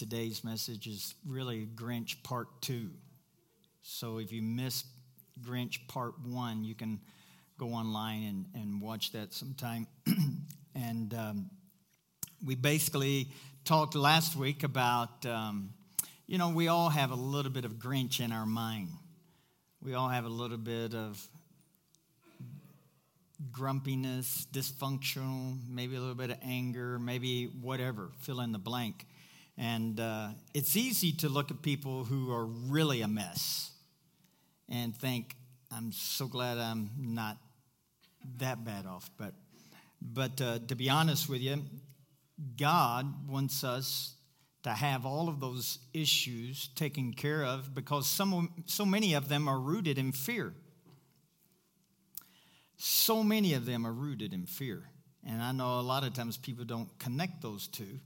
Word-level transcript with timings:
today's 0.00 0.42
message 0.42 0.86
is 0.86 1.14
really 1.26 1.68
Grinch 1.74 2.22
Part 2.22 2.48
2. 2.62 2.88
So 3.82 4.16
if 4.16 4.32
you 4.32 4.40
missed 4.40 4.86
Grinch 5.42 5.76
Part 5.88 6.14
1, 6.24 6.64
you 6.64 6.74
can 6.74 7.00
go 7.58 7.66
online 7.74 8.22
and, 8.22 8.46
and 8.54 8.80
watch 8.80 9.12
that 9.12 9.34
sometime. 9.34 9.86
and 10.74 11.12
um, 11.12 11.50
we 12.42 12.54
basically 12.54 13.28
talked 13.66 13.94
last 13.94 14.36
week 14.36 14.62
about, 14.62 15.26
um, 15.26 15.74
you 16.26 16.38
know, 16.38 16.48
we 16.48 16.68
all 16.68 16.88
have 16.88 17.10
a 17.10 17.14
little 17.14 17.52
bit 17.52 17.66
of 17.66 17.74
Grinch 17.74 18.24
in 18.24 18.32
our 18.32 18.46
mind. 18.46 18.88
We 19.82 19.92
all 19.92 20.08
have 20.08 20.24
a 20.24 20.30
little 20.30 20.56
bit 20.56 20.94
of 20.94 21.22
grumpiness, 23.52 24.46
dysfunctional, 24.50 25.58
maybe 25.68 25.96
a 25.96 26.00
little 26.00 26.14
bit 26.14 26.30
of 26.30 26.38
anger, 26.42 26.98
maybe 26.98 27.48
whatever, 27.60 28.08
fill 28.20 28.40
in 28.40 28.52
the 28.52 28.58
blank. 28.58 29.04
And 29.60 30.00
uh, 30.00 30.28
it's 30.54 30.74
easy 30.74 31.12
to 31.18 31.28
look 31.28 31.50
at 31.50 31.60
people 31.60 32.04
who 32.04 32.32
are 32.32 32.46
really 32.46 33.02
a 33.02 33.08
mess 33.08 33.72
and 34.70 34.96
think, 34.96 35.36
I'm 35.70 35.92
so 35.92 36.26
glad 36.28 36.56
I'm 36.56 36.88
not 36.96 37.36
that 38.38 38.64
bad 38.64 38.86
off. 38.86 39.10
But, 39.18 39.34
but 40.00 40.40
uh, 40.40 40.60
to 40.66 40.74
be 40.74 40.88
honest 40.88 41.28
with 41.28 41.42
you, 41.42 41.62
God 42.56 43.28
wants 43.28 43.62
us 43.62 44.14
to 44.62 44.70
have 44.70 45.04
all 45.04 45.28
of 45.28 45.40
those 45.40 45.78
issues 45.92 46.68
taken 46.68 47.12
care 47.12 47.44
of 47.44 47.74
because 47.74 48.06
some, 48.06 48.64
so 48.64 48.86
many 48.86 49.12
of 49.12 49.28
them 49.28 49.46
are 49.46 49.60
rooted 49.60 49.98
in 49.98 50.12
fear. 50.12 50.54
So 52.78 53.22
many 53.22 53.52
of 53.52 53.66
them 53.66 53.86
are 53.86 53.92
rooted 53.92 54.32
in 54.32 54.46
fear. 54.46 54.84
And 55.26 55.42
I 55.42 55.52
know 55.52 55.80
a 55.80 55.82
lot 55.82 56.02
of 56.02 56.14
times 56.14 56.38
people 56.38 56.64
don't 56.64 56.98
connect 56.98 57.42
those 57.42 57.68
two 57.68 58.00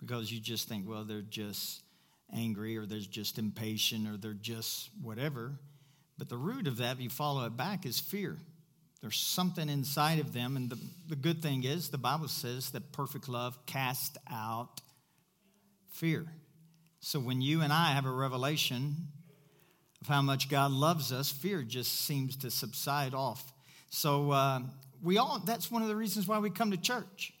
because 0.00 0.30
you 0.30 0.40
just 0.40 0.68
think, 0.68 0.88
well, 0.88 1.04
they're 1.04 1.22
just 1.22 1.82
angry 2.34 2.76
or 2.76 2.86
they're 2.86 2.98
just 2.98 3.38
impatient 3.38 4.08
or 4.08 4.16
they're 4.16 4.32
just 4.32 4.90
whatever. 5.02 5.58
But 6.18 6.28
the 6.28 6.36
root 6.36 6.66
of 6.66 6.78
that, 6.78 6.96
if 6.96 7.02
you 7.02 7.10
follow 7.10 7.44
it 7.46 7.56
back, 7.56 7.86
is 7.86 8.00
fear. 8.00 8.36
There's 9.00 9.18
something 9.18 9.68
inside 9.68 10.18
of 10.18 10.32
them. 10.32 10.56
And 10.56 10.70
the, 10.70 10.78
the 11.08 11.16
good 11.16 11.40
thing 11.40 11.64
is, 11.64 11.88
the 11.88 11.98
Bible 11.98 12.28
says 12.28 12.70
that 12.70 12.92
perfect 12.92 13.28
love 13.28 13.64
casts 13.66 14.16
out 14.30 14.80
fear. 15.92 16.26
So 17.00 17.20
when 17.20 17.40
you 17.40 17.62
and 17.62 17.72
I 17.72 17.92
have 17.92 18.06
a 18.06 18.10
revelation 18.10 18.96
of 20.00 20.08
how 20.08 20.22
much 20.22 20.48
God 20.48 20.72
loves 20.72 21.12
us, 21.12 21.30
fear 21.30 21.62
just 21.62 21.92
seems 22.06 22.36
to 22.38 22.50
subside 22.50 23.14
off. 23.14 23.52
So 23.90 24.32
uh, 24.32 24.60
we 25.02 25.16
all, 25.18 25.40
that's 25.44 25.70
one 25.70 25.82
of 25.82 25.88
the 25.88 25.96
reasons 25.96 26.26
why 26.26 26.40
we 26.40 26.50
come 26.50 26.72
to 26.72 26.76
church. 26.76 27.32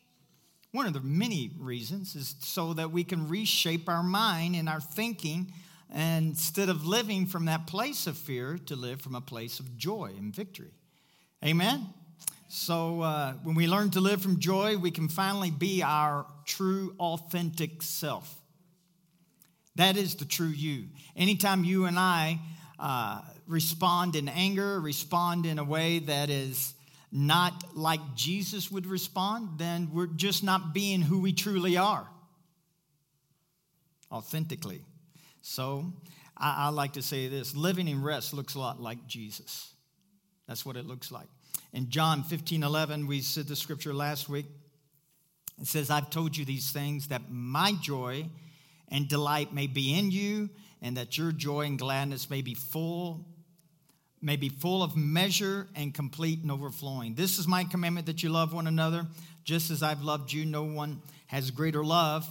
One 0.72 0.86
of 0.86 0.92
the 0.92 1.00
many 1.00 1.50
reasons 1.58 2.14
is 2.14 2.34
so 2.40 2.74
that 2.74 2.90
we 2.90 3.02
can 3.02 3.28
reshape 3.28 3.88
our 3.88 4.02
mind 4.02 4.54
and 4.54 4.68
our 4.68 4.80
thinking 4.80 5.52
and 5.90 6.26
instead 6.26 6.68
of 6.68 6.84
living 6.84 7.26
from 7.26 7.46
that 7.46 7.66
place 7.66 8.06
of 8.06 8.18
fear 8.18 8.58
to 8.66 8.76
live 8.76 9.00
from 9.00 9.14
a 9.14 9.20
place 9.20 9.60
of 9.60 9.76
joy 9.78 10.12
and 10.18 10.34
victory. 10.34 10.72
Amen? 11.42 11.86
So 12.48 13.00
uh, 13.00 13.32
when 13.42 13.54
we 13.54 13.66
learn 13.66 13.90
to 13.90 14.00
live 14.00 14.20
from 14.20 14.40
joy, 14.40 14.76
we 14.76 14.90
can 14.90 15.08
finally 15.08 15.50
be 15.50 15.82
our 15.82 16.26
true, 16.44 16.94
authentic 16.98 17.82
self. 17.82 18.34
That 19.76 19.96
is 19.96 20.16
the 20.16 20.24
true 20.24 20.48
you. 20.48 20.86
Anytime 21.16 21.64
you 21.64 21.86
and 21.86 21.98
I 21.98 22.40
uh, 22.78 23.22
respond 23.46 24.16
in 24.16 24.28
anger, 24.28 24.80
respond 24.80 25.46
in 25.46 25.58
a 25.58 25.64
way 25.64 26.00
that 26.00 26.30
is 26.30 26.74
not 27.10 27.76
like 27.76 28.00
Jesus 28.14 28.70
would 28.70 28.86
respond, 28.86 29.58
then 29.58 29.90
we're 29.92 30.06
just 30.06 30.44
not 30.44 30.74
being 30.74 31.00
who 31.00 31.20
we 31.20 31.32
truly 31.32 31.76
are 31.76 32.08
authentically. 34.12 34.82
So 35.40 35.92
I, 36.36 36.66
I, 36.66 36.68
like 36.68 36.94
to 36.94 37.02
say 37.02 37.28
this 37.28 37.54
living 37.54 37.88
in 37.88 38.02
rest 38.02 38.34
looks 38.34 38.54
a 38.54 38.58
lot 38.58 38.80
like 38.80 39.06
Jesus. 39.06 39.72
That's 40.46 40.64
what 40.64 40.76
it 40.76 40.86
looks 40.86 41.10
like. 41.10 41.28
In 41.72 41.90
John 41.90 42.22
15 42.22 42.62
11, 42.62 43.06
we 43.06 43.20
said 43.20 43.46
the 43.46 43.56
scripture 43.56 43.94
last 43.94 44.28
week. 44.28 44.46
It 45.60 45.66
says, 45.66 45.90
I've 45.90 46.10
told 46.10 46.36
you 46.36 46.44
these 46.44 46.70
things 46.70 47.08
that 47.08 47.22
my 47.28 47.72
joy 47.82 48.28
and 48.90 49.08
delight 49.08 49.52
may 49.52 49.66
be 49.66 49.98
in 49.98 50.10
you, 50.10 50.48
and 50.80 50.96
that 50.96 51.18
your 51.18 51.32
joy 51.32 51.62
and 51.62 51.78
gladness 51.78 52.30
may 52.30 52.40
be 52.40 52.54
full 52.54 53.26
may 54.20 54.36
be 54.36 54.48
full 54.48 54.82
of 54.82 54.96
measure 54.96 55.68
and 55.74 55.94
complete 55.94 56.40
and 56.42 56.50
overflowing. 56.50 57.14
This 57.14 57.38
is 57.38 57.46
my 57.46 57.64
commandment 57.64 58.06
that 58.06 58.22
you 58.22 58.30
love 58.30 58.52
one 58.52 58.66
another, 58.66 59.06
just 59.44 59.70
as 59.70 59.82
I've 59.82 60.02
loved 60.02 60.32
you. 60.32 60.44
No 60.44 60.64
one 60.64 61.00
has 61.26 61.50
greater 61.50 61.84
love. 61.84 62.28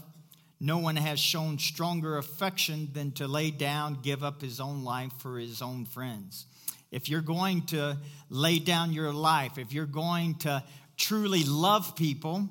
No 0.59 0.79
one 0.79 0.95
has 0.95 1.19
shown 1.19 1.59
stronger 1.59 2.17
affection 2.17 2.89
than 2.93 3.11
to 3.13 3.27
lay 3.27 3.51
down, 3.51 3.99
give 4.01 4.23
up 4.23 4.41
his 4.41 4.59
own 4.59 4.83
life 4.83 5.11
for 5.19 5.37
his 5.37 5.61
own 5.61 5.85
friends. 5.85 6.47
If 6.91 7.09
you're 7.09 7.21
going 7.21 7.63
to 7.67 7.97
lay 8.29 8.59
down 8.59 8.91
your 8.91 9.13
life, 9.13 9.57
if 9.57 9.71
you're 9.71 9.85
going 9.85 10.35
to 10.39 10.63
truly 10.97 11.43
love 11.43 11.95
people, 11.95 12.49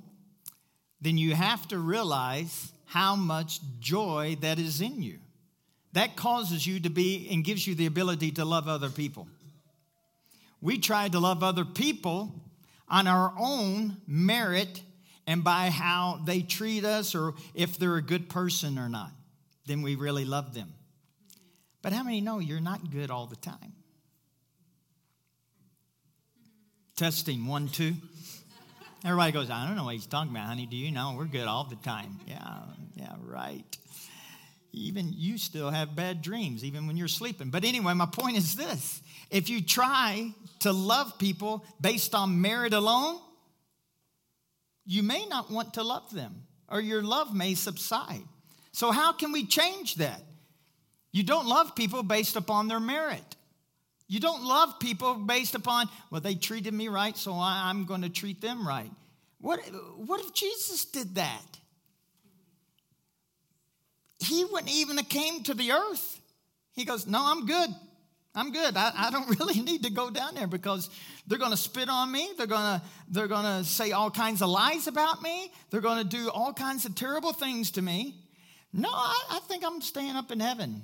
then 1.01 1.19
you 1.19 1.35
have 1.35 1.67
to 1.69 1.79
realize 1.79 2.73
how 2.85 3.17
much 3.17 3.61
joy 3.81 4.37
that 4.41 4.59
is 4.59 4.81
in 4.81 5.03
you 5.03 5.19
that 5.97 6.15
causes 6.15 6.67
you 6.67 6.79
to 6.81 6.91
be 6.91 7.27
and 7.31 7.43
gives 7.43 7.67
you 7.67 7.75
the 7.75 7.87
ability 7.87 8.33
to 8.33 8.45
love 8.45 8.69
other 8.69 8.91
people. 8.91 9.27
We 10.61 10.77
try 10.77 11.09
to 11.09 11.19
love 11.19 11.43
other 11.43 11.65
people 11.65 12.35
on 12.87 13.07
our 13.07 13.33
own 13.39 13.97
merit 14.07 14.83
and 15.27 15.43
by 15.43 15.71
how 15.71 16.21
they 16.27 16.43
treat 16.43 16.85
us 16.85 17.15
or 17.15 17.33
if 17.55 17.79
they're 17.79 17.97
a 17.97 18.03
good 18.03 18.29
person 18.29 18.79
or 18.79 18.91
not. 18.91 19.11
Then 19.65 19.81
we 19.81 19.95
really 19.95 20.27
love 20.27 20.53
them. 20.53 20.75
But 21.81 21.95
how 21.95 22.03
many 22.03 22.21
know 22.21 22.41
you're 22.41 22.61
not 22.61 22.91
good 22.91 23.11
all 23.11 23.27
the 23.27 23.37
time? 23.37 23.73
Testing 26.97 27.47
one, 27.47 27.69
two. 27.69 27.95
Everybody 29.03 29.33
goes, 29.33 29.49
I 29.49 29.67
don't 29.67 29.77
know 29.77 29.85
what 29.85 29.95
he's 29.95 30.07
talking 30.07 30.31
about, 30.31 30.45
honey. 30.45 30.67
Do 30.67 30.77
you 30.77 30.91
know? 30.91 31.15
We're 31.17 31.25
good 31.25 31.47
all 31.47 31.65
the 31.65 31.77
time. 31.77 32.21
Yeah, 32.27 32.59
yeah, 32.97 33.15
right 33.25 33.65
even 34.77 35.11
you 35.13 35.39
still 35.39 35.71
have 35.71 35.97
bad 35.97 36.21
dreams, 36.23 36.63
even 36.63 36.87
when 36.87 36.97
you're 36.97 37.09
sleeping. 37.09 37.51
But 37.51 37.65
anyway, 37.65 37.95
my 37.95 38.07
point 38.07 38.37
is 38.37 38.55
this 38.55 39.01
if 39.31 39.49
you 39.49 39.63
try 39.63 40.33
to 40.61 40.73
love 40.73 41.19
people 41.19 41.65
based 41.81 42.15
on 42.15 42.41
merit 42.41 42.75
alone, 42.75 43.19
you 44.85 45.03
may 45.03 45.27
not 45.27 45.51
want 45.51 45.75
to 45.75 45.83
love 45.83 46.13
them, 46.13 46.43
or 46.69 46.81
your 46.81 47.03
love 47.03 47.35
may 47.35 47.55
subside. 47.55 48.23
So, 48.73 48.93
how 48.93 49.13
can 49.13 49.33
we 49.33 49.47
change 49.47 49.97
that? 49.97 50.23
You 51.11 51.23
don't 51.23 51.47
love 51.47 51.75
people 51.75 52.03
based 52.03 52.37
upon 52.37 52.69
their 52.69 52.81
merit. 52.81 53.37
You 54.09 54.21
don't 54.21 54.45
love 54.45 54.79
people 54.79 55.15
based 55.15 55.55
upon, 55.55 55.89
well, 56.11 56.21
they 56.21 56.35
treated 56.35 56.75
me 56.75 56.89
right, 56.89 57.17
so 57.17 57.33
I'm 57.33 57.87
going 57.87 58.03
to 58.03 58.09
treat 58.09 58.41
them 58.41 58.69
right. 58.69 58.91
What, 59.41 59.61
what 59.97 60.21
if 60.21 60.33
Jesus 60.33 60.85
did 60.85 61.17
that? 61.17 61.59
He 64.27 64.45
wouldn't 64.45 64.71
even 64.71 64.97
have 64.97 65.09
came 65.09 65.43
to 65.45 65.55
the 65.55 65.73
earth. 65.73 66.21
He 66.73 66.85
goes, 66.85 67.07
No, 67.07 67.21
I'm 67.23 67.47
good. 67.47 67.71
I'm 68.35 68.53
good. 68.53 68.77
I, 68.77 68.93
I 68.95 69.11
don't 69.11 69.29
really 69.41 69.61
need 69.61 69.85
to 69.85 69.91
go 69.91 70.11
down 70.11 70.35
there 70.35 70.47
because 70.47 70.91
they're 71.27 71.39
going 71.39 71.53
to 71.53 71.57
spit 71.57 71.89
on 71.89 72.13
me. 72.13 72.29
They're 72.37 72.47
going 72.47 72.79
to 72.79 72.83
they're 73.09 73.29
going 73.29 73.45
to 73.45 73.65
say 73.65 73.93
all 73.93 74.11
kinds 74.11 74.43
of 74.43 74.49
lies 74.49 74.87
about 74.87 75.23
me. 75.23 75.51
They're 75.71 75.81
going 75.81 76.07
to 76.07 76.09
do 76.09 76.29
all 76.29 76.53
kinds 76.53 76.85
of 76.85 76.95
terrible 76.95 77.33
things 77.33 77.73
to 77.73 77.83
me. 77.83 78.15
No, 78.73 78.91
I, 78.91 79.25
I 79.31 79.39
think 79.41 79.65
I'm 79.65 79.81
staying 79.81 80.17
up 80.17 80.31
in 80.31 80.41
heaven. 80.41 80.83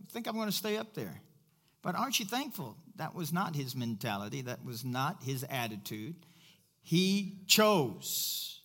I 0.00 0.12
think 0.12 0.26
I'm 0.26 0.34
going 0.34 0.48
to 0.48 0.52
stay 0.52 0.76
up 0.76 0.94
there. 0.94 1.20
But 1.82 1.94
aren't 1.94 2.18
you 2.18 2.26
thankful? 2.26 2.76
That 2.96 3.14
was 3.14 3.32
not 3.32 3.54
his 3.54 3.76
mentality. 3.76 4.42
That 4.42 4.64
was 4.64 4.84
not 4.84 5.22
his 5.22 5.44
attitude. 5.48 6.16
He 6.82 7.42
chose 7.46 8.60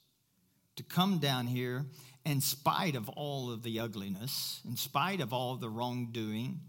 to 0.76 0.84
come 0.84 1.20
down 1.20 1.46
here 1.46 1.86
in 2.26 2.42
spite 2.42 2.96
of 2.96 3.10
all 3.10 3.52
of 3.52 3.64
the 3.64 3.80
ugliness, 3.80 4.62
in 4.68 4.78
spite 4.78 5.22
of 5.22 5.34
all 5.34 5.56
the 5.56 5.70
wrongdoing, 5.70 6.60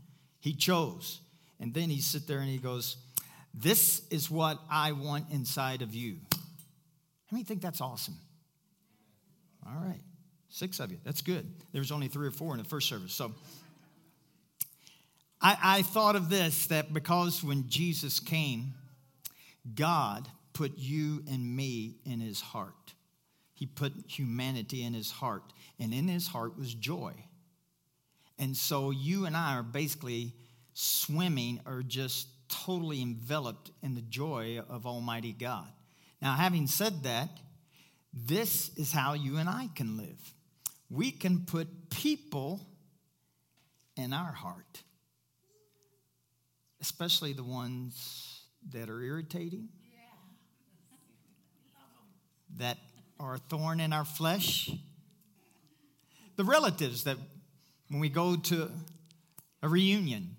he 0.40 0.54
chose. 0.54 1.20
And 1.60 1.72
then 1.72 1.90
he 1.90 2.00
sit 2.00 2.26
there 2.26 2.40
and 2.40 2.48
he 2.48 2.58
goes, 2.58 2.96
This 3.52 4.02
is 4.10 4.30
what 4.30 4.58
I 4.70 4.92
want 4.92 5.30
inside 5.30 5.82
of 5.82 5.94
you. 5.94 6.16
How 6.32 7.36
many 7.36 7.44
think 7.44 7.62
that's 7.62 7.80
awesome? 7.80 8.16
All 9.66 9.80
right. 9.80 10.00
Six 10.48 10.78
of 10.80 10.90
you. 10.90 10.98
That's 11.04 11.22
good. 11.22 11.50
There 11.72 11.80
was 11.80 11.90
only 11.90 12.08
three 12.08 12.26
or 12.26 12.30
four 12.30 12.52
in 12.52 12.58
the 12.58 12.68
first 12.68 12.88
service. 12.88 13.12
So 13.12 13.32
I, 15.40 15.56
I 15.62 15.82
thought 15.82 16.16
of 16.16 16.30
this 16.30 16.66
that 16.66 16.92
because 16.92 17.42
when 17.42 17.68
Jesus 17.68 18.20
came, 18.20 18.74
God 19.74 20.28
put 20.52 20.78
you 20.78 21.22
and 21.30 21.56
me 21.56 21.96
in 22.04 22.20
his 22.20 22.40
heart. 22.40 22.93
He 23.64 23.68
put 23.68 23.94
humanity 24.06 24.84
in 24.84 24.92
his 24.92 25.10
heart, 25.10 25.54
and 25.78 25.94
in 25.94 26.06
his 26.06 26.28
heart 26.28 26.58
was 26.58 26.74
joy. 26.74 27.14
And 28.38 28.54
so 28.54 28.90
you 28.90 29.24
and 29.24 29.34
I 29.34 29.56
are 29.56 29.62
basically 29.62 30.34
swimming 30.74 31.60
or 31.64 31.82
just 31.82 32.28
totally 32.50 33.00
enveloped 33.00 33.70
in 33.82 33.94
the 33.94 34.02
joy 34.02 34.60
of 34.68 34.84
Almighty 34.84 35.32
God. 35.32 35.66
Now, 36.20 36.34
having 36.34 36.66
said 36.66 37.04
that, 37.04 37.30
this 38.12 38.68
is 38.76 38.92
how 38.92 39.14
you 39.14 39.38
and 39.38 39.48
I 39.48 39.70
can 39.74 39.96
live. 39.96 40.34
we 40.90 41.10
can 41.10 41.46
put 41.46 41.88
people 41.88 42.60
in 43.96 44.12
our 44.12 44.32
heart, 44.32 44.82
especially 46.82 47.32
the 47.32 47.42
ones 47.42 48.42
that 48.72 48.90
are 48.90 49.00
irritating, 49.00 49.70
that 52.58 52.76
are 53.18 53.34
a 53.34 53.38
thorn 53.38 53.80
in 53.80 53.92
our 53.92 54.04
flesh, 54.04 54.70
the 56.36 56.44
relatives 56.44 57.04
that 57.04 57.16
when 57.88 58.00
we 58.00 58.08
go 58.08 58.36
to 58.36 58.70
a 59.62 59.68
reunion, 59.68 60.36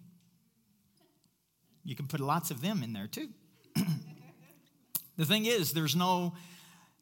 you 1.84 1.96
can 1.96 2.08
put 2.08 2.20
lots 2.20 2.52
of 2.52 2.62
them 2.62 2.84
in 2.84 2.94
there 2.94 3.08
too. 3.08 3.30
the 5.18 5.26
thing 5.26 5.46
is, 5.46 5.72
there's 5.72 5.96
no 5.96 6.34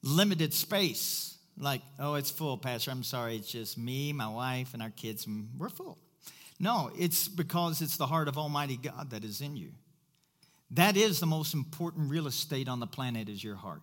limited 0.02 0.54
space. 0.54 1.38
Like, 1.58 1.82
oh, 2.00 2.16
it's 2.16 2.32
full, 2.32 2.58
Pastor. 2.58 2.92
I'm 2.92 3.04
sorry. 3.04 3.38
It's 3.38 3.52
just 3.52 3.78
me, 3.78 4.12
my 4.12 4.28
wife, 4.28 4.74
and 4.74 4.82
our 4.82 4.90
kids, 4.90 5.26
and 5.28 5.50
we're 5.58 5.70
full. 5.70 5.98
No, 6.60 6.92
it's 6.98 7.28
because 7.28 7.82
it's 7.82 7.98
the 7.98 8.08
heart 8.08 8.28
of 8.28 8.38
Almighty 8.38 8.78
God 8.78 9.12
that 9.12 9.24
is 9.24 9.42
in 9.42 9.56
you. 9.56 9.72
That 10.72 10.98
is 10.98 11.20
the 11.20 11.26
most 11.26 11.54
important 11.54 12.10
real 12.10 12.28
estate 12.28 12.68
on 12.68 12.80
the 12.80 12.88
planet 12.88 13.30
is 13.30 13.44
your 13.44 13.56
heart. 13.56 13.82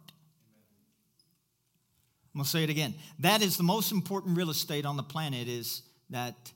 I'm 2.33 2.39
going 2.39 2.45
to 2.45 2.51
say 2.51 2.63
it 2.63 2.71
again. 2.71 2.95
That 3.19 3.43
is 3.43 3.57
the 3.57 3.65
most 3.65 3.91
important 3.91 4.37
real 4.37 4.51
estate 4.51 4.87
on 4.87 4.97
the 4.97 5.03
planet 5.03 5.49
is 5.49 5.83
that 6.11 6.53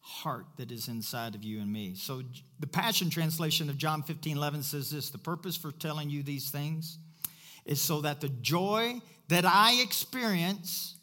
heart 0.00 0.46
that 0.56 0.70
is 0.70 0.88
inside 0.88 1.34
of 1.34 1.44
you 1.44 1.60
and 1.60 1.72
me. 1.72 1.94
So 1.94 2.22
the 2.58 2.66
Passion 2.66 3.10
Translation 3.10 3.70
of 3.70 3.78
John 3.78 4.02
15, 4.02 4.36
11 4.36 4.62
says 4.64 4.90
this, 4.90 5.10
the 5.10 5.18
purpose 5.18 5.56
for 5.56 5.72
telling 5.72 6.10
you 6.10 6.22
these 6.22 6.50
things 6.50 6.98
is 7.64 7.80
so 7.80 8.00
that 8.02 8.20
the 8.20 8.28
joy 8.28 9.00
that 9.28 9.44
I 9.46 9.80
experience 9.82 10.96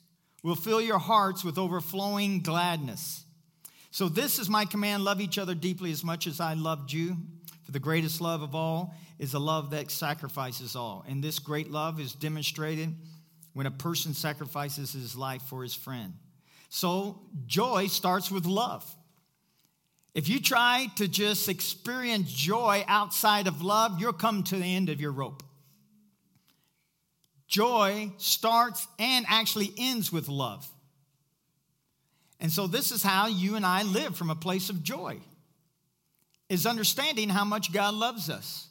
will 0.44 0.56
fill 0.56 0.82
your 0.82 1.00
hearts 1.00 1.44
with 1.44 1.58
overflowing 1.58 2.42
gladness. 2.42 3.24
So, 3.90 4.08
this 4.08 4.40
is 4.40 4.50
my 4.50 4.66
command 4.66 5.04
love 5.04 5.20
each 5.20 5.38
other 5.38 5.54
deeply 5.56 5.92
as 5.92 6.04
much 6.04 6.28
as 6.28 6.40
I 6.40 6.54
loved 6.54 6.94
you. 6.94 7.18
For 7.64 7.72
the 7.72 7.80
greatest 7.80 8.22
love 8.22 8.42
of 8.42 8.56
all 8.56 8.96
is 9.20 9.34
a 9.34 9.40
love 9.40 9.72
that 9.72 9.92
sacrifices 9.92 10.76
all. 10.76 11.04
And 11.08 11.24
this 11.24 11.40
great 11.40 11.70
love 11.70 12.00
is 12.00 12.14
demonstrated 12.14 12.96
when 13.54 13.66
a 13.66 13.72
person 13.72 14.14
sacrifices 14.14 14.94
his 14.94 15.16
life 15.16 15.42
for 15.44 15.64
his 15.64 15.76
friend. 15.76 16.14
So, 16.70 17.20
joy 17.46 17.88
starts 17.88 18.32
with 18.32 18.46
love. 18.46 18.86
If 20.14 20.28
you 20.28 20.42
try 20.42 20.88
to 20.98 21.08
just 21.08 21.48
experience 21.50 22.32
joy 22.32 22.84
outside 22.88 23.48
of 23.48 23.62
love, 23.62 24.00
you'll 24.00 24.14
come 24.14 24.44
to 24.44 24.56
the 24.56 24.64
end 24.64 24.90
of 24.90 25.00
your 25.00 25.12
rope. 25.12 25.44
Joy 27.48 28.12
starts 28.18 28.88
and 28.98 29.26
actually 29.28 29.74
ends 29.78 30.12
with 30.12 30.30
love. 30.30 30.68
And 32.40 32.52
so 32.52 32.66
this 32.66 32.92
is 32.92 33.04
how 33.04 33.28
you 33.28 33.56
and 33.56 33.66
I 33.66 33.84
live 33.84 34.16
from 34.16 34.30
a 34.30 34.36
place 34.36 34.70
of 34.70 34.84
joy. 34.84 35.20
Is 36.50 36.66
understanding 36.66 37.30
how 37.30 37.46
much 37.46 37.72
God 37.72 37.94
loves 37.94 38.30
us. 38.30 38.68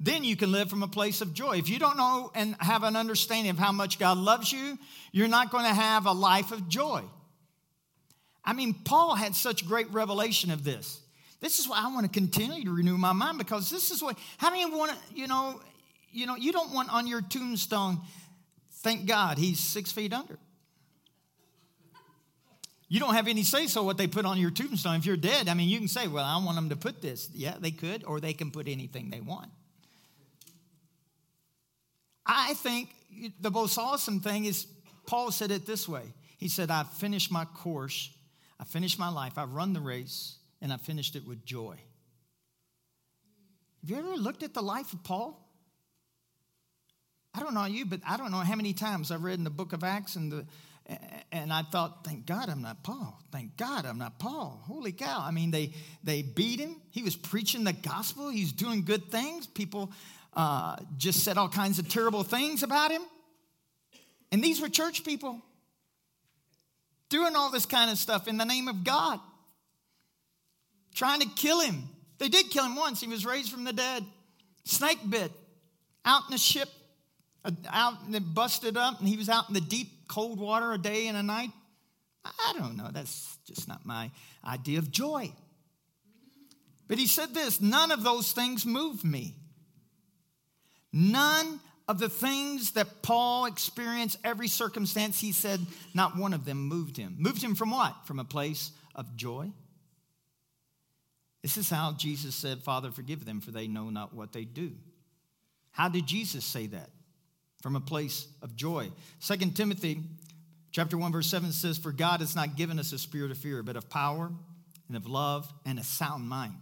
Then 0.00 0.24
you 0.24 0.36
can 0.36 0.50
live 0.52 0.68
from 0.68 0.82
a 0.82 0.88
place 0.88 1.20
of 1.20 1.34
joy. 1.34 1.58
If 1.58 1.68
you 1.68 1.78
don't 1.78 1.96
know 1.96 2.30
and 2.34 2.56
have 2.58 2.82
an 2.82 2.96
understanding 2.96 3.50
of 3.50 3.58
how 3.58 3.72
much 3.72 3.98
God 3.98 4.18
loves 4.18 4.52
you, 4.52 4.78
you're 5.12 5.28
not 5.28 5.50
going 5.50 5.64
to 5.64 5.74
have 5.74 6.06
a 6.06 6.12
life 6.12 6.50
of 6.50 6.68
joy. 6.68 7.02
I 8.44 8.52
mean, 8.52 8.74
Paul 8.84 9.14
had 9.14 9.34
such 9.34 9.66
great 9.66 9.90
revelation 9.92 10.50
of 10.50 10.64
this. 10.64 11.00
This 11.40 11.58
is 11.58 11.68
why 11.68 11.82
I 11.84 11.92
want 11.92 12.04
to 12.06 12.12
continue 12.12 12.64
to 12.64 12.74
renew 12.74 12.98
my 12.98 13.12
mind 13.12 13.38
because 13.38 13.70
this 13.70 13.90
is 13.90 14.02
what, 14.02 14.18
how 14.38 14.50
many 14.50 14.64
want 14.66 14.92
to, 14.92 14.98
you 15.14 15.26
know, 15.26 15.60
you 16.12 16.26
know, 16.26 16.36
you 16.36 16.52
don't 16.52 16.72
want 16.72 16.92
on 16.92 17.06
your 17.06 17.20
tombstone, 17.22 18.00
thank 18.82 19.06
God 19.06 19.38
he's 19.38 19.58
six 19.58 19.92
feet 19.92 20.12
under. 20.12 20.38
You 22.88 23.00
don't 23.00 23.14
have 23.14 23.26
any 23.26 23.42
say 23.42 23.66
so 23.66 23.82
what 23.82 23.96
they 23.96 24.06
put 24.06 24.24
on 24.24 24.38
your 24.38 24.50
tombstone. 24.50 24.96
If 24.96 25.06
you're 25.06 25.16
dead, 25.16 25.48
I 25.48 25.54
mean, 25.54 25.68
you 25.68 25.78
can 25.78 25.88
say, 25.88 26.06
well, 26.06 26.24
I 26.24 26.36
want 26.44 26.56
them 26.56 26.68
to 26.68 26.76
put 26.76 27.02
this. 27.02 27.28
Yeah, 27.34 27.56
they 27.58 27.72
could, 27.72 28.04
or 28.04 28.20
they 28.20 28.34
can 28.34 28.50
put 28.50 28.68
anything 28.68 29.10
they 29.10 29.20
want. 29.20 29.50
I 32.26 32.54
think 32.54 32.90
the 33.40 33.50
most 33.50 33.78
awesome 33.78 34.20
thing 34.20 34.44
is 34.44 34.66
Paul 35.06 35.30
said 35.30 35.50
it 35.50 35.66
this 35.66 35.88
way. 35.88 36.02
He 36.38 36.48
said, 36.48 36.70
I've 36.70 36.90
finished 36.90 37.30
my 37.30 37.44
course, 37.44 38.10
I 38.58 38.64
finished 38.64 38.98
my 38.98 39.08
life, 39.08 39.38
I've 39.38 39.52
run 39.52 39.72
the 39.72 39.80
race, 39.80 40.36
and 40.60 40.72
I 40.72 40.76
finished 40.76 41.16
it 41.16 41.26
with 41.26 41.44
joy. 41.44 41.76
Have 43.82 43.90
you 43.90 43.96
ever 43.98 44.16
looked 44.16 44.42
at 44.42 44.54
the 44.54 44.62
life 44.62 44.92
of 44.92 45.04
Paul? 45.04 45.40
I 47.34 47.40
don't 47.40 47.54
know 47.54 47.64
you, 47.64 47.84
but 47.84 48.00
I 48.06 48.16
don't 48.16 48.30
know 48.30 48.38
how 48.38 48.54
many 48.54 48.72
times 48.72 49.10
I've 49.10 49.24
read 49.24 49.38
in 49.38 49.44
the 49.44 49.50
book 49.50 49.72
of 49.72 49.84
Acts 49.84 50.16
and 50.16 50.32
the 50.32 50.46
and 51.32 51.52
I 51.52 51.62
thought, 51.62 52.04
thank 52.04 52.26
God 52.26 52.50
I'm 52.50 52.60
not 52.60 52.82
Paul. 52.82 53.18
Thank 53.32 53.56
God 53.56 53.86
I'm 53.86 53.96
not 53.96 54.18
Paul. 54.18 54.60
Holy 54.66 54.92
cow. 54.92 55.22
I 55.22 55.30
mean, 55.30 55.50
they, 55.50 55.72
they 56.02 56.20
beat 56.20 56.60
him. 56.60 56.76
He 56.90 57.02
was 57.02 57.16
preaching 57.16 57.64
the 57.64 57.72
gospel. 57.72 58.28
He's 58.28 58.52
doing 58.52 58.84
good 58.84 59.10
things. 59.10 59.46
People 59.46 59.90
uh, 60.36 60.76
just 60.96 61.24
said 61.24 61.38
all 61.38 61.48
kinds 61.48 61.78
of 61.78 61.88
terrible 61.88 62.22
things 62.22 62.62
about 62.62 62.90
him. 62.90 63.02
And 64.32 64.42
these 64.42 64.60
were 64.60 64.68
church 64.68 65.04
people 65.04 65.40
doing 67.08 67.36
all 67.36 67.50
this 67.50 67.66
kind 67.66 67.90
of 67.90 67.98
stuff 67.98 68.26
in 68.26 68.36
the 68.36 68.44
name 68.44 68.66
of 68.66 68.82
God, 68.82 69.20
trying 70.94 71.20
to 71.20 71.28
kill 71.36 71.60
him. 71.60 71.84
They 72.18 72.28
did 72.28 72.50
kill 72.50 72.64
him 72.64 72.76
once. 72.76 73.00
He 73.00 73.08
was 73.08 73.24
raised 73.24 73.52
from 73.52 73.64
the 73.64 73.72
dead. 73.72 74.04
Snake 74.64 74.98
bit 75.08 75.30
out 76.04 76.22
in 76.28 76.34
a 76.34 76.38
ship, 76.38 76.68
uh, 77.44 77.50
out 77.70 77.94
and 78.06 78.34
busted 78.34 78.76
up, 78.76 78.98
and 79.00 79.08
he 79.08 79.16
was 79.16 79.28
out 79.28 79.48
in 79.48 79.54
the 79.54 79.60
deep 79.60 80.08
cold 80.08 80.38
water 80.38 80.72
a 80.72 80.78
day 80.78 81.06
and 81.06 81.16
a 81.16 81.22
night? 81.22 81.50
I 82.24 82.54
don't 82.58 82.76
know. 82.76 82.88
That's 82.90 83.36
just 83.46 83.68
not 83.68 83.84
my 83.84 84.10
idea 84.44 84.78
of 84.78 84.90
joy. 84.90 85.32
But 86.88 86.98
he 86.98 87.06
said 87.06 87.34
this 87.34 87.60
none 87.60 87.90
of 87.90 88.02
those 88.02 88.32
things 88.32 88.64
moved 88.64 89.04
me. 89.04 89.34
None 90.94 91.60
of 91.88 91.98
the 91.98 92.08
things 92.08 92.70
that 92.72 93.02
Paul 93.02 93.44
experienced, 93.44 94.16
every 94.24 94.48
circumstance, 94.48 95.20
he 95.20 95.32
said, 95.32 95.60
not 95.92 96.16
one 96.16 96.32
of 96.32 96.46
them 96.46 96.68
moved 96.68 96.96
him. 96.96 97.16
Moved 97.18 97.42
him 97.42 97.54
from 97.54 97.70
what? 97.70 98.06
From 98.06 98.18
a 98.18 98.24
place 98.24 98.70
of 98.94 99.16
joy. 99.16 99.50
This 101.42 101.58
is 101.58 101.68
how 101.68 101.92
Jesus 101.92 102.34
said, 102.34 102.62
Father, 102.62 102.90
forgive 102.90 103.26
them, 103.26 103.42
for 103.42 103.50
they 103.50 103.66
know 103.66 103.90
not 103.90 104.14
what 104.14 104.32
they 104.32 104.44
do. 104.44 104.72
How 105.72 105.90
did 105.90 106.06
Jesus 106.06 106.44
say 106.44 106.68
that? 106.68 106.88
from 107.64 107.76
a 107.76 107.80
place 107.80 108.28
of 108.42 108.54
joy. 108.54 108.90
Second 109.20 109.56
Timothy 109.56 110.02
chapter 110.70 110.98
1 110.98 111.12
verse 111.12 111.28
7 111.28 111.50
says 111.50 111.78
for 111.78 111.92
God 111.92 112.20
has 112.20 112.36
not 112.36 112.56
given 112.56 112.78
us 112.78 112.92
a 112.92 112.98
spirit 112.98 113.30
of 113.30 113.38
fear 113.38 113.62
but 113.62 113.74
of 113.74 113.88
power 113.88 114.30
and 114.86 114.96
of 114.98 115.06
love 115.06 115.50
and 115.64 115.78
a 115.78 115.82
sound 115.82 116.28
mind. 116.28 116.52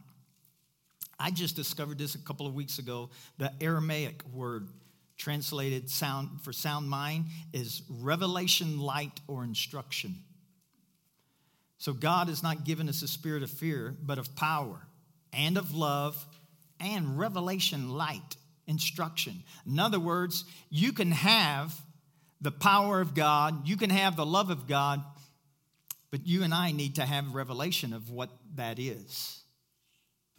I 1.22 1.30
just 1.30 1.54
discovered 1.54 1.98
this 1.98 2.16
a 2.16 2.18
couple 2.18 2.48
of 2.48 2.54
weeks 2.54 2.80
ago. 2.80 3.10
The 3.38 3.52
Aramaic 3.60 4.24
word 4.32 4.68
translated 5.16 5.88
sound 5.88 6.40
for 6.42 6.52
sound 6.52 6.88
mind 6.88 7.26
is 7.52 7.82
revelation 7.88 8.80
light 8.80 9.20
or 9.28 9.44
instruction. 9.44 10.16
So 11.78 11.92
God 11.92 12.26
has 12.26 12.42
not 12.42 12.64
given 12.64 12.88
us 12.88 13.02
a 13.02 13.08
spirit 13.08 13.44
of 13.44 13.50
fear 13.52 13.96
but 14.02 14.18
of 14.18 14.34
power 14.34 14.80
and 15.32 15.56
of 15.56 15.76
love 15.76 16.26
and 16.80 17.16
revelation 17.16 17.90
light 17.90 18.36
instruction. 18.66 19.44
In 19.64 19.78
other 19.78 20.00
words, 20.00 20.44
you 20.70 20.92
can 20.92 21.12
have 21.12 21.72
the 22.40 22.50
power 22.50 23.00
of 23.00 23.14
God, 23.14 23.68
you 23.68 23.76
can 23.76 23.90
have 23.90 24.16
the 24.16 24.26
love 24.26 24.50
of 24.50 24.66
God, 24.66 25.00
but 26.10 26.26
you 26.26 26.42
and 26.42 26.52
I 26.52 26.72
need 26.72 26.96
to 26.96 27.06
have 27.06 27.32
revelation 27.32 27.92
of 27.92 28.10
what 28.10 28.30
that 28.56 28.80
is. 28.80 29.41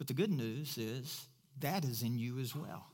But 0.04 0.14
the 0.14 0.22
good 0.22 0.32
news 0.32 0.76
is 0.76 1.24
that 1.60 1.82
is 1.82 2.02
in 2.02 2.18
you 2.18 2.38
as 2.38 2.54
well. 2.54 2.84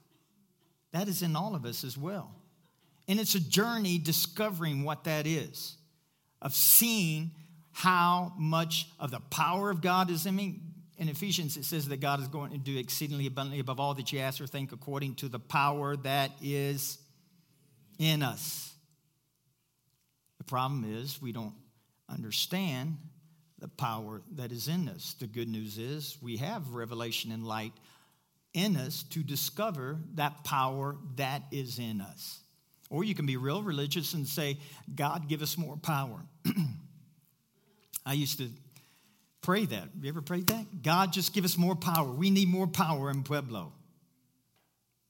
That 0.92 1.08
is 1.08 1.22
in 1.22 1.34
all 1.34 1.56
of 1.56 1.64
us 1.64 1.82
as 1.82 1.98
well. 1.98 2.30
And 3.08 3.18
it's 3.18 3.34
a 3.34 3.40
journey 3.40 3.98
discovering 3.98 4.84
what 4.84 5.02
that 5.02 5.26
is, 5.26 5.76
of 6.40 6.54
seeing 6.54 7.32
how 7.72 8.32
much 8.38 8.86
of 9.00 9.10
the 9.10 9.18
power 9.18 9.70
of 9.70 9.80
God 9.80 10.08
is 10.08 10.24
in 10.24 10.36
me 10.36 10.60
in 10.98 11.08
Ephesians, 11.08 11.56
it 11.56 11.64
says 11.64 11.88
that 11.88 11.98
God 11.98 12.20
is 12.20 12.28
going 12.28 12.52
to 12.52 12.58
do 12.58 12.78
exceedingly 12.78 13.26
abundantly 13.26 13.58
above 13.58 13.80
all 13.80 13.94
that 13.94 14.12
you 14.12 14.20
ask 14.20 14.40
or 14.40 14.46
think 14.46 14.70
according 14.70 15.16
to 15.16 15.28
the 15.28 15.40
power 15.40 15.96
that 15.96 16.30
is 16.40 16.96
in 17.98 18.22
us. 18.22 18.72
The 20.38 20.44
problem 20.44 20.84
is 20.86 21.20
we 21.20 21.32
don't 21.32 21.54
understand 22.08 22.98
the 23.60 23.68
power 23.68 24.22
that 24.36 24.52
is 24.52 24.68
in 24.68 24.88
us. 24.88 25.14
The 25.18 25.26
good 25.26 25.48
news 25.48 25.78
is 25.78 26.16
we 26.20 26.38
have 26.38 26.74
revelation 26.74 27.32
and 27.32 27.46
light 27.46 27.72
in 28.52 28.76
us 28.76 29.04
to 29.10 29.22
discover 29.22 29.98
that 30.14 30.44
power 30.44 30.96
that 31.16 31.42
is 31.50 31.78
in 31.78 32.00
us. 32.00 32.40
Or 32.88 33.04
you 33.04 33.14
can 33.14 33.26
be 33.26 33.36
real 33.36 33.62
religious 33.62 34.14
and 34.14 34.26
say, 34.26 34.58
God, 34.94 35.28
give 35.28 35.42
us 35.42 35.56
more 35.56 35.76
power. 35.76 36.20
I 38.06 38.14
used 38.14 38.38
to 38.38 38.48
Pray 39.42 39.64
that. 39.64 39.88
You 40.00 40.08
ever 40.08 40.20
prayed 40.20 40.48
that? 40.48 40.82
God, 40.82 41.12
just 41.12 41.32
give 41.32 41.44
us 41.44 41.56
more 41.56 41.74
power. 41.74 42.10
We 42.10 42.30
need 42.30 42.48
more 42.48 42.66
power 42.66 43.10
in 43.10 43.22
Pueblo. 43.22 43.72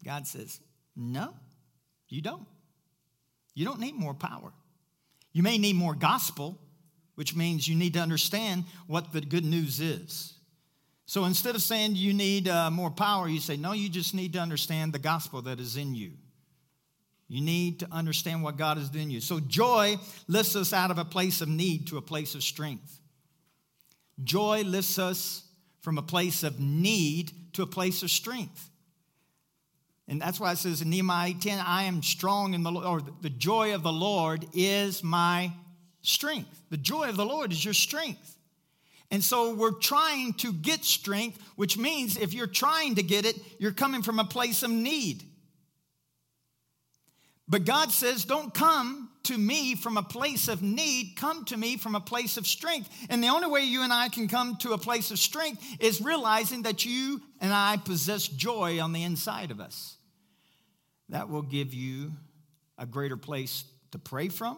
God 0.04 0.26
says, 0.26 0.60
No, 0.94 1.34
you 2.08 2.22
don't. 2.22 2.46
You 3.54 3.64
don't 3.64 3.80
need 3.80 3.94
more 3.94 4.14
power. 4.14 4.52
You 5.32 5.42
may 5.42 5.58
need 5.58 5.76
more 5.76 5.94
gospel, 5.94 6.58
which 7.20 7.36
means 7.36 7.68
you 7.68 7.76
need 7.76 7.92
to 7.92 8.00
understand 8.00 8.64
what 8.86 9.12
the 9.12 9.20
good 9.20 9.44
news 9.44 9.78
is. 9.78 10.32
So 11.04 11.26
instead 11.26 11.54
of 11.54 11.60
saying 11.60 11.96
you 11.96 12.14
need 12.14 12.48
uh, 12.48 12.70
more 12.70 12.90
power, 12.90 13.28
you 13.28 13.40
say, 13.40 13.58
no, 13.58 13.72
you 13.72 13.90
just 13.90 14.14
need 14.14 14.32
to 14.32 14.38
understand 14.38 14.94
the 14.94 14.98
gospel 14.98 15.42
that 15.42 15.60
is 15.60 15.76
in 15.76 15.94
you. 15.94 16.12
You 17.28 17.42
need 17.42 17.80
to 17.80 17.88
understand 17.92 18.42
what 18.42 18.56
God 18.56 18.78
is 18.78 18.88
doing 18.88 19.10
you. 19.10 19.20
So 19.20 19.38
joy 19.38 19.98
lifts 20.28 20.56
us 20.56 20.72
out 20.72 20.90
of 20.90 20.96
a 20.96 21.04
place 21.04 21.42
of 21.42 21.48
need 21.50 21.88
to 21.88 21.98
a 21.98 22.00
place 22.00 22.34
of 22.34 22.42
strength. 22.42 22.98
Joy 24.24 24.62
lifts 24.62 24.98
us 24.98 25.42
from 25.82 25.98
a 25.98 26.02
place 26.02 26.42
of 26.42 26.58
need 26.58 27.32
to 27.52 27.62
a 27.62 27.66
place 27.66 28.02
of 28.02 28.10
strength. 28.10 28.70
And 30.08 30.22
that's 30.22 30.40
why 30.40 30.52
it 30.52 30.56
says 30.56 30.80
in 30.80 30.88
Nehemiah 30.88 31.34
10, 31.38 31.58
I 31.58 31.82
am 31.82 32.02
strong 32.02 32.54
in 32.54 32.62
the 32.62 32.72
Lord, 32.72 32.86
or 32.86 33.06
the 33.20 33.28
joy 33.28 33.74
of 33.74 33.82
the 33.82 33.92
Lord 33.92 34.46
is 34.54 35.04
my 35.04 35.52
strength. 36.02 36.62
The 36.70 36.76
joy 36.76 37.08
of 37.08 37.16
the 37.16 37.26
Lord 37.26 37.52
is 37.52 37.64
your 37.64 37.74
strength. 37.74 38.36
And 39.10 39.24
so 39.24 39.54
we're 39.54 39.72
trying 39.72 40.34
to 40.34 40.52
get 40.52 40.84
strength, 40.84 41.38
which 41.56 41.76
means 41.76 42.16
if 42.16 42.32
you're 42.32 42.46
trying 42.46 42.94
to 42.94 43.02
get 43.02 43.24
it, 43.24 43.36
you're 43.58 43.72
coming 43.72 44.02
from 44.02 44.18
a 44.18 44.24
place 44.24 44.62
of 44.62 44.70
need. 44.70 45.24
But 47.48 47.64
God 47.64 47.90
says, 47.90 48.24
don't 48.24 48.54
come 48.54 49.10
to 49.24 49.36
me 49.36 49.74
from 49.74 49.96
a 49.96 50.02
place 50.02 50.46
of 50.46 50.62
need, 50.62 51.14
come 51.16 51.44
to 51.46 51.56
me 51.56 51.76
from 51.76 51.96
a 51.96 52.00
place 52.00 52.36
of 52.36 52.46
strength. 52.46 52.88
And 53.10 53.22
the 53.22 53.28
only 53.28 53.48
way 53.48 53.62
you 53.62 53.82
and 53.82 53.92
I 53.92 54.08
can 54.08 54.28
come 54.28 54.56
to 54.58 54.72
a 54.72 54.78
place 54.78 55.10
of 55.10 55.18
strength 55.18 55.60
is 55.80 56.00
realizing 56.00 56.62
that 56.62 56.84
you 56.84 57.20
and 57.40 57.52
I 57.52 57.76
possess 57.76 58.28
joy 58.28 58.80
on 58.80 58.92
the 58.92 59.02
inside 59.02 59.50
of 59.50 59.58
us. 59.58 59.96
That 61.08 61.28
will 61.28 61.42
give 61.42 61.74
you 61.74 62.12
a 62.78 62.86
greater 62.86 63.16
place 63.16 63.64
to 63.90 63.98
pray 63.98 64.28
from, 64.28 64.56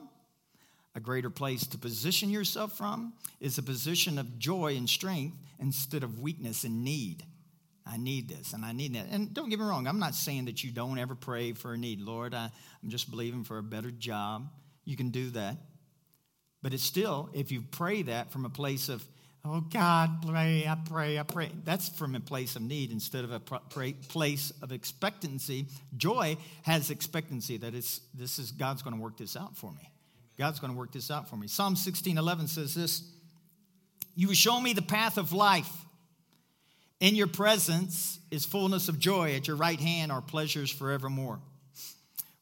a 0.94 1.00
greater 1.00 1.30
place 1.30 1.66
to 1.68 1.78
position 1.78 2.30
yourself 2.30 2.76
from, 2.76 3.14
is 3.40 3.58
a 3.58 3.62
position 3.62 4.18
of 4.18 4.38
joy 4.38 4.76
and 4.76 4.88
strength 4.88 5.36
instead 5.58 6.02
of 6.02 6.20
weakness 6.20 6.64
and 6.64 6.84
need. 6.84 7.24
I 7.86 7.96
need 7.96 8.28
this 8.28 8.52
and 8.52 8.64
I 8.64 8.72
need 8.72 8.94
that. 8.94 9.06
And 9.10 9.32
don't 9.32 9.48
get 9.48 9.58
me 9.58 9.64
wrong, 9.64 9.86
I'm 9.86 9.98
not 9.98 10.14
saying 10.14 10.44
that 10.44 10.62
you 10.62 10.70
don't 10.70 10.98
ever 10.98 11.14
pray 11.14 11.52
for 11.52 11.72
a 11.72 11.78
need. 11.78 12.00
Lord, 12.00 12.34
I, 12.34 12.50
I'm 12.82 12.90
just 12.90 13.10
believing 13.10 13.44
for 13.44 13.58
a 13.58 13.62
better 13.62 13.90
job. 13.90 14.48
You 14.84 14.96
can 14.96 15.10
do 15.10 15.30
that. 15.30 15.56
But 16.62 16.74
it's 16.74 16.84
still, 16.84 17.28
if 17.32 17.50
you 17.50 17.62
pray 17.62 18.02
that 18.02 18.30
from 18.30 18.44
a 18.44 18.50
place 18.50 18.88
of, 18.88 19.04
oh 19.44 19.62
God, 19.62 20.24
pray, 20.28 20.64
I 20.68 20.76
pray, 20.76 21.18
I 21.18 21.24
pray, 21.24 21.50
that's 21.64 21.88
from 21.88 22.14
a 22.14 22.20
place 22.20 22.54
of 22.54 22.62
need 22.62 22.92
instead 22.92 23.24
of 23.24 23.32
a 23.32 23.40
place 23.40 24.52
of 24.62 24.70
expectancy. 24.70 25.66
Joy 25.96 26.36
has 26.62 26.90
expectancy 26.90 27.56
that 27.56 27.74
it's, 27.74 28.00
this 28.14 28.38
is, 28.38 28.52
God's 28.52 28.82
going 28.82 28.94
to 28.94 29.02
work 29.02 29.16
this 29.16 29.36
out 29.36 29.56
for 29.56 29.72
me. 29.72 29.91
God's 30.38 30.58
going 30.60 30.72
to 30.72 30.78
work 30.78 30.92
this 30.92 31.10
out 31.10 31.28
for 31.28 31.36
me. 31.36 31.46
Psalm 31.46 31.76
16 31.76 32.18
11 32.18 32.48
says 32.48 32.74
this 32.74 33.02
You 34.14 34.34
show 34.34 34.60
me 34.60 34.72
the 34.72 34.82
path 34.82 35.18
of 35.18 35.32
life. 35.32 35.70
In 37.00 37.16
your 37.16 37.26
presence 37.26 38.20
is 38.30 38.44
fullness 38.44 38.88
of 38.88 38.98
joy. 38.98 39.34
At 39.34 39.48
your 39.48 39.56
right 39.56 39.80
hand 39.80 40.12
are 40.12 40.22
pleasures 40.22 40.70
forevermore. 40.70 41.40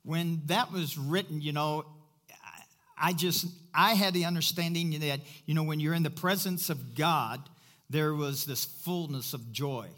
When 0.03 0.43
that 0.47 0.71
was 0.71 0.99
written, 0.99 1.41
you 1.41 1.53
know, 1.53 1.87
I 3.01 3.15
just, 3.15 3.47
I 3.75 3.95
had 3.95 4.13
the 4.13 4.27
understanding 4.27 4.91
that, 5.01 5.21
you 5.47 5.55
know, 5.55 5.63
when 5.63 5.81
you're 5.81 5.95
in 5.95 6.03
the 6.03 6.11
presence 6.11 6.69
of 6.69 6.95
God, 6.95 7.41
there 7.89 8.15
was 8.15 8.45
this 8.45 8.65
fullness 8.65 9.33
of 9.33 9.51
joy. 9.51 9.89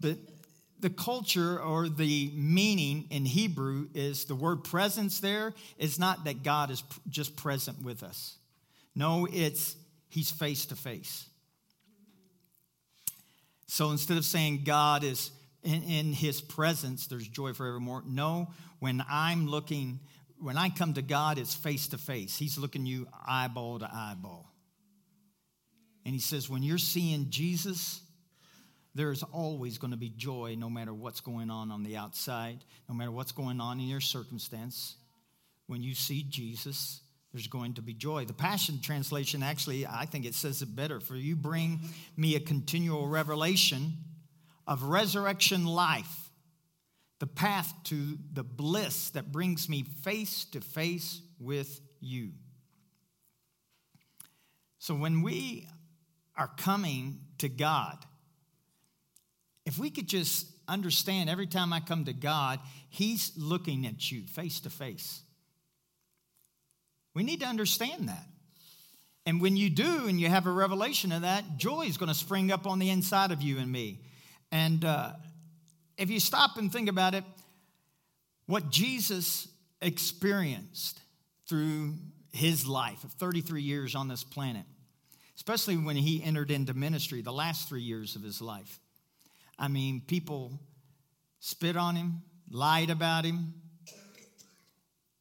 But 0.00 0.16
the 0.84 0.90
culture 0.90 1.58
or 1.58 1.88
the 1.88 2.30
meaning 2.34 3.06
in 3.08 3.24
Hebrew 3.24 3.88
is 3.94 4.26
the 4.26 4.34
word 4.34 4.64
presence 4.64 5.18
there 5.18 5.54
is 5.78 5.98
not 5.98 6.24
that 6.24 6.42
God 6.42 6.70
is 6.70 6.84
just 7.08 7.36
present 7.36 7.82
with 7.82 8.02
us. 8.02 8.36
No, 8.94 9.26
it's 9.32 9.76
he's 10.10 10.30
face 10.30 10.66
to 10.66 10.76
face. 10.76 11.24
So 13.66 13.92
instead 13.92 14.18
of 14.18 14.26
saying 14.26 14.64
God 14.66 15.04
is 15.04 15.30
in, 15.62 15.82
in, 15.84 16.12
his 16.12 16.42
presence, 16.42 17.06
there's 17.06 17.26
joy 17.26 17.54
forevermore. 17.54 18.02
No, 18.06 18.48
when 18.78 19.02
I'm 19.10 19.46
looking, 19.46 20.00
when 20.38 20.58
I 20.58 20.68
come 20.68 20.92
to 20.94 21.02
God, 21.02 21.38
it's 21.38 21.54
face 21.54 21.88
to 21.88 21.98
face. 21.98 22.36
He's 22.36 22.58
looking 22.58 22.84
you 22.84 23.08
eyeball 23.26 23.78
to 23.78 23.88
eyeball. 23.90 24.52
And 26.04 26.12
he 26.12 26.20
says, 26.20 26.50
when 26.50 26.62
you're 26.62 26.76
seeing 26.76 27.30
Jesus, 27.30 28.02
there's 28.94 29.22
always 29.24 29.78
going 29.78 29.90
to 29.90 29.96
be 29.96 30.10
joy 30.10 30.54
no 30.56 30.70
matter 30.70 30.94
what's 30.94 31.20
going 31.20 31.50
on 31.50 31.70
on 31.70 31.82
the 31.82 31.96
outside, 31.96 32.64
no 32.88 32.94
matter 32.94 33.10
what's 33.10 33.32
going 33.32 33.60
on 33.60 33.80
in 33.80 33.88
your 33.88 34.00
circumstance. 34.00 34.96
When 35.66 35.82
you 35.82 35.94
see 35.94 36.24
Jesus, 36.28 37.00
there's 37.32 37.48
going 37.48 37.74
to 37.74 37.82
be 37.82 37.94
joy. 37.94 38.24
The 38.24 38.32
Passion 38.32 38.80
Translation 38.80 39.42
actually, 39.42 39.86
I 39.86 40.04
think 40.06 40.24
it 40.24 40.34
says 40.34 40.62
it 40.62 40.76
better. 40.76 41.00
For 41.00 41.16
you 41.16 41.34
bring 41.34 41.80
me 42.16 42.36
a 42.36 42.40
continual 42.40 43.08
revelation 43.08 43.94
of 44.66 44.84
resurrection 44.84 45.66
life, 45.66 46.30
the 47.18 47.26
path 47.26 47.72
to 47.84 48.18
the 48.32 48.44
bliss 48.44 49.10
that 49.10 49.32
brings 49.32 49.68
me 49.68 49.82
face 50.02 50.44
to 50.52 50.60
face 50.60 51.20
with 51.40 51.80
you. 52.00 52.30
So 54.78 54.94
when 54.94 55.22
we 55.22 55.66
are 56.36 56.50
coming 56.58 57.20
to 57.38 57.48
God, 57.48 57.98
if 59.66 59.78
we 59.78 59.90
could 59.90 60.08
just 60.08 60.46
understand 60.68 61.30
every 61.30 61.46
time 61.46 61.72
I 61.72 61.80
come 61.80 62.04
to 62.04 62.12
God, 62.12 62.60
He's 62.88 63.32
looking 63.36 63.86
at 63.86 64.10
you 64.10 64.22
face 64.22 64.60
to 64.60 64.70
face. 64.70 65.22
We 67.14 67.22
need 67.22 67.40
to 67.40 67.46
understand 67.46 68.08
that. 68.08 68.26
And 69.26 69.40
when 69.40 69.56
you 69.56 69.70
do 69.70 70.06
and 70.06 70.20
you 70.20 70.28
have 70.28 70.46
a 70.46 70.50
revelation 70.50 71.12
of 71.12 71.22
that, 71.22 71.56
joy 71.56 71.82
is 71.82 71.96
going 71.96 72.08
to 72.08 72.14
spring 72.14 72.52
up 72.52 72.66
on 72.66 72.78
the 72.78 72.90
inside 72.90 73.30
of 73.30 73.40
you 73.40 73.58
and 73.58 73.70
me. 73.70 74.00
And 74.52 74.84
uh, 74.84 75.12
if 75.96 76.10
you 76.10 76.20
stop 76.20 76.58
and 76.58 76.70
think 76.70 76.88
about 76.88 77.14
it, 77.14 77.24
what 78.46 78.70
Jesus 78.70 79.48
experienced 79.80 81.00
through 81.48 81.94
his 82.32 82.66
life 82.66 83.04
of 83.04 83.12
33 83.12 83.62
years 83.62 83.94
on 83.94 84.08
this 84.08 84.24
planet, 84.24 84.64
especially 85.36 85.76
when 85.76 85.96
he 85.96 86.22
entered 86.22 86.50
into 86.50 86.74
ministry, 86.74 87.22
the 87.22 87.32
last 87.32 87.68
three 87.68 87.82
years 87.82 88.16
of 88.16 88.22
his 88.22 88.42
life. 88.42 88.78
I 89.58 89.68
mean, 89.68 90.02
people 90.06 90.60
spit 91.38 91.76
on 91.76 91.96
him, 91.96 92.22
lied 92.50 92.90
about 92.90 93.24
him, 93.24 93.54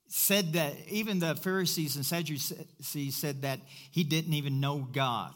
said 0.08 0.54
that 0.54 0.74
even 0.88 1.20
the 1.20 1.36
Pharisees 1.36 1.96
and 1.96 2.06
Sadducees 2.06 3.16
said 3.16 3.42
that 3.42 3.60
he 3.92 4.04
didn't 4.04 4.34
even 4.34 4.60
know 4.60 4.88
God. 4.92 5.34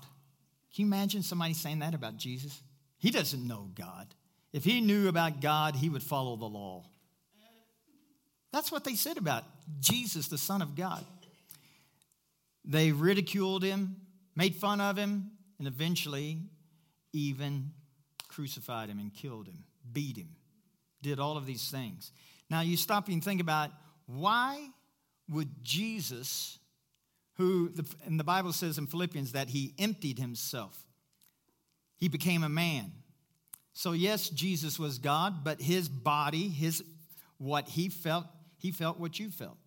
Can 0.75 0.85
you 0.85 0.85
imagine 0.85 1.23
somebody 1.23 1.53
saying 1.53 1.79
that 1.79 1.95
about 1.95 2.17
Jesus? 2.17 2.61
He 2.99 3.11
doesn't 3.11 3.47
know 3.47 3.69
God. 3.73 4.13
If 4.53 4.63
he 4.63 4.81
knew 4.81 5.07
about 5.07 5.41
God, 5.41 5.75
he 5.75 5.89
would 5.89 6.03
follow 6.03 6.35
the 6.35 6.45
law. 6.45 6.85
That's 8.53 8.71
what 8.71 8.83
they 8.83 8.95
said 8.95 9.17
about 9.17 9.43
Jesus, 9.79 10.27
the 10.27 10.37
Son 10.37 10.61
of 10.61 10.75
God. 10.75 11.05
They 12.63 12.91
ridiculed 12.91 13.63
him, 13.63 13.97
made 14.35 14.55
fun 14.55 14.81
of 14.81 14.97
him, 14.97 15.31
and 15.59 15.67
eventually 15.67 16.41
even 17.13 17.71
crucified 18.37 18.87
him 18.87 18.99
and 18.99 19.11
killed 19.11 19.47
him, 19.47 19.63
beat 19.91 20.15
him, 20.15 20.29
did 21.01 21.19
all 21.19 21.37
of 21.37 21.47
these 21.47 21.71
things. 21.71 22.11
Now 22.51 22.61
you 22.61 22.77
stop 22.77 23.07
and 23.07 23.23
think 23.23 23.41
about 23.41 23.71
why 24.05 24.69
would 25.27 25.49
Jesus, 25.63 26.59
who, 27.37 27.71
and 28.05 28.19
the 28.19 28.23
Bible 28.23 28.53
says 28.53 28.77
in 28.77 28.85
Philippians 28.85 29.31
that 29.31 29.49
he 29.49 29.73
emptied 29.79 30.19
himself, 30.19 30.85
he 31.97 32.09
became 32.09 32.43
a 32.43 32.49
man. 32.49 32.91
So, 33.73 33.93
yes, 33.93 34.29
Jesus 34.29 34.77
was 34.77 34.99
God, 34.99 35.43
but 35.43 35.59
his 35.59 35.89
body, 35.89 36.47
his 36.47 36.83
what 37.39 37.67
he 37.67 37.89
felt, 37.89 38.27
he 38.59 38.71
felt 38.71 38.99
what 38.99 39.19
you 39.19 39.31
felt. 39.31 39.57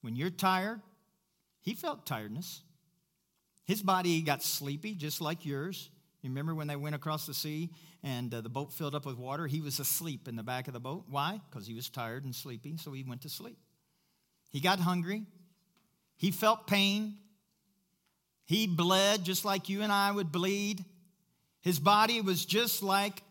When 0.00 0.16
you're 0.16 0.30
tired, 0.30 0.80
he 1.60 1.74
felt 1.74 2.06
tiredness. 2.06 2.62
His 3.66 3.82
body 3.82 4.20
got 4.20 4.42
sleepy, 4.42 4.94
just 4.94 5.20
like 5.20 5.46
yours. 5.46 5.90
You 6.22 6.30
remember 6.30 6.54
when 6.54 6.66
they 6.66 6.76
went 6.76 6.94
across 6.94 7.26
the 7.26 7.34
sea 7.34 7.70
and 8.02 8.32
uh, 8.34 8.40
the 8.40 8.48
boat 8.48 8.72
filled 8.72 8.94
up 8.94 9.06
with 9.06 9.16
water? 9.16 9.46
He 9.46 9.60
was 9.60 9.78
asleep 9.78 10.26
in 10.26 10.34
the 10.34 10.42
back 10.42 10.66
of 10.66 10.74
the 10.74 10.80
boat. 10.80 11.04
Why? 11.08 11.40
Because 11.48 11.66
he 11.66 11.74
was 11.74 11.88
tired 11.88 12.24
and 12.24 12.34
sleepy, 12.34 12.76
so 12.76 12.92
he 12.92 13.04
went 13.04 13.22
to 13.22 13.28
sleep. 13.28 13.58
He 14.50 14.60
got 14.60 14.80
hungry. 14.80 15.26
He 16.16 16.32
felt 16.32 16.66
pain. 16.66 17.14
He 18.46 18.66
bled 18.66 19.24
just 19.24 19.44
like 19.44 19.68
you 19.68 19.82
and 19.82 19.92
I 19.92 20.10
would 20.10 20.32
bleed. 20.32 20.84
His 21.60 21.78
body 21.78 22.20
was 22.20 22.44
just 22.44 22.82
like 22.82 23.22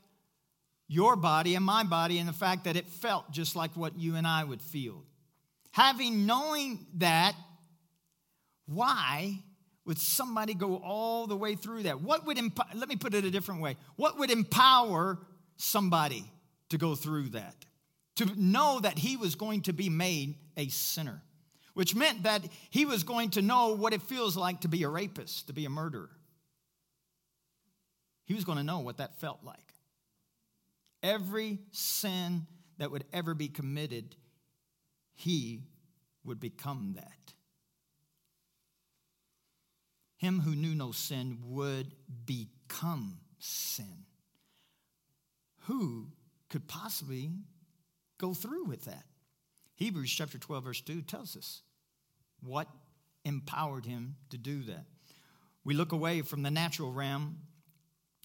your 0.88 1.16
body 1.16 1.56
and 1.56 1.66
my 1.66 1.84
body 1.84 2.20
and 2.20 2.30
the 2.30 2.34
fact 2.34 2.64
that 2.64 2.78
it 2.78 2.88
felt 2.88 3.32
just 3.32 3.56
like 3.56 3.72
what 3.76 3.98
you 4.00 4.16
and 4.16 4.26
I 4.26 4.44
would 4.44 4.62
feel. 4.62 5.04
Having 5.72 6.26
knowing 6.26 6.86
that, 6.96 7.36
why 8.66 9.40
would 9.88 9.98
somebody 9.98 10.54
go 10.54 10.76
all 10.84 11.26
the 11.26 11.36
way 11.36 11.56
through 11.56 11.84
that? 11.84 12.02
What 12.02 12.26
would, 12.28 12.38
emp- 12.38 12.60
let 12.76 12.90
me 12.90 12.98
put 12.98 13.16
it 13.16 13.24
a 13.26 13.32
different 13.32 13.62
way. 13.62 13.78
What 13.96 14.20
would 14.20 14.30
empower 14.30 15.18
somebody 15.56 16.26
to 16.70 16.78
go 16.78 16.94
through 16.94 17.30
that? 17.30 17.56
To 18.18 18.26
know 18.36 18.80
that 18.82 19.00
he 19.00 19.18
was 19.18 19.36
going 19.36 19.62
to 19.64 19.74
be 19.74 19.90
made 19.90 20.36
a 20.58 20.68
sinner. 20.68 21.24
which 21.78 21.94
meant 21.94 22.24
that 22.24 22.42
he 22.72 22.86
was 22.86 23.04
going 23.04 23.30
to 23.30 23.40
know 23.40 23.76
what 23.76 23.94
it 23.94 24.02
feels 24.02 24.36
like 24.36 24.62
to 24.62 24.68
be 24.68 24.82
a 24.82 24.90
rapist, 24.90 25.46
to 25.46 25.54
be 25.54 25.64
a 25.64 25.70
murderer. 25.70 26.10
He 28.26 28.34
was 28.34 28.46
going 28.46 28.58
to 28.58 28.64
know 28.64 28.80
what 28.80 28.98
that 28.98 29.20
felt 29.20 29.44
like. 29.44 29.76
Every 31.04 31.60
sin 31.72 32.48
that 32.80 32.90
would 32.90 33.04
ever 33.14 33.36
be 33.36 33.48
committed, 33.48 34.16
he 35.14 35.66
would 36.26 36.40
become 36.40 36.94
that. 36.96 37.34
Him 40.18 40.40
who 40.40 40.56
knew 40.56 40.74
no 40.74 40.92
sin 40.92 41.38
would 41.44 41.94
become 42.26 43.20
sin. 43.40 44.06
Who 45.66 46.08
could 46.50 46.68
possibly 46.68 47.30
go 48.18 48.34
through 48.34 48.66
with 48.66 48.86
that? 48.86 49.04
Hebrews 49.76 50.12
chapter 50.12 50.40
12, 50.40 50.64
verse 50.64 50.82
2 50.82 51.02
tells 51.04 51.38
us 51.38 51.62
what 52.42 52.68
empowered 53.24 53.86
him 53.86 54.16
to 54.32 54.38
do 54.38 54.64
that. 54.64 54.86
We 55.64 55.76
look 55.76 55.92
away 55.92 56.22
from 56.22 56.44
the 56.44 56.52
natural 56.52 56.92
realm, 56.92 57.40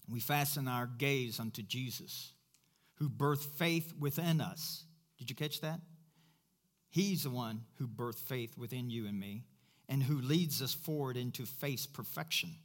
we 0.09 0.19
fasten 0.19 0.67
our 0.67 0.87
gaze 0.87 1.39
unto 1.39 1.61
Jesus, 1.61 2.33
who 2.95 3.09
birthed 3.09 3.45
faith 3.57 3.93
within 3.99 4.41
us. 4.41 4.85
Did 5.17 5.29
you 5.29 5.35
catch 5.35 5.61
that? 5.61 5.79
He's 6.89 7.23
the 7.23 7.29
one 7.29 7.65
who 7.77 7.87
birthed 7.87 8.19
faith 8.19 8.57
within 8.57 8.89
you 8.89 9.07
and 9.07 9.19
me 9.19 9.43
and 9.89 10.03
who 10.03 10.19
leads 10.19 10.61
us 10.61 10.73
forward 10.73 11.17
into 11.17 11.45
face 11.45 11.85
perfection. 11.85 12.55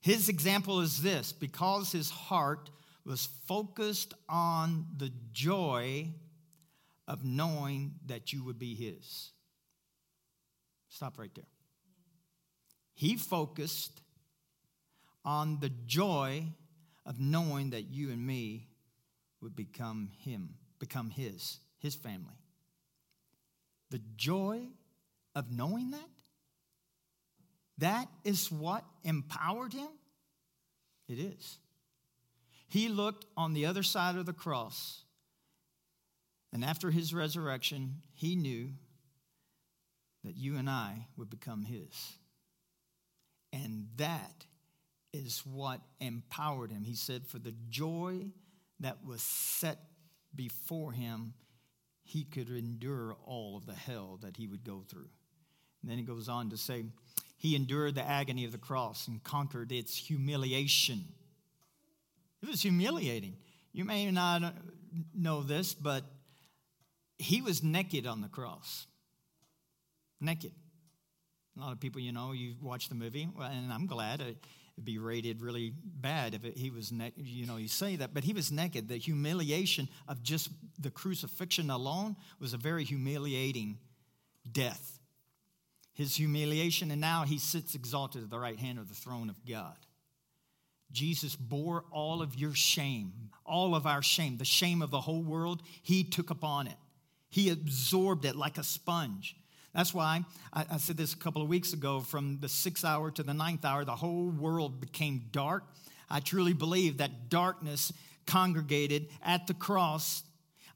His 0.00 0.28
example 0.28 0.80
is 0.80 1.02
this 1.02 1.32
because 1.32 1.92
his 1.92 2.10
heart 2.10 2.70
was 3.04 3.28
focused 3.46 4.14
on 4.28 4.86
the 4.96 5.12
joy 5.32 6.08
of 7.06 7.24
knowing 7.24 7.94
that 8.06 8.32
you 8.32 8.44
would 8.44 8.58
be 8.58 8.74
his. 8.74 9.30
Stop 10.88 11.18
right 11.18 11.34
there. 11.34 11.44
He 12.94 13.16
focused 13.16 14.00
on 15.24 15.58
the 15.60 15.70
joy 15.86 16.44
of 17.06 17.18
knowing 17.18 17.70
that 17.70 17.90
you 17.90 18.10
and 18.10 18.26
me 18.26 18.68
would 19.40 19.56
become 19.56 20.10
him, 20.18 20.54
become 20.78 21.10
his, 21.10 21.58
his 21.78 21.94
family. 21.94 22.38
The 23.90 24.00
joy 24.16 24.68
of 25.34 25.50
knowing 25.50 25.90
that? 25.92 26.19
That 27.80 28.08
is 28.24 28.50
what 28.50 28.84
empowered 29.04 29.72
him? 29.72 29.88
It 31.08 31.18
is. 31.18 31.58
He 32.68 32.88
looked 32.88 33.26
on 33.36 33.52
the 33.52 33.66
other 33.66 33.82
side 33.82 34.16
of 34.16 34.26
the 34.26 34.32
cross, 34.32 35.02
and 36.52 36.64
after 36.64 36.90
his 36.90 37.12
resurrection, 37.12 37.96
he 38.14 38.36
knew 38.36 38.70
that 40.24 40.36
you 40.36 40.56
and 40.56 40.68
I 40.68 41.06
would 41.16 41.30
become 41.30 41.64
his. 41.64 42.16
And 43.52 43.88
that 43.96 44.46
is 45.12 45.42
what 45.44 45.80
empowered 46.00 46.70
him. 46.70 46.84
He 46.84 46.94
said, 46.94 47.26
For 47.26 47.38
the 47.38 47.54
joy 47.68 48.26
that 48.80 49.04
was 49.04 49.22
set 49.22 49.78
before 50.34 50.92
him, 50.92 51.34
he 52.04 52.24
could 52.24 52.50
endure 52.50 53.16
all 53.24 53.56
of 53.56 53.66
the 53.66 53.74
hell 53.74 54.18
that 54.22 54.36
he 54.36 54.46
would 54.46 54.64
go 54.64 54.84
through. 54.88 55.08
And 55.82 55.90
then 55.90 55.98
he 55.98 56.04
goes 56.04 56.28
on 56.28 56.50
to 56.50 56.56
say, 56.56 56.84
He 57.40 57.56
endured 57.56 57.94
the 57.94 58.06
agony 58.06 58.44
of 58.44 58.52
the 58.52 58.58
cross 58.58 59.08
and 59.08 59.24
conquered 59.24 59.72
its 59.72 59.96
humiliation. 59.96 61.06
It 62.42 62.50
was 62.50 62.60
humiliating. 62.60 63.34
You 63.72 63.86
may 63.86 64.10
not 64.10 64.54
know 65.14 65.42
this, 65.42 65.72
but 65.72 66.04
he 67.16 67.40
was 67.40 67.62
naked 67.62 68.06
on 68.06 68.20
the 68.20 68.28
cross. 68.28 68.86
Naked. 70.20 70.52
A 71.56 71.60
lot 71.60 71.72
of 71.72 71.80
people, 71.80 72.02
you 72.02 72.12
know, 72.12 72.32
you 72.32 72.56
watch 72.60 72.90
the 72.90 72.94
movie, 72.94 73.26
and 73.40 73.72
I'm 73.72 73.86
glad 73.86 74.20
it'd 74.20 74.36
be 74.84 74.98
rated 74.98 75.40
really 75.40 75.72
bad 75.82 76.34
if 76.34 76.44
it, 76.44 76.58
he 76.58 76.68
was 76.68 76.92
naked. 76.92 77.26
You 77.26 77.46
know, 77.46 77.56
you 77.56 77.68
say 77.68 77.96
that, 77.96 78.12
but 78.12 78.22
he 78.22 78.34
was 78.34 78.52
naked. 78.52 78.86
The 78.86 78.98
humiliation 78.98 79.88
of 80.06 80.22
just 80.22 80.50
the 80.78 80.90
crucifixion 80.90 81.70
alone 81.70 82.16
was 82.38 82.52
a 82.52 82.58
very 82.58 82.84
humiliating 82.84 83.78
death. 84.52 84.99
His 86.00 86.16
humiliation, 86.16 86.90
and 86.90 86.98
now 86.98 87.24
he 87.24 87.36
sits 87.36 87.74
exalted 87.74 88.22
at 88.22 88.30
the 88.30 88.38
right 88.38 88.58
hand 88.58 88.78
of 88.78 88.88
the 88.88 88.94
throne 88.94 89.28
of 89.28 89.36
God. 89.44 89.76
Jesus 90.90 91.36
bore 91.36 91.84
all 91.92 92.22
of 92.22 92.34
your 92.34 92.54
shame, 92.54 93.12
all 93.44 93.74
of 93.74 93.86
our 93.86 94.00
shame, 94.00 94.38
the 94.38 94.46
shame 94.46 94.80
of 94.80 94.90
the 94.90 95.02
whole 95.02 95.20
world, 95.20 95.62
he 95.82 96.02
took 96.02 96.30
upon 96.30 96.68
it. 96.68 96.76
He 97.28 97.50
absorbed 97.50 98.24
it 98.24 98.34
like 98.34 98.56
a 98.56 98.64
sponge. 98.64 99.36
That's 99.74 99.92
why 99.92 100.24
I, 100.54 100.64
I, 100.70 100.78
said 100.78 100.96
this 100.96 101.12
a 101.12 101.18
couple 101.18 101.42
of 101.42 101.48
weeks 101.48 101.74
ago 101.74 102.00
from 102.00 102.38
the 102.40 102.48
sixth 102.48 102.82
hour 102.82 103.10
to 103.10 103.22
the 103.22 103.34
ninth 103.34 103.66
hour, 103.66 103.84
the 103.84 103.94
whole 103.94 104.30
world 104.30 104.80
became 104.80 105.26
dark. 105.32 105.64
I 106.08 106.20
truly 106.20 106.54
believe 106.54 106.96
that 106.96 107.28
darkness 107.28 107.92
congregated 108.26 109.10
at 109.22 109.46
the 109.46 109.52
cross, 109.52 110.22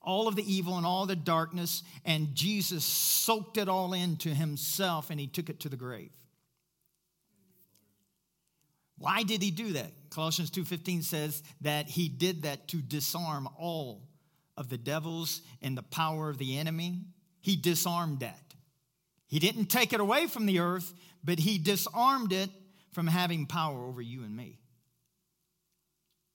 all 0.05 0.29
of 0.29 0.37
the 0.37 0.53
evil 0.53 0.77
and 0.77 0.87
all 0.87 1.07
the 1.07 1.17
darkness, 1.17 1.83
and 2.05 2.35
Jesus 2.35 2.85
soaked 2.85 3.57
it 3.57 3.69
all 3.69 3.93
into 3.93 4.29
himself 4.31 5.11
and 5.11 5.19
he 5.19 5.27
took 5.27 5.49
it 5.49 5.61
to 5.61 5.69
the 5.69 5.77
grave. 5.77 6.13
Why 8.99 9.23
did 9.23 9.43
he 9.43 9.51
do 9.51 9.73
that? 9.73 9.91
Colossians 10.11 10.51
2:15 10.51 11.03
says 11.03 11.43
that 11.63 11.89
he 11.89 12.09
did 12.09 12.43
that 12.43 12.69
to 12.69 12.81
disarm 12.81 13.49
all 13.59 14.09
of 14.57 14.69
the 14.69 14.79
devils 14.79 15.43
and 15.61 15.77
the 15.77 15.83
power 15.83 16.31
of 16.31 16.39
the 16.39 16.57
enemy. 16.57 17.01
He 17.41 17.57
disarmed 17.57 18.21
that. 18.21 18.55
He 19.27 19.39
didn't 19.39 19.67
take 19.67 19.93
it 19.93 20.01
away 20.01 20.27
from 20.27 20.47
the 20.47 20.61
earth, 20.61 20.95
but 21.25 21.41
he 21.41 21.59
disarmed 21.59 22.33
it 22.33 22.51
from 22.93 23.09
having 23.09 23.47
power 23.47 23.85
over 23.85 24.01
you 24.01 24.23
and 24.23 24.37
me. 24.37 24.61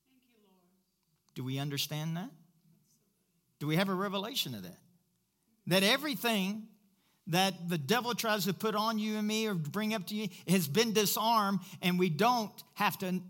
You, 0.09 0.19
Do 1.35 1.43
we 1.45 1.59
understand 1.59 2.17
that? 2.17 2.29
Do 3.59 3.67
we 3.67 3.75
have 3.75 3.89
a 3.89 3.93
revelation 3.93 4.55
of 4.55 4.63
that? 4.63 4.77
That 5.67 5.83
everything 5.83 6.67
that 7.27 7.69
the 7.69 7.77
devil 7.77 8.15
tries 8.15 8.45
to 8.45 8.53
put 8.53 8.75
on 8.75 8.97
you 8.97 9.17
and 9.17 9.27
me 9.27 9.47
or 9.47 9.53
bring 9.53 9.93
up 9.93 10.07
to 10.07 10.15
you 10.15 10.29
has 10.47 10.67
been 10.67 10.93
disarmed, 10.93 11.59
and 11.81 11.99
we 11.99 12.09
don't 12.09 12.51
have 12.73 12.97
to 12.99 13.21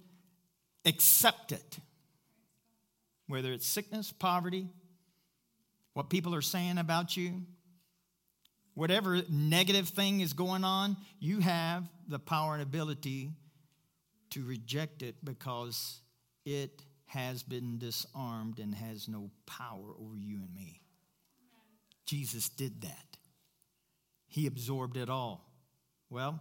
accept 0.86 1.52
it. 1.52 1.80
Whether 3.28 3.52
it's 3.52 3.68
sickness, 3.68 4.12
poverty, 4.12 4.68
what 5.94 6.10
people 6.10 6.34
are 6.34 6.42
saying 6.42 6.78
about 6.78 7.18
you, 7.18 7.42
whatever 8.74 9.22
negative 9.30 9.90
thing 9.90 10.22
is 10.22 10.34
going 10.34 10.64
on, 10.64 10.96
you 11.20 11.40
have 11.42 11.84
the 12.08 12.20
power 12.20 12.54
and 12.54 12.64
ability 12.64 13.32
to 14.30 14.46
reject 14.46 15.02
it 15.02 15.16
because 15.24 16.00
it 16.46 16.82
has 17.10 17.42
been 17.42 17.80
disarmed 17.80 18.60
and 18.60 18.76
has 18.76 19.08
no 19.08 19.32
power 19.48 19.94
over 20.00 20.16
you 20.16 20.38
and 20.38 20.54
me. 20.54 20.80
Jesus 22.06 22.50
did 22.50 22.82
that. 22.82 23.18
He 24.28 24.46
absorbed 24.46 24.96
it 24.96 25.10
all. 25.10 25.44
Well, 26.12 26.40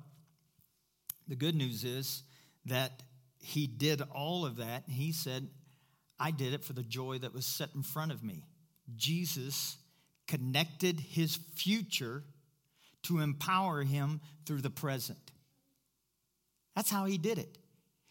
the 1.27 1.37
good 1.37 1.55
news 1.55 1.85
is 1.85 2.23
that 2.67 3.03
he 3.41 3.67
did 3.67 4.03
all 4.15 4.45
of 4.45 4.57
that. 4.57 4.85
He 4.89 5.13
said, 5.13 5.49
I 6.21 6.33
did 6.33 6.53
it 6.53 6.65
for 6.65 6.75
the 6.75 6.83
joy 6.83 7.19
that 7.19 7.33
was 7.33 7.47
set 7.47 7.71
in 7.75 7.83
front 7.83 8.13
of 8.13 8.23
me. 8.23 8.45
Jesus 8.95 9.79
connected 10.27 11.01
his 11.01 11.39
future 11.55 12.25
to 13.05 13.21
empower 13.21 13.85
him 13.85 14.21
through 14.45 14.61
the 14.61 14.71
present. 14.71 15.33
That's 16.77 16.91
how 16.91 17.07
he 17.07 17.17
did 17.17 17.39
it. 17.39 17.57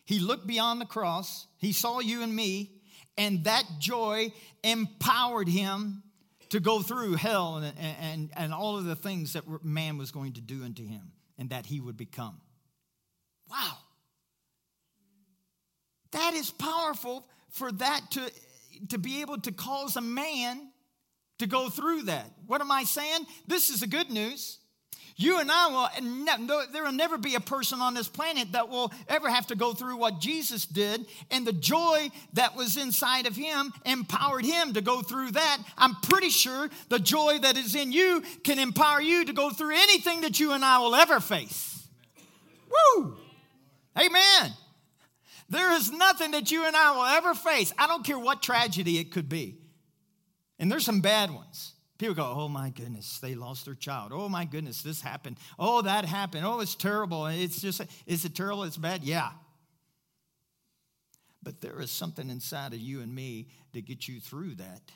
He 0.08 0.20
looked 0.20 0.48
beyond 0.48 0.80
the 0.80 0.86
cross, 0.86 1.48
he 1.58 1.74
saw 1.74 2.00
you 2.00 2.24
and 2.24 2.34
me, 2.34 2.72
and 3.18 3.44
that 3.44 3.66
joy 3.78 4.32
empowered 4.64 5.50
him 5.50 6.02
to 6.50 6.62
go 6.62 6.82
through 6.82 7.16
hell 7.16 7.58
and, 7.58 7.78
and, 7.78 8.30
and 8.38 8.54
all 8.54 8.78
of 8.78 8.86
the 8.86 8.96
things 8.96 9.34
that 9.34 9.44
man 9.66 9.98
was 9.98 10.12
going 10.12 10.32
to 10.34 10.42
do 10.42 10.64
unto 10.64 10.88
him 10.88 11.12
and 11.38 11.50
that 11.50 11.66
he 11.66 11.82
would 11.82 11.98
become. 11.98 12.40
Wow. 13.52 13.80
That 16.12 16.36
is 16.36 16.52
powerful 16.52 17.28
for 17.50 17.70
that 17.74 18.00
to, 18.12 18.32
to 18.88 18.98
be 18.98 19.20
able 19.20 19.42
to 19.42 19.52
cause 19.52 19.98
a 19.98 20.02
man 20.02 20.70
to 21.40 21.48
go 21.48 21.68
through 21.68 22.04
that. 22.04 22.32
What 22.46 22.62
am 22.62 22.72
I 22.72 22.86
saying? 22.86 23.26
This 23.46 23.70
is 23.70 23.82
the 23.82 23.88
good 23.88 24.10
news. 24.10 24.60
You 25.20 25.40
and 25.40 25.52
I 25.52 25.68
will, 25.68 26.62
there 26.72 26.84
will 26.84 26.92
never 26.92 27.18
be 27.18 27.34
a 27.34 27.40
person 27.40 27.82
on 27.82 27.96
this 27.96 28.08
planet 28.08 28.52
that 28.52 28.70
will 28.70 28.94
ever 29.10 29.32
have 29.32 29.48
to 29.48 29.56
go 29.56 29.74
through 29.74 29.98
what 29.98 30.20
Jesus 30.20 30.68
did. 30.68 31.08
And 31.32 31.46
the 31.46 31.54
joy 31.54 32.12
that 32.34 32.56
was 32.56 32.78
inside 32.78 33.26
of 33.26 33.36
him 33.36 33.74
empowered 33.84 34.46
him 34.46 34.74
to 34.74 34.82
go 34.82 35.02
through 35.02 35.32
that. 35.32 35.58
I'm 35.76 35.96
pretty 35.96 36.30
sure 36.30 36.70
the 36.90 37.00
joy 37.00 37.40
that 37.40 37.58
is 37.58 37.74
in 37.74 37.92
you 37.92 38.22
can 38.44 38.60
empower 38.60 39.02
you 39.02 39.26
to 39.26 39.34
go 39.34 39.50
through 39.50 39.76
anything 39.76 40.22
that 40.22 40.40
you 40.40 40.52
and 40.52 40.64
I 40.64 40.78
will 40.78 40.94
ever 40.94 41.20
face. 41.20 41.88
Woo! 42.70 43.18
Amen. 43.98 44.52
There 45.50 45.74
is 45.74 45.92
nothing 45.92 46.32
that 46.32 46.52
you 46.52 46.64
and 46.64 46.76
I 46.76 46.92
will 46.92 47.06
ever 47.06 47.34
face. 47.34 47.74
I 47.76 47.88
don't 47.88 48.06
care 48.06 48.20
what 48.20 48.44
tragedy 48.44 49.00
it 49.00 49.12
could 49.12 49.30
be. 49.30 49.58
And 50.60 50.72
there's 50.72 50.86
some 50.86 51.02
bad 51.02 51.32
ones. 51.32 51.74
People 51.98 52.16
go, 52.16 52.34
oh 52.36 52.48
my 52.48 52.70
goodness, 52.70 53.20
they 53.20 53.34
lost 53.34 53.66
their 53.66 53.74
child. 53.74 54.12
Oh 54.14 54.30
my 54.30 54.46
goodness, 54.46 54.84
this 54.84 55.02
happened. 55.02 55.38
Oh, 55.58 55.82
that 55.82 56.06
happened. 56.06 56.46
Oh, 56.46 56.60
it's 56.60 56.76
terrible. 56.76 57.26
It's 57.26 57.60
just, 57.60 57.82
is 58.06 58.24
it 58.24 58.36
terrible? 58.36 58.64
It's 58.64 58.78
bad? 58.78 59.04
Yeah. 59.04 59.32
But 61.42 61.62
there 61.62 61.82
is 61.82 61.90
something 61.90 62.30
inside 62.30 62.74
of 62.74 62.80
you 62.80 63.02
and 63.02 63.14
me 63.14 63.48
to 63.74 63.82
get 63.82 64.08
you 64.08 64.20
through 64.20 64.56
that 64.56 64.92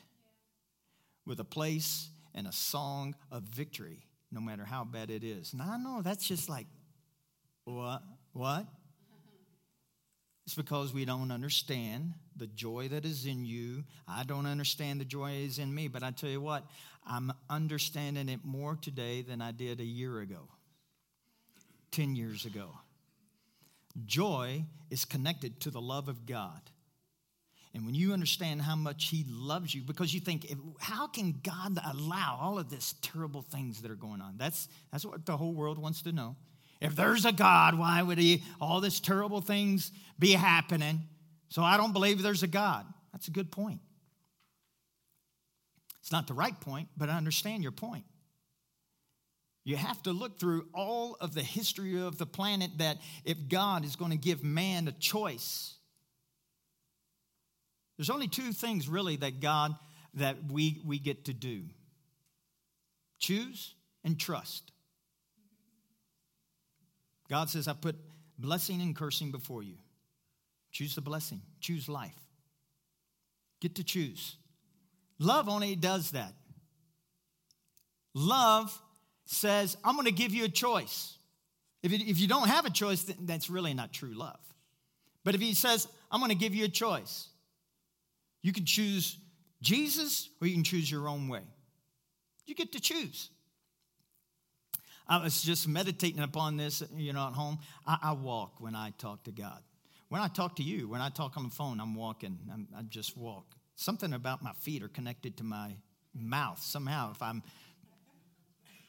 with 1.26 1.40
a 1.40 1.44
place 1.44 2.08
and 2.34 2.46
a 2.46 2.52
song 2.52 3.14
of 3.30 3.42
victory, 3.44 4.06
no 4.30 4.40
matter 4.40 4.64
how 4.64 4.84
bad 4.84 5.10
it 5.10 5.24
is. 5.24 5.54
Now, 5.54 5.72
I 5.72 5.76
know 5.78 6.02
that's 6.02 6.26
just 6.26 6.48
like, 6.48 6.66
what? 7.64 8.02
What? 8.32 8.66
It's 10.44 10.56
because 10.56 10.92
we 10.92 11.04
don't 11.04 11.30
understand 11.30 12.14
the 12.36 12.48
joy 12.48 12.88
that 12.88 13.04
is 13.04 13.26
in 13.26 13.44
you. 13.44 13.84
I 14.08 14.24
don't 14.24 14.46
understand 14.46 15.00
the 15.00 15.04
joy 15.04 15.34
is 15.34 15.60
in 15.60 15.72
me, 15.72 15.86
but 15.86 16.02
I 16.02 16.10
tell 16.10 16.30
you 16.30 16.40
what, 16.40 16.64
I'm 17.06 17.32
understanding 17.50 18.28
it 18.28 18.40
more 18.44 18.76
today 18.76 19.22
than 19.22 19.40
I 19.40 19.52
did 19.52 19.80
a 19.80 19.84
year 19.84 20.20
ago, 20.20 20.48
10 21.90 22.14
years 22.14 22.44
ago. 22.44 22.70
Joy 24.06 24.64
is 24.90 25.04
connected 25.04 25.60
to 25.60 25.70
the 25.70 25.80
love 25.80 26.08
of 26.08 26.26
God. 26.26 26.60
And 27.74 27.86
when 27.86 27.94
you 27.94 28.12
understand 28.12 28.62
how 28.62 28.76
much 28.76 29.08
He 29.08 29.24
loves 29.28 29.74
you, 29.74 29.82
because 29.82 30.12
you 30.12 30.20
think, 30.20 30.46
how 30.78 31.06
can 31.06 31.40
God 31.42 31.78
allow 31.84 32.38
all 32.40 32.58
of 32.58 32.68
this 32.68 32.94
terrible 33.00 33.42
things 33.42 33.82
that 33.82 33.90
are 33.90 33.96
going 33.96 34.20
on? 34.20 34.34
That's, 34.36 34.68
that's 34.90 35.04
what 35.04 35.24
the 35.24 35.36
whole 35.36 35.54
world 35.54 35.78
wants 35.78 36.02
to 36.02 36.12
know. 36.12 36.36
If 36.80 36.96
there's 36.96 37.24
a 37.24 37.32
God, 37.32 37.78
why 37.78 38.02
would 38.02 38.18
He, 38.18 38.42
all 38.60 38.80
these 38.80 39.00
terrible 39.00 39.40
things 39.40 39.90
be 40.18 40.32
happening? 40.32 41.02
So 41.48 41.62
I 41.62 41.76
don't 41.76 41.92
believe 41.92 42.22
there's 42.22 42.42
a 42.42 42.48
God. 42.48 42.86
That's 43.12 43.28
a 43.28 43.30
good 43.30 43.50
point. 43.50 43.80
It's 46.02 46.12
not 46.12 46.26
the 46.26 46.34
right 46.34 46.58
point, 46.60 46.88
but 46.96 47.08
I 47.08 47.16
understand 47.16 47.62
your 47.62 47.72
point. 47.72 48.04
You 49.64 49.76
have 49.76 50.02
to 50.02 50.12
look 50.12 50.40
through 50.40 50.66
all 50.74 51.16
of 51.20 51.34
the 51.34 51.42
history 51.42 52.00
of 52.00 52.18
the 52.18 52.26
planet 52.26 52.72
that 52.78 52.98
if 53.24 53.48
God 53.48 53.84
is 53.84 53.94
going 53.94 54.10
to 54.10 54.16
give 54.16 54.42
man 54.42 54.88
a 54.88 54.92
choice, 54.92 55.74
there's 57.96 58.10
only 58.10 58.26
two 58.26 58.52
things 58.52 58.88
really 58.88 59.16
that 59.16 59.40
God 59.40 59.76
that 60.14 60.36
we, 60.50 60.82
we 60.84 60.98
get 60.98 61.26
to 61.26 61.32
do. 61.32 61.62
Choose 63.20 63.74
and 64.02 64.18
trust. 64.18 64.72
God 67.30 67.48
says, 67.48 67.68
I 67.68 67.74
put 67.74 67.96
blessing 68.36 68.82
and 68.82 68.96
cursing 68.96 69.30
before 69.30 69.62
you. 69.62 69.76
Choose 70.72 70.96
the 70.96 71.00
blessing, 71.00 71.40
choose 71.60 71.88
life. 71.88 72.18
Get 73.60 73.76
to 73.76 73.84
choose. 73.84 74.36
Love 75.22 75.48
only 75.48 75.76
does 75.76 76.10
that. 76.10 76.32
Love 78.12 78.76
says, 79.24 79.76
I'm 79.84 79.94
going 79.94 80.06
to 80.06 80.12
give 80.12 80.32
you 80.32 80.44
a 80.44 80.48
choice. 80.48 81.16
If, 81.82 81.92
if 81.92 82.18
you 82.18 82.26
don't 82.26 82.48
have 82.48 82.66
a 82.66 82.70
choice, 82.70 83.04
that's 83.20 83.48
really 83.48 83.72
not 83.72 83.92
true 83.92 84.14
love. 84.14 84.40
But 85.24 85.34
if 85.34 85.40
he 85.40 85.54
says, 85.54 85.86
I'm 86.10 86.20
going 86.20 86.30
to 86.30 86.36
give 86.36 86.54
you 86.54 86.64
a 86.64 86.68
choice, 86.68 87.28
you 88.42 88.52
can 88.52 88.64
choose 88.64 89.16
Jesus 89.60 90.28
or 90.40 90.48
you 90.48 90.54
can 90.54 90.64
choose 90.64 90.90
your 90.90 91.08
own 91.08 91.28
way. 91.28 91.42
You 92.44 92.56
get 92.56 92.72
to 92.72 92.80
choose. 92.80 93.30
I 95.06 95.22
was 95.22 95.40
just 95.40 95.68
meditating 95.68 96.20
upon 96.22 96.56
this, 96.56 96.82
you 96.96 97.12
know, 97.12 97.28
at 97.28 97.34
home. 97.34 97.58
I, 97.86 97.98
I, 98.02 98.12
walk 98.12 98.60
when 98.60 98.74
I 98.74 98.92
talk 98.98 99.24
to 99.24 99.30
God. 99.30 99.60
When 100.08 100.20
I 100.20 100.28
talk 100.28 100.56
to 100.56 100.62
you, 100.62 100.88
when 100.88 101.00
I 101.00 101.10
talk 101.10 101.36
on 101.36 101.44
the 101.44 101.50
phone, 101.50 101.80
I'm 101.80 101.94
walking. 101.94 102.38
I'm, 102.52 102.66
I 102.76 102.82
just 102.82 103.16
walk. 103.16 103.46
Something 103.74 104.12
about 104.12 104.42
my 104.42 104.52
feet 104.52 104.82
are 104.82 104.88
connected 104.88 105.36
to 105.38 105.44
my 105.44 105.76
mouth 106.14 106.60
somehow. 106.60 107.12
If 107.12 107.22
I'm 107.22 107.42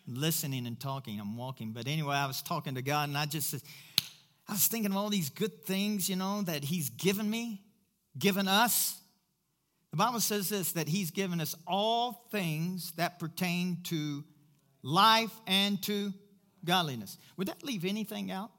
listening 0.07 0.67
and 0.67 0.79
talking, 0.79 1.19
I'm 1.19 1.37
walking. 1.37 1.71
But 1.71 1.87
anyway, 1.87 2.15
I 2.15 2.27
was 2.27 2.41
talking 2.41 2.75
to 2.75 2.81
God 2.81 3.09
and 3.09 3.17
I 3.17 3.25
just, 3.25 3.53
I 4.47 4.53
was 4.53 4.67
thinking 4.67 4.91
of 4.91 4.97
all 4.97 5.09
these 5.09 5.29
good 5.29 5.65
things, 5.65 6.09
you 6.09 6.15
know, 6.15 6.41
that 6.43 6.63
He's 6.63 6.89
given 6.89 7.29
me, 7.29 7.61
given 8.17 8.47
us. 8.47 8.99
The 9.91 9.97
Bible 9.97 10.19
says 10.19 10.49
this 10.49 10.73
that 10.73 10.87
He's 10.87 11.11
given 11.11 11.39
us 11.39 11.55
all 11.67 12.27
things 12.31 12.91
that 12.93 13.19
pertain 13.19 13.79
to 13.83 14.23
life 14.81 15.31
and 15.47 15.81
to 15.83 16.13
godliness. 16.65 17.17
Would 17.37 17.47
that 17.47 17.63
leave 17.63 17.85
anything 17.85 18.31
out? 18.31 18.51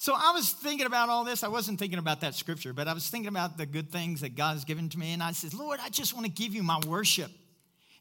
So 0.00 0.14
I 0.16 0.32
was 0.32 0.52
thinking 0.52 0.86
about 0.86 1.10
all 1.10 1.24
this. 1.24 1.44
I 1.44 1.48
wasn't 1.48 1.78
thinking 1.78 1.98
about 1.98 2.22
that 2.22 2.34
scripture, 2.34 2.72
but 2.72 2.88
I 2.88 2.94
was 2.94 3.10
thinking 3.10 3.28
about 3.28 3.58
the 3.58 3.66
good 3.66 3.92
things 3.92 4.22
that 4.22 4.34
God 4.34 4.54
has 4.54 4.64
given 4.64 4.88
to 4.88 4.98
me. 4.98 5.12
And 5.12 5.22
I 5.22 5.32
said, 5.32 5.52
Lord, 5.52 5.78
I 5.78 5.90
just 5.90 6.14
want 6.14 6.24
to 6.24 6.32
give 6.32 6.54
you 6.54 6.62
my 6.62 6.80
worship. 6.88 7.30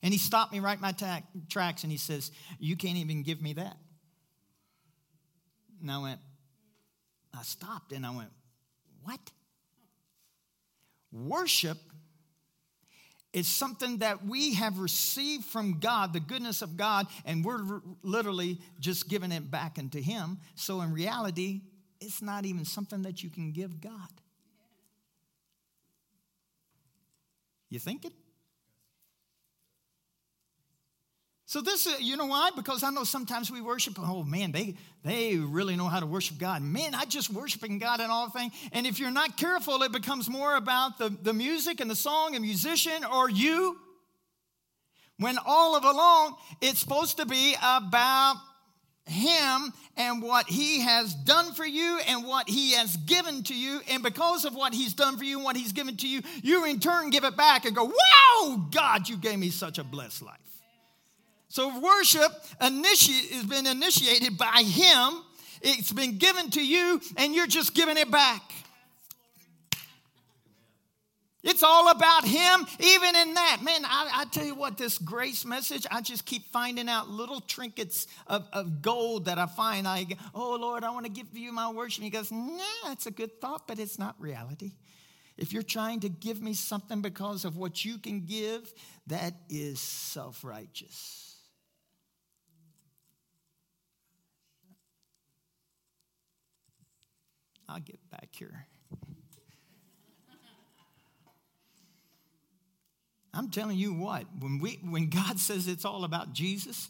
And 0.01 0.13
he 0.13 0.17
stopped 0.17 0.53
me 0.53 0.61
right 0.61 0.79
my 0.79 0.93
ta- 0.93 1.23
tracks 1.49 1.83
and 1.83 1.91
he 1.91 1.97
says, 1.97 2.31
You 2.57 2.77
can't 2.77 2.95
even 2.95 3.21
give 3.21 3.41
me 3.41 3.51
that. 3.51 3.75
And 5.81 5.91
I 5.91 5.97
went, 5.97 6.21
I 7.37 7.43
stopped 7.43 7.91
and 7.91 8.05
I 8.05 8.15
went, 8.15 8.29
What? 9.03 9.19
Worship 11.11 11.79
is 13.33 13.45
something 13.45 13.97
that 13.97 14.25
we 14.25 14.53
have 14.53 14.79
received 14.79 15.43
from 15.43 15.81
God, 15.81 16.13
the 16.13 16.21
goodness 16.21 16.61
of 16.61 16.77
God, 16.77 17.07
and 17.25 17.43
we're 17.43 17.81
literally 18.03 18.61
just 18.79 19.09
giving 19.09 19.33
it 19.33 19.51
back 19.51 19.77
into 19.77 19.99
Him. 19.99 20.37
So 20.55 20.79
in 20.79 20.93
reality, 20.93 21.63
it's 22.01 22.21
not 22.21 22.45
even 22.45 22.65
something 22.65 23.01
that 23.03 23.23
you 23.23 23.29
can 23.29 23.51
give 23.51 23.81
God. 23.81 24.09
You 27.69 27.79
think 27.79 28.05
it? 28.05 28.13
So 31.45 31.61
this, 31.61 31.87
is, 31.87 31.99
you 32.01 32.15
know 32.15 32.27
why? 32.27 32.51
Because 32.55 32.83
I 32.83 32.91
know 32.91 33.03
sometimes 33.03 33.49
we 33.49 33.59
worship. 33.59 33.95
Oh 33.97 34.23
man, 34.23 34.51
they 34.51 34.75
they 35.03 35.37
really 35.37 35.75
know 35.75 35.87
how 35.87 35.99
to 35.99 36.05
worship 36.05 36.37
God. 36.37 36.61
Man, 36.61 36.93
I 36.93 37.05
just 37.05 37.31
worshiping 37.31 37.79
God 37.79 38.01
and 38.01 38.11
all 38.11 38.29
thing. 38.29 38.51
And 38.71 38.85
if 38.85 38.99
you're 38.99 39.09
not 39.09 39.35
careful, 39.35 39.81
it 39.81 39.91
becomes 39.91 40.29
more 40.29 40.55
about 40.57 40.99
the, 40.99 41.09
the 41.09 41.33
music 41.33 41.79
and 41.79 41.89
the 41.89 41.95
song 41.95 42.35
and 42.35 42.43
musician 42.43 43.03
or 43.03 43.31
you. 43.31 43.77
When 45.17 45.39
all 45.43 45.75
of 45.75 45.83
along, 45.85 46.35
it's 46.61 46.79
supposed 46.79 47.17
to 47.17 47.25
be 47.25 47.55
about 47.63 48.35
him 49.09 49.73
and 49.97 50.21
what 50.21 50.47
he 50.47 50.79
has 50.81 51.13
done 51.13 51.53
for 51.53 51.65
you 51.65 51.99
and 52.07 52.25
what 52.25 52.47
he 52.47 52.73
has 52.73 52.95
given 52.97 53.43
to 53.43 53.55
you. 53.55 53.81
And 53.89 54.01
because 54.01 54.45
of 54.45 54.55
what 54.55 54.73
he's 54.73 54.93
done 54.93 55.17
for 55.17 55.23
you 55.23 55.37
and 55.37 55.43
what 55.43 55.57
he's 55.57 55.73
given 55.73 55.97
to 55.97 56.07
you, 56.07 56.21
you 56.41 56.65
in 56.65 56.79
turn 56.79 57.09
give 57.09 57.23
it 57.23 57.35
back 57.35 57.65
and 57.65 57.75
go, 57.75 57.85
Wow, 57.85 58.67
God, 58.71 59.09
you 59.09 59.17
gave 59.17 59.39
me 59.39 59.49
such 59.49 59.77
a 59.77 59.83
blessed 59.83 60.21
life. 60.21 60.37
So 61.49 61.79
worship 61.79 62.31
initi- 62.61 63.31
has 63.31 63.45
been 63.45 63.65
initiated 63.65 64.37
by 64.37 64.63
Him. 64.63 65.23
It's 65.61 65.91
been 65.91 66.17
given 66.17 66.51
to 66.51 66.65
you, 66.65 67.01
and 67.17 67.35
you're 67.35 67.47
just 67.47 67.73
giving 67.73 67.97
it 67.97 68.09
back. 68.09 68.41
It's 71.41 71.63
all 71.63 71.89
about 71.89 72.25
Him, 72.25 72.65
even 72.79 73.15
in 73.15 73.33
that. 73.35 73.59
Man, 73.63 73.85
I, 73.85 74.09
I, 74.13 74.25
tell 74.25 74.45
you 74.45 74.55
what, 74.55 74.77
this 74.77 74.97
grace 74.97 75.45
message, 75.45 75.87
I 75.89 76.01
just 76.01 76.25
keep 76.25 76.45
finding 76.51 76.89
out 76.89 77.09
little 77.09 77.39
trinkets 77.39 78.07
of, 78.27 78.47
of 78.51 78.81
gold 78.81 79.25
that 79.25 79.39
I 79.39 79.45
find. 79.45 79.87
I 79.87 80.03
go, 80.03 80.15
oh, 80.35 80.57
Lord, 80.59 80.83
I 80.83 80.89
want 80.89 81.05
to 81.05 81.11
give 81.11 81.27
you 81.33 81.53
my 81.53 81.71
worship. 81.71 82.03
He 82.03 82.09
goes, 82.09 82.29
nah, 82.29 82.91
it's 82.91 83.05
a 83.05 83.11
good 83.11 83.39
thought, 83.39 83.67
but 83.67 83.79
it's 83.79 83.97
not 83.97 84.15
reality. 84.19 84.73
If 85.37 85.53
you're 85.53 85.63
trying 85.63 86.01
to 86.01 86.09
give 86.09 86.41
me 86.41 86.53
something 86.53 87.01
because 87.01 87.45
of 87.45 87.55
what 87.55 87.85
you 87.85 87.97
can 87.97 88.25
give, 88.25 88.73
that 89.07 89.33
is 89.49 89.79
self 89.79 90.43
righteous. 90.43 91.37
I'll 97.69 97.79
get 97.79 97.99
back 98.09 98.29
here. 98.31 98.67
I'm 103.39 103.49
telling 103.49 103.77
you 103.77 103.93
what, 103.93 104.25
when, 104.37 104.59
we, 104.59 104.79
when 104.83 105.09
God 105.09 105.39
says 105.39 105.69
it's 105.69 105.85
all 105.85 106.03
about 106.03 106.33
Jesus, 106.33 106.89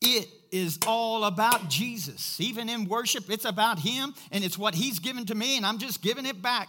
it 0.00 0.28
is 0.52 0.78
all 0.86 1.24
about 1.24 1.68
Jesus. 1.68 2.40
Even 2.40 2.68
in 2.68 2.84
worship, 2.84 3.28
it's 3.28 3.44
about 3.44 3.80
Him 3.80 4.14
and 4.30 4.44
it's 4.44 4.56
what 4.56 4.76
He's 4.76 5.00
given 5.00 5.26
to 5.26 5.34
me, 5.34 5.56
and 5.56 5.66
I'm 5.66 5.78
just 5.78 6.00
giving 6.00 6.24
it 6.24 6.40
back. 6.40 6.68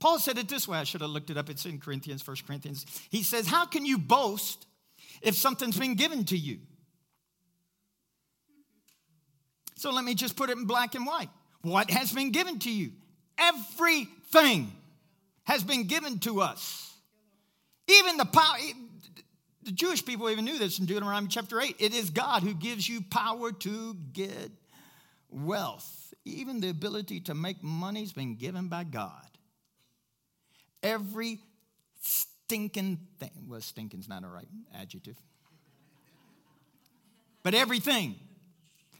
Paul 0.00 0.18
said 0.18 0.36
it 0.36 0.48
this 0.48 0.66
way. 0.66 0.78
I 0.78 0.82
should 0.82 1.00
have 1.00 1.10
looked 1.10 1.30
it 1.30 1.36
up. 1.38 1.48
It's 1.48 1.64
in 1.64 1.78
Corinthians, 1.78 2.22
First 2.22 2.44
Corinthians. 2.44 2.84
He 3.08 3.22
says, 3.22 3.46
How 3.46 3.66
can 3.66 3.86
you 3.86 3.98
boast 3.98 4.66
if 5.22 5.36
something's 5.36 5.78
been 5.78 5.94
given 5.94 6.24
to 6.24 6.36
you? 6.36 6.58
So 9.76 9.92
let 9.92 10.04
me 10.04 10.16
just 10.16 10.34
put 10.34 10.50
it 10.50 10.58
in 10.58 10.64
black 10.64 10.96
and 10.96 11.06
white. 11.06 11.30
What 11.62 11.88
has 11.92 12.12
been 12.12 12.32
given 12.32 12.58
to 12.60 12.70
you? 12.70 12.90
Everything 13.38 14.72
has 15.44 15.62
been 15.62 15.86
given 15.86 16.18
to 16.20 16.40
us. 16.40 16.85
Even 17.88 18.16
the 18.16 18.24
power, 18.24 18.56
the 19.62 19.72
Jewish 19.72 20.04
people 20.04 20.28
even 20.30 20.44
knew 20.44 20.58
this 20.58 20.78
in 20.78 20.86
Deuteronomy 20.86 21.28
chapter 21.28 21.60
8. 21.60 21.76
It 21.78 21.94
is 21.94 22.10
God 22.10 22.42
who 22.42 22.54
gives 22.54 22.88
you 22.88 23.00
power 23.02 23.52
to 23.52 23.96
get 24.12 24.50
wealth. 25.28 26.14
Even 26.24 26.60
the 26.60 26.70
ability 26.70 27.20
to 27.20 27.34
make 27.34 27.62
money 27.62 28.00
has 28.00 28.12
been 28.12 28.34
given 28.36 28.68
by 28.68 28.84
God. 28.84 29.26
Every 30.82 31.38
stinking 32.00 32.98
thing. 33.18 33.46
Well, 33.48 33.60
stinking's 33.60 34.08
not 34.08 34.24
a 34.24 34.28
right 34.28 34.48
adjective. 34.74 35.16
But 37.42 37.54
everything. 37.54 38.16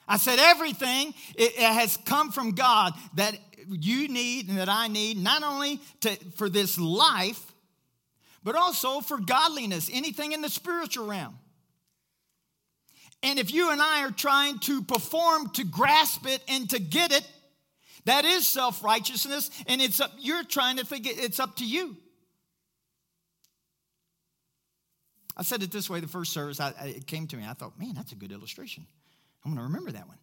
I 0.08 0.18
said 0.18 0.38
everything 0.38 1.14
it, 1.34 1.52
it 1.54 1.60
has 1.60 1.96
come 1.96 2.30
from 2.30 2.52
God 2.52 2.92
that 3.14 3.36
you 3.68 4.06
need 4.06 4.48
and 4.48 4.58
that 4.58 4.68
I 4.68 4.86
need, 4.86 5.16
not 5.16 5.42
only 5.42 5.80
to, 6.02 6.14
for 6.36 6.48
this 6.48 6.78
life, 6.78 7.40
but 8.46 8.54
also 8.54 9.00
for 9.00 9.18
godliness, 9.18 9.90
anything 9.92 10.30
in 10.30 10.40
the 10.40 10.48
spiritual 10.48 11.04
realm. 11.04 11.36
And 13.24 13.40
if 13.40 13.52
you 13.52 13.72
and 13.72 13.82
I 13.82 14.04
are 14.04 14.12
trying 14.12 14.60
to 14.60 14.82
perform 14.82 15.50
to 15.54 15.64
grasp 15.64 16.24
it 16.28 16.40
and 16.46 16.70
to 16.70 16.78
get 16.78 17.10
it, 17.10 17.28
that 18.04 18.24
is 18.24 18.46
self 18.46 18.84
righteousness, 18.84 19.50
and 19.66 19.82
it's 19.82 20.00
up, 20.00 20.12
you're 20.20 20.44
trying 20.44 20.76
to 20.76 20.86
think 20.86 21.08
it's 21.08 21.40
up 21.40 21.56
to 21.56 21.66
you. 21.66 21.96
I 25.36 25.42
said 25.42 25.64
it 25.64 25.72
this 25.72 25.90
way 25.90 25.98
the 25.98 26.06
first 26.06 26.32
service, 26.32 26.60
I, 26.60 26.70
it 26.84 27.08
came 27.08 27.26
to 27.26 27.36
me. 27.36 27.44
I 27.44 27.54
thought, 27.54 27.76
man, 27.80 27.94
that's 27.94 28.12
a 28.12 28.16
good 28.16 28.30
illustration. 28.30 28.86
I'm 29.44 29.50
going 29.50 29.58
to 29.58 29.64
remember 29.64 29.90
that 29.90 30.06
one. 30.06 30.18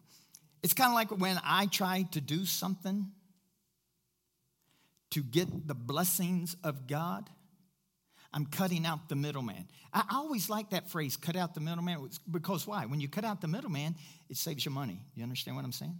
It's 0.62 0.72
kind 0.72 0.88
of 0.88 0.94
like 0.94 1.10
when 1.10 1.38
I 1.44 1.66
try 1.66 2.06
to 2.12 2.22
do 2.22 2.46
something 2.46 3.08
to 5.10 5.22
get 5.22 5.68
the 5.68 5.74
blessings 5.74 6.56
of 6.64 6.86
God, 6.86 7.28
I'm 8.34 8.46
cutting 8.46 8.84
out 8.84 9.08
the 9.08 9.14
middleman. 9.14 9.68
I 9.92 10.02
always 10.12 10.50
like 10.50 10.70
that 10.70 10.90
phrase, 10.90 11.16
cut 11.16 11.36
out 11.36 11.54
the 11.54 11.60
middleman, 11.60 12.10
because 12.28 12.66
why? 12.66 12.84
When 12.84 13.00
you 13.00 13.08
cut 13.08 13.24
out 13.24 13.40
the 13.40 13.46
middleman, 13.46 13.94
it 14.28 14.36
saves 14.36 14.64
you 14.64 14.72
money. 14.72 15.00
You 15.14 15.22
understand 15.22 15.56
what 15.56 15.64
I'm 15.64 15.70
saying? 15.70 15.96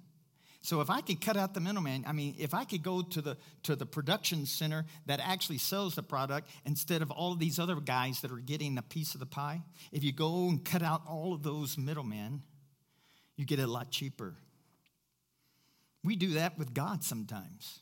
So 0.61 0.81
if 0.81 0.90
I 0.90 1.01
could 1.01 1.20
cut 1.20 1.37
out 1.37 1.55
the 1.55 1.61
middleman, 1.61 2.05
I 2.09 2.12
mean, 2.12 2.35
if 2.38 2.53
I 2.53 2.64
could 2.64 2.83
go 2.83 3.03
to 3.03 3.20
the 3.20 3.37
to 3.64 3.77
the 3.77 3.87
production 3.87 4.47
center 4.47 4.85
that 5.07 5.20
actually 5.20 5.59
sells 5.59 5.94
the 5.94 6.03
product 6.03 6.49
instead 6.64 7.03
of 7.03 7.11
all 7.11 7.33
of 7.33 7.38
these 7.38 7.59
other 7.59 7.77
guys 7.77 8.23
that 8.23 8.33
are 8.33 8.38
getting 8.38 8.79
a 8.79 8.83
piece 8.83 9.14
of 9.14 9.20
the 9.20 9.27
pie, 9.27 9.62
if 9.92 10.03
you 10.03 10.11
go 10.11 10.49
and 10.49 10.64
cut 10.64 10.83
out 10.83 11.03
all 11.07 11.35
of 11.35 11.42
those 11.42 11.79
middlemen, 11.79 12.42
you 13.37 13.44
get 13.44 13.61
it 13.61 13.68
a 13.68 13.70
lot 13.70 13.90
cheaper. 13.90 14.35
We 16.03 16.16
do 16.16 16.31
that 16.31 16.59
with 16.59 16.75
God 16.75 17.05
sometimes. 17.05 17.81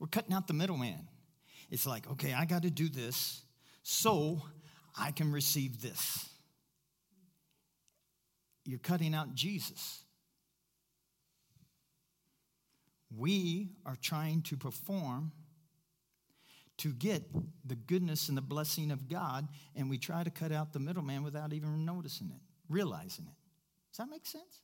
We're 0.00 0.08
cutting 0.08 0.32
out 0.32 0.48
the 0.48 0.54
middleman. 0.54 1.06
It's 1.70 1.86
like, 1.86 2.10
okay, 2.12 2.32
I 2.32 2.46
got 2.46 2.62
to 2.62 2.70
do 2.70 2.88
this 2.88 3.42
so 3.82 4.42
I 4.98 5.10
can 5.10 5.32
receive 5.32 5.80
this. 5.82 6.28
You're 8.64 8.78
cutting 8.78 9.14
out 9.14 9.34
Jesus. 9.34 10.02
we 13.16 13.70
are 13.84 13.96
trying 13.96 14.42
to 14.42 14.56
perform 14.56 15.32
to 16.78 16.92
get 16.92 17.22
the 17.64 17.76
goodness 17.76 18.28
and 18.28 18.36
the 18.36 18.42
blessing 18.42 18.90
of 18.90 19.08
God, 19.08 19.46
and 19.76 19.90
we 19.90 19.98
try 19.98 20.24
to 20.24 20.30
cut 20.30 20.52
out 20.52 20.72
the 20.72 20.80
middleman 20.80 21.22
without 21.22 21.52
even 21.52 21.84
noticing 21.84 22.30
it, 22.30 22.40
realizing 22.68 23.26
it. 23.26 23.34
Does 23.92 23.98
that 23.98 24.10
make 24.10 24.26
sense? 24.26 24.62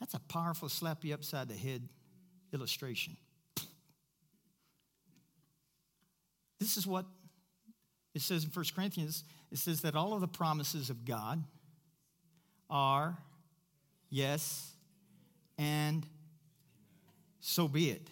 That's 0.00 0.14
a 0.14 0.20
powerful 0.20 0.68
slap 0.68 1.04
you 1.04 1.14
upside 1.14 1.48
the 1.48 1.54
head 1.54 1.88
illustration. 2.52 3.16
This 6.58 6.76
is 6.76 6.86
what 6.86 7.06
it 8.16 8.22
says 8.22 8.44
in 8.44 8.50
1 8.50 8.64
Corinthians 8.74 9.24
it 9.52 9.58
says 9.58 9.82
that 9.82 9.94
all 9.94 10.14
of 10.14 10.22
the 10.22 10.28
promises 10.28 10.88
of 10.88 11.04
God 11.04 11.44
are 12.70 13.18
yes 14.08 14.72
and 15.58 16.06
so 17.40 17.68
be 17.68 17.90
it. 17.90 18.08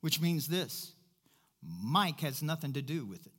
Which 0.00 0.20
means 0.20 0.48
this 0.48 0.92
Mike 1.62 2.20
has 2.20 2.42
nothing 2.42 2.72
to 2.74 2.82
do 2.82 3.06
with 3.06 3.24
it. 3.24 3.32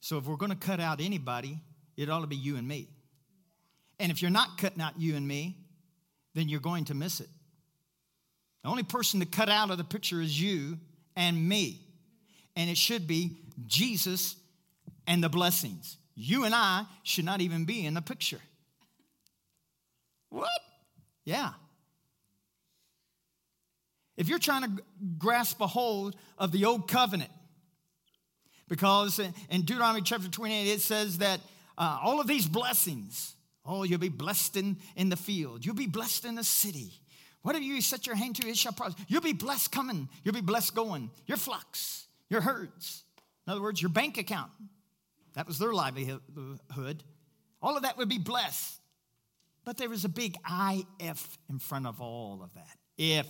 So 0.00 0.18
if 0.18 0.26
we're 0.26 0.36
going 0.36 0.50
to 0.50 0.56
cut 0.56 0.80
out 0.80 1.00
anybody, 1.00 1.60
it 1.96 2.10
ought 2.10 2.22
to 2.22 2.26
be 2.26 2.36
you 2.36 2.56
and 2.56 2.66
me. 2.66 2.88
And 4.00 4.10
if 4.10 4.20
you're 4.20 4.30
not 4.32 4.58
cutting 4.58 4.82
out 4.82 4.98
you 4.98 5.14
and 5.14 5.26
me, 5.26 5.56
then 6.34 6.48
you're 6.48 6.60
going 6.60 6.86
to 6.86 6.94
miss 6.94 7.20
it. 7.20 7.28
The 8.64 8.68
only 8.68 8.82
person 8.82 9.20
to 9.20 9.26
cut 9.26 9.48
out 9.48 9.70
of 9.70 9.78
the 9.78 9.84
picture 9.84 10.20
is 10.20 10.40
you 10.40 10.78
and 11.14 11.48
me. 11.48 11.80
And 12.56 12.68
it 12.68 12.76
should 12.76 13.06
be 13.06 13.36
Jesus 13.66 14.36
and 15.10 15.24
the 15.24 15.28
blessings. 15.28 15.96
You 16.14 16.44
and 16.44 16.54
I 16.54 16.86
should 17.02 17.24
not 17.24 17.40
even 17.40 17.64
be 17.64 17.84
in 17.84 17.94
the 17.94 18.00
picture. 18.00 18.38
What? 20.28 20.48
Yeah. 21.24 21.50
If 24.16 24.28
you're 24.28 24.38
trying 24.38 24.62
to 24.62 24.82
grasp 25.18 25.60
a 25.60 25.66
hold 25.66 26.14
of 26.38 26.52
the 26.52 26.64
old 26.64 26.86
covenant, 26.86 27.30
because 28.68 29.18
in 29.18 29.62
Deuteronomy 29.62 30.02
chapter 30.02 30.28
28, 30.28 30.68
it 30.68 30.80
says 30.80 31.18
that 31.18 31.40
uh, 31.76 31.98
all 32.00 32.20
of 32.20 32.28
these 32.28 32.46
blessings, 32.46 33.34
oh, 33.66 33.82
you'll 33.82 33.98
be 33.98 34.08
blessed 34.08 34.56
in, 34.56 34.76
in 34.94 35.08
the 35.08 35.16
field, 35.16 35.66
you'll 35.66 35.74
be 35.74 35.88
blessed 35.88 36.24
in 36.24 36.36
the 36.36 36.44
city. 36.44 36.92
Whatever 37.42 37.64
you 37.64 37.80
set 37.80 38.06
your 38.06 38.14
hand 38.14 38.36
to, 38.36 38.46
it 38.46 38.56
shall 38.56 38.72
prosper. 38.72 39.02
You'll 39.08 39.22
be 39.22 39.32
blessed 39.32 39.72
coming, 39.72 40.08
you'll 40.22 40.34
be 40.34 40.40
blessed 40.40 40.76
going. 40.76 41.10
Your 41.26 41.38
flocks, 41.38 42.06
your 42.28 42.42
herds. 42.42 43.02
In 43.48 43.50
other 43.50 43.62
words, 43.62 43.82
your 43.82 43.88
bank 43.88 44.16
account. 44.16 44.52
That 45.34 45.46
was 45.46 45.58
their 45.58 45.72
livelihood. 45.72 47.04
All 47.62 47.76
of 47.76 47.82
that 47.82 47.96
would 47.96 48.08
be 48.08 48.18
blessed. 48.18 48.80
But 49.64 49.76
there 49.76 49.88
was 49.88 50.04
a 50.04 50.08
big 50.08 50.36
IF 50.98 51.38
in 51.48 51.58
front 51.58 51.86
of 51.86 52.00
all 52.00 52.42
of 52.42 52.54
that. 52.54 52.76
If 52.96 53.26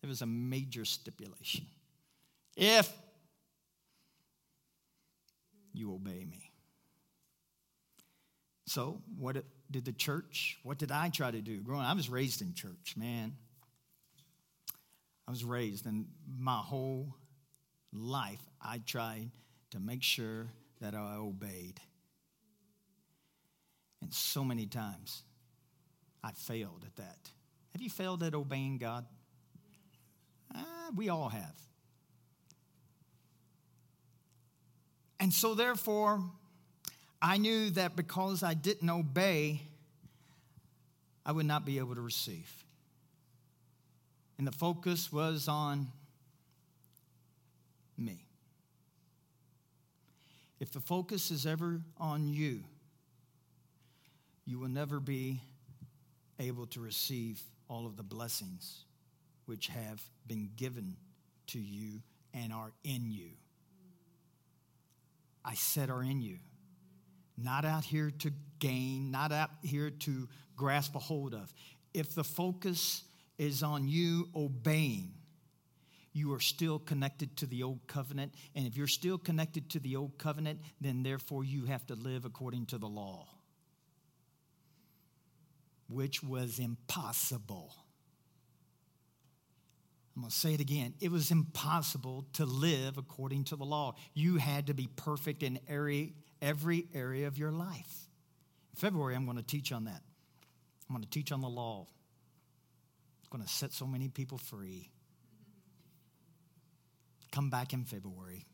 there 0.00 0.08
was 0.08 0.22
a 0.22 0.26
major 0.26 0.84
stipulation. 0.84 1.66
If 2.56 2.90
you 5.72 5.92
obey 5.92 6.24
me. 6.24 6.52
So, 8.66 9.00
what 9.16 9.36
did 9.70 9.84
the 9.84 9.92
church, 9.92 10.58
what 10.62 10.78
did 10.78 10.92
I 10.92 11.08
try 11.08 11.30
to 11.30 11.40
do? 11.40 11.60
Growing 11.60 11.82
I 11.82 11.94
was 11.94 12.08
raised 12.08 12.42
in 12.42 12.54
church, 12.54 12.94
man. 12.96 13.34
I 15.26 15.30
was 15.30 15.44
raised, 15.44 15.86
and 15.86 16.06
my 16.38 16.58
whole 16.58 17.16
life, 17.92 18.40
I 18.62 18.78
tried 18.78 19.30
to 19.70 19.80
make 19.80 20.02
sure 20.02 20.46
that 20.80 20.94
I 20.94 21.16
obeyed. 21.16 21.80
And 24.00 24.12
so 24.12 24.44
many 24.44 24.66
times, 24.66 25.22
I 26.22 26.32
failed 26.32 26.84
at 26.86 26.96
that. 26.96 27.30
Have 27.72 27.82
you 27.82 27.90
failed 27.90 28.22
at 28.22 28.34
obeying 28.34 28.78
God? 28.78 29.04
Uh, 30.54 30.62
we 30.96 31.08
all 31.08 31.28
have. 31.28 31.56
And 35.20 35.32
so, 35.32 35.54
therefore, 35.54 36.22
I 37.20 37.38
knew 37.38 37.70
that 37.70 37.96
because 37.96 38.42
I 38.42 38.54
didn't 38.54 38.88
obey, 38.88 39.62
I 41.26 41.32
would 41.32 41.46
not 41.46 41.64
be 41.64 41.78
able 41.78 41.96
to 41.96 42.00
receive. 42.00 42.50
And 44.38 44.46
the 44.46 44.52
focus 44.52 45.12
was 45.12 45.48
on 45.48 45.88
me. 47.96 48.24
If 50.60 50.72
the 50.72 50.80
focus 50.80 51.30
is 51.30 51.46
ever 51.46 51.80
on 51.98 52.28
you, 52.28 52.64
you 54.44 54.58
will 54.58 54.68
never 54.68 54.98
be 54.98 55.40
able 56.38 56.66
to 56.66 56.80
receive 56.80 57.40
all 57.68 57.86
of 57.86 57.96
the 57.96 58.02
blessings 58.02 58.84
which 59.46 59.68
have 59.68 60.02
been 60.26 60.50
given 60.56 60.96
to 61.48 61.58
you 61.58 62.00
and 62.34 62.52
are 62.52 62.72
in 62.84 63.10
you. 63.10 63.30
I 65.44 65.54
said 65.54 65.90
are 65.90 66.02
in 66.02 66.20
you. 66.20 66.38
Not 67.36 67.64
out 67.64 67.84
here 67.84 68.10
to 68.18 68.32
gain, 68.58 69.10
not 69.10 69.32
out 69.32 69.50
here 69.62 69.90
to 69.90 70.28
grasp 70.56 70.94
a 70.96 70.98
hold 70.98 71.34
of. 71.34 71.52
If 71.94 72.14
the 72.14 72.24
focus 72.24 73.04
is 73.38 73.62
on 73.62 73.86
you 73.88 74.28
obeying, 74.34 75.12
you 76.18 76.34
are 76.34 76.40
still 76.40 76.78
connected 76.78 77.36
to 77.38 77.46
the 77.46 77.62
old 77.62 77.80
covenant. 77.86 78.34
And 78.54 78.66
if 78.66 78.76
you're 78.76 78.86
still 78.86 79.16
connected 79.16 79.70
to 79.70 79.78
the 79.78 79.96
old 79.96 80.18
covenant, 80.18 80.60
then 80.80 81.02
therefore 81.02 81.44
you 81.44 81.66
have 81.66 81.86
to 81.86 81.94
live 81.94 82.24
according 82.24 82.66
to 82.66 82.78
the 82.78 82.88
law, 82.88 83.28
which 85.88 86.22
was 86.22 86.58
impossible. 86.58 87.72
I'm 90.16 90.22
going 90.22 90.30
to 90.30 90.36
say 90.36 90.52
it 90.52 90.60
again. 90.60 90.94
It 91.00 91.12
was 91.12 91.30
impossible 91.30 92.26
to 92.32 92.44
live 92.44 92.98
according 92.98 93.44
to 93.44 93.56
the 93.56 93.64
law. 93.64 93.94
You 94.14 94.38
had 94.38 94.66
to 94.66 94.74
be 94.74 94.88
perfect 94.96 95.44
in 95.44 95.60
every, 95.68 96.14
every 96.42 96.88
area 96.92 97.28
of 97.28 97.38
your 97.38 97.52
life. 97.52 98.08
In 98.72 98.80
February, 98.80 99.14
I'm 99.14 99.26
going 99.26 99.36
to 99.36 99.44
teach 99.44 99.70
on 99.70 99.84
that. 99.84 100.02
I'm 100.88 100.96
going 100.96 101.04
to 101.04 101.10
teach 101.10 101.30
on 101.30 101.40
the 101.40 101.48
law. 101.48 101.86
It's 103.20 103.28
going 103.28 103.44
to 103.44 103.48
set 103.48 103.72
so 103.72 103.86
many 103.86 104.08
people 104.08 104.38
free. 104.38 104.90
Come 107.38 107.50
back 107.50 107.72
in 107.72 107.84
February. 107.84 108.44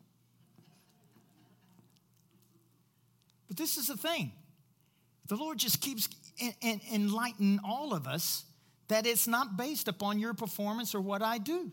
But 3.48 3.56
this 3.56 3.78
is 3.78 3.86
the 3.86 3.96
thing 3.96 4.30
the 5.26 5.36
Lord 5.36 5.56
just 5.56 5.80
keeps 5.80 6.06
enlightening 6.92 7.60
all 7.64 7.94
of 7.94 8.06
us 8.06 8.44
that 8.88 9.06
it's 9.06 9.26
not 9.26 9.56
based 9.56 9.88
upon 9.88 10.18
your 10.18 10.34
performance 10.34 10.94
or 10.94 11.00
what 11.00 11.22
I 11.22 11.38
do. 11.38 11.72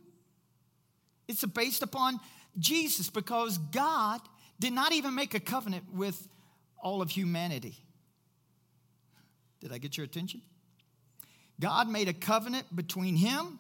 It's 1.27 1.43
based 1.43 1.83
upon 1.83 2.17
Jesus 2.57 3.09
because 3.09 3.57
God 3.57 4.21
did 4.57 4.71
not 4.71 4.93
even 4.93 5.13
make 5.13 5.33
a 5.33 5.41
covenant 5.41 5.93
with 5.93 6.29
all 6.81 7.01
of 7.01 7.09
humanity. 7.09 7.75
Did 9.59 9.73
I 9.73 9.79
get 9.79 9.97
your 9.97 10.05
attention? 10.05 10.43
God 11.59 11.89
made 11.89 12.07
a 12.07 12.13
covenant 12.13 12.73
between 12.73 13.17
him 13.17 13.59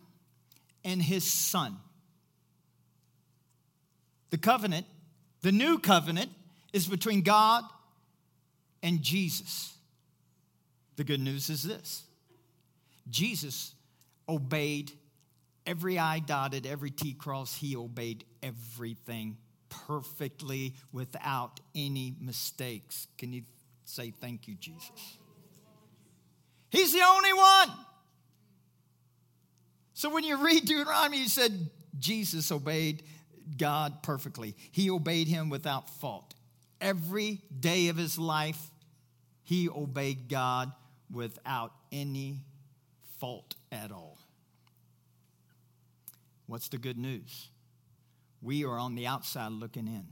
and 0.85 1.01
his 1.01 1.29
son. 1.29 1.75
The 4.31 4.37
covenant, 4.37 4.85
the 5.41 5.51
new 5.51 5.77
covenant, 5.77 6.31
is 6.73 6.87
between 6.87 7.21
God 7.21 7.63
and 8.81 9.01
Jesus. 9.01 9.73
The 10.95 11.03
good 11.03 11.19
news 11.19 11.49
is 11.49 11.63
this 11.63 12.03
Jesus 13.09 13.75
obeyed 14.27 14.91
every 15.65 15.99
I 15.99 16.19
dotted, 16.19 16.65
every 16.65 16.91
T 16.91 17.13
crossed, 17.13 17.57
he 17.57 17.75
obeyed 17.75 18.23
everything 18.41 19.37
perfectly 19.69 20.75
without 20.91 21.59
any 21.75 22.15
mistakes. 22.19 23.07
Can 23.17 23.33
you 23.33 23.43
say 23.85 24.11
thank 24.11 24.47
you, 24.47 24.55
Jesus? 24.55 25.17
He's 26.69 26.93
the 26.93 27.03
only 27.03 27.33
one. 27.33 27.71
So 29.93 30.09
when 30.09 30.23
you 30.23 30.43
read 30.43 30.65
Deuteronomy, 30.65 31.19
you 31.19 31.27
said 31.27 31.69
Jesus 31.99 32.51
obeyed 32.51 33.03
God 33.57 34.03
perfectly. 34.03 34.55
He 34.71 34.89
obeyed 34.89 35.27
him 35.27 35.49
without 35.49 35.89
fault. 35.89 36.33
Every 36.79 37.41
day 37.59 37.89
of 37.89 37.97
his 37.97 38.17
life, 38.17 38.59
he 39.43 39.69
obeyed 39.69 40.29
God 40.29 40.71
without 41.11 41.73
any 41.91 42.43
fault 43.19 43.55
at 43.71 43.91
all. 43.91 44.17
What's 46.47 46.69
the 46.69 46.77
good 46.77 46.97
news? 46.97 47.49
We 48.41 48.65
are 48.65 48.77
on 48.77 48.95
the 48.95 49.07
outside 49.07 49.51
looking 49.51 49.87
in. 49.87 50.05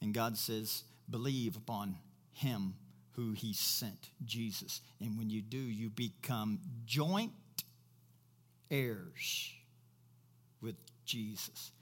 And 0.00 0.14
God 0.14 0.36
says, 0.36 0.84
believe 1.08 1.56
upon 1.56 1.96
him 2.32 2.74
who 3.12 3.32
he 3.32 3.52
sent, 3.52 4.10
Jesus. 4.24 4.80
And 5.00 5.18
when 5.18 5.30
you 5.30 5.42
do, 5.42 5.58
you 5.58 5.90
become 5.90 6.60
joint 6.84 7.32
heirs 8.70 9.52
with 10.60 10.76
Jesus. 11.04 11.72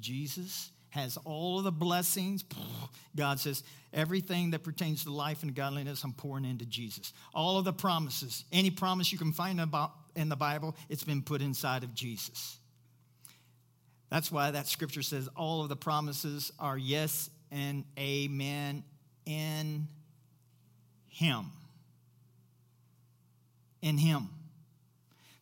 Jesus 0.00 0.70
has 0.90 1.16
all 1.24 1.58
of 1.58 1.64
the 1.64 1.72
blessings. 1.72 2.44
God 3.14 3.38
says, 3.38 3.62
everything 3.92 4.50
that 4.50 4.62
pertains 4.62 5.04
to 5.04 5.12
life 5.12 5.42
and 5.42 5.54
godliness, 5.54 6.02
I'm 6.04 6.12
pouring 6.12 6.44
into 6.44 6.64
Jesus. 6.64 7.12
All 7.34 7.58
of 7.58 7.64
the 7.64 7.72
promises, 7.72 8.44
any 8.52 8.70
promise 8.70 9.12
you 9.12 9.18
can 9.18 9.32
find 9.32 9.60
about 9.60 9.92
in 10.14 10.28
the 10.28 10.36
Bible, 10.36 10.74
it's 10.88 11.04
been 11.04 11.22
put 11.22 11.42
inside 11.42 11.84
of 11.84 11.94
Jesus. 11.94 12.58
That's 14.10 14.30
why 14.30 14.50
that 14.52 14.68
scripture 14.68 15.02
says 15.02 15.28
all 15.36 15.62
of 15.62 15.68
the 15.68 15.76
promises 15.76 16.52
are 16.58 16.78
yes 16.78 17.28
and 17.50 17.84
amen 17.98 18.84
in 19.24 19.88
Him. 21.08 21.46
In 23.82 23.98
Him. 23.98 24.28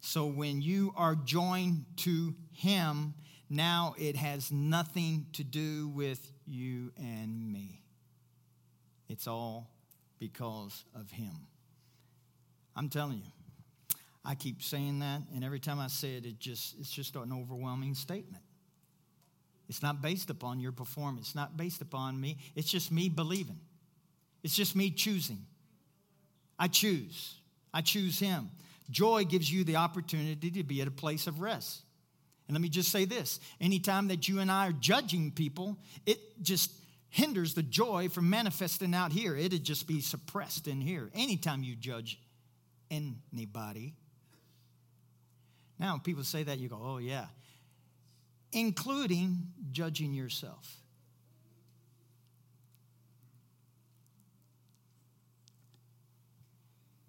So 0.00 0.26
when 0.26 0.62
you 0.62 0.92
are 0.96 1.14
joined 1.14 1.84
to 1.98 2.34
Him, 2.52 3.14
now 3.54 3.94
it 3.98 4.16
has 4.16 4.50
nothing 4.50 5.26
to 5.34 5.44
do 5.44 5.88
with 5.88 6.32
you 6.46 6.92
and 6.96 7.52
me. 7.52 7.82
It's 9.08 9.26
all 9.26 9.70
because 10.18 10.84
of 10.94 11.10
Him. 11.10 11.46
I'm 12.76 12.88
telling 12.88 13.18
you, 13.18 13.30
I 14.24 14.34
keep 14.34 14.62
saying 14.62 15.00
that, 15.00 15.22
and 15.34 15.44
every 15.44 15.60
time 15.60 15.78
I 15.78 15.88
say 15.88 16.16
it, 16.16 16.26
it 16.26 16.38
just, 16.38 16.74
it's 16.78 16.90
just 16.90 17.14
an 17.14 17.32
overwhelming 17.32 17.94
statement. 17.94 18.42
It's 19.68 19.82
not 19.82 20.02
based 20.02 20.30
upon 20.30 20.60
your 20.60 20.72
performance, 20.72 21.28
it's 21.28 21.34
not 21.34 21.56
based 21.56 21.82
upon 21.82 22.20
me. 22.20 22.38
It's 22.54 22.70
just 22.70 22.90
me 22.90 23.08
believing. 23.08 23.60
It's 24.42 24.54
just 24.54 24.76
me 24.76 24.90
choosing. 24.90 25.46
I 26.58 26.68
choose. 26.68 27.36
I 27.72 27.80
choose 27.80 28.18
Him. 28.18 28.50
Joy 28.90 29.24
gives 29.24 29.50
you 29.50 29.64
the 29.64 29.76
opportunity 29.76 30.50
to 30.50 30.62
be 30.62 30.82
at 30.82 30.88
a 30.88 30.90
place 30.90 31.26
of 31.26 31.40
rest. 31.40 31.83
And 32.46 32.54
let 32.54 32.60
me 32.60 32.68
just 32.68 32.90
say 32.90 33.04
this 33.04 33.40
anytime 33.60 34.08
that 34.08 34.28
you 34.28 34.40
and 34.40 34.50
I 34.50 34.68
are 34.68 34.72
judging 34.72 35.30
people, 35.30 35.78
it 36.06 36.18
just 36.42 36.70
hinders 37.08 37.54
the 37.54 37.62
joy 37.62 38.08
from 38.08 38.28
manifesting 38.28 38.94
out 38.94 39.12
here. 39.12 39.36
It'd 39.36 39.64
just 39.64 39.86
be 39.86 40.00
suppressed 40.00 40.68
in 40.68 40.80
here. 40.80 41.10
Anytime 41.14 41.62
you 41.62 41.76
judge 41.76 42.18
anybody. 42.90 43.94
Now, 45.78 45.98
people 45.98 46.24
say 46.24 46.42
that, 46.44 46.58
you 46.58 46.68
go, 46.68 46.80
oh, 46.82 46.98
yeah 46.98 47.26
including 48.54 49.48
judging 49.72 50.14
yourself. 50.14 50.76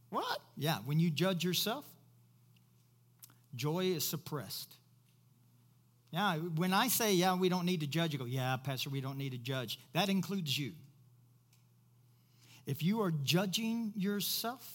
What? 0.10 0.40
Yeah, 0.58 0.78
when 0.86 1.00
you 1.00 1.10
judge 1.10 1.44
yourself, 1.44 1.86
joy 3.56 3.86
is 3.86 4.04
suppressed. 4.04 4.74
Yeah, 6.16 6.38
when 6.38 6.74
I 6.74 6.88
say, 6.88 7.14
yeah, 7.14 7.36
we 7.36 7.50
don't 7.50 7.66
need 7.66 7.82
to 7.82 7.88
judge, 7.88 8.14
you 8.14 8.20
go, 8.20 8.24
yeah, 8.24 8.56
Pastor, 8.56 8.90
we 8.90 9.02
don't 9.02 9.18
need 9.18 9.34
to 9.34 9.38
judge. 9.38 9.78
That 9.92 10.08
includes 10.08 10.58
you. 10.58 10.72
If 12.66 12.82
you 12.82 13.02
are 13.02 13.12
judging 13.12 13.92
yourself, 13.98 14.66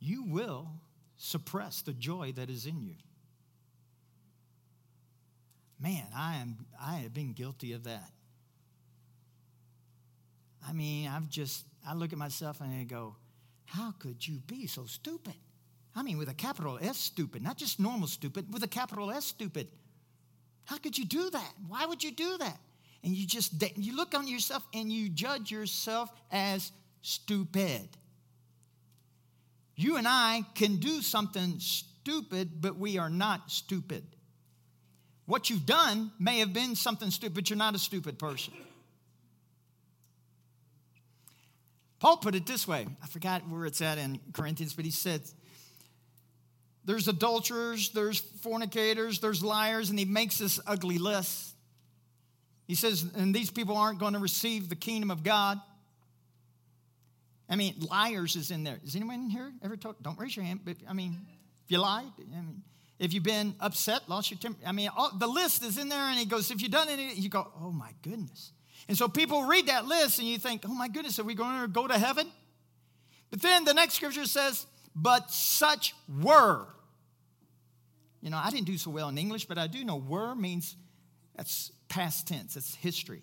you 0.00 0.24
will 0.24 0.68
suppress 1.16 1.82
the 1.82 1.92
joy 1.92 2.32
that 2.34 2.50
is 2.50 2.66
in 2.66 2.82
you. 2.82 2.96
Man, 5.80 6.06
I 6.12 6.38
am 6.38 6.66
I 6.84 6.94
have 6.96 7.14
been 7.14 7.32
guilty 7.32 7.74
of 7.74 7.84
that. 7.84 8.10
I 10.68 10.72
mean, 10.72 11.08
I've 11.08 11.28
just 11.28 11.64
I 11.86 11.94
look 11.94 12.12
at 12.12 12.18
myself 12.18 12.60
and 12.60 12.74
I 12.74 12.82
go, 12.82 13.14
how 13.66 13.92
could 13.92 14.26
you 14.26 14.40
be 14.48 14.66
so 14.66 14.84
stupid? 14.86 15.36
I 15.96 16.02
mean, 16.02 16.18
with 16.18 16.28
a 16.28 16.34
capital 16.34 16.78
S 16.80 16.98
stupid, 16.98 17.42
not 17.42 17.56
just 17.56 17.80
normal 17.80 18.06
stupid, 18.06 18.52
with 18.52 18.62
a 18.62 18.68
capital 18.68 19.10
S 19.10 19.24
stupid. 19.24 19.68
How 20.66 20.76
could 20.76 20.98
you 20.98 21.06
do 21.06 21.30
that? 21.30 21.52
Why 21.68 21.86
would 21.86 22.04
you 22.04 22.12
do 22.12 22.36
that? 22.38 22.58
And 23.02 23.14
you 23.14 23.26
just 23.26 23.52
you 23.76 23.96
look 23.96 24.14
on 24.14 24.28
yourself 24.28 24.66
and 24.74 24.92
you 24.92 25.08
judge 25.08 25.50
yourself 25.50 26.10
as 26.30 26.70
stupid. 27.00 27.88
You 29.74 29.96
and 29.96 30.06
I 30.06 30.42
can 30.54 30.76
do 30.76 31.00
something 31.00 31.60
stupid, 31.60 32.60
but 32.60 32.76
we 32.76 32.98
are 32.98 33.10
not 33.10 33.50
stupid. 33.50 34.04
What 35.24 35.50
you've 35.50 35.66
done 35.66 36.12
may 36.18 36.40
have 36.40 36.52
been 36.52 36.76
something 36.76 37.10
stupid, 37.10 37.34
but 37.34 37.50
you're 37.50 37.56
not 37.56 37.74
a 37.74 37.78
stupid 37.78 38.18
person. 38.18 38.54
Paul 41.98 42.18
put 42.18 42.34
it 42.34 42.46
this 42.46 42.68
way 42.68 42.86
I 43.02 43.06
forgot 43.06 43.48
where 43.48 43.64
it's 43.64 43.80
at 43.80 43.98
in 43.98 44.20
Corinthians, 44.32 44.74
but 44.74 44.84
he 44.84 44.90
said, 44.90 45.22
There's 46.86 47.08
adulterers, 47.08 47.90
there's 47.90 48.20
fornicators, 48.20 49.18
there's 49.18 49.42
liars, 49.42 49.90
and 49.90 49.98
he 49.98 50.04
makes 50.04 50.38
this 50.38 50.60
ugly 50.66 50.98
list. 50.98 51.54
He 52.68 52.76
says, 52.76 53.04
and 53.16 53.34
these 53.34 53.50
people 53.50 53.76
aren't 53.76 53.98
going 53.98 54.14
to 54.14 54.20
receive 54.20 54.68
the 54.68 54.76
kingdom 54.76 55.10
of 55.10 55.22
God. 55.22 55.60
I 57.48 57.56
mean, 57.56 57.74
liars 57.90 58.36
is 58.36 58.50
in 58.50 58.64
there. 58.64 58.78
Is 58.84 58.94
anyone 58.96 59.30
here 59.30 59.52
ever 59.62 59.76
told? 59.76 60.02
Don't 60.02 60.18
raise 60.18 60.36
your 60.36 60.44
hand, 60.44 60.60
but 60.64 60.76
I 60.88 60.92
mean, 60.92 61.18
if 61.64 61.70
you 61.70 61.78
lied, 61.78 62.06
I 62.18 62.40
mean, 62.40 62.62
if 62.98 63.12
you've 63.12 63.24
been 63.24 63.54
upset, 63.60 64.08
lost 64.08 64.30
your 64.30 64.38
temper. 64.38 64.58
I 64.64 64.72
mean, 64.72 64.88
all, 64.96 65.10
the 65.16 65.26
list 65.26 65.64
is 65.64 65.78
in 65.78 65.88
there, 65.88 65.98
and 65.98 66.18
he 66.18 66.24
goes, 66.24 66.50
if 66.50 66.62
you've 66.62 66.70
done 66.70 66.88
any, 66.88 67.14
you 67.14 67.28
go, 67.28 67.50
oh 67.60 67.70
my 67.72 67.90
goodness. 68.02 68.52
And 68.88 68.96
so 68.96 69.08
people 69.08 69.44
read 69.44 69.66
that 69.66 69.86
list, 69.86 70.20
and 70.20 70.28
you 70.28 70.38
think, 70.38 70.62
oh 70.64 70.74
my 70.74 70.88
goodness, 70.88 71.18
are 71.18 71.24
we 71.24 71.34
going 71.34 71.60
to 71.62 71.68
go 71.68 71.86
to 71.86 71.98
heaven? 71.98 72.28
But 73.30 73.42
then 73.42 73.64
the 73.64 73.74
next 73.74 73.94
scripture 73.94 74.24
says, 74.24 74.66
but 74.94 75.30
such 75.30 75.94
were. 76.08 76.66
You 78.26 78.32
know, 78.32 78.38
I 78.42 78.50
didn't 78.50 78.66
do 78.66 78.76
so 78.76 78.90
well 78.90 79.08
in 79.08 79.18
English, 79.18 79.44
but 79.44 79.56
I 79.56 79.68
do 79.68 79.84
know 79.84 79.98
were 79.98 80.34
means 80.34 80.74
that's 81.36 81.70
past 81.88 82.26
tense, 82.26 82.56
it's 82.56 82.74
history. 82.74 83.22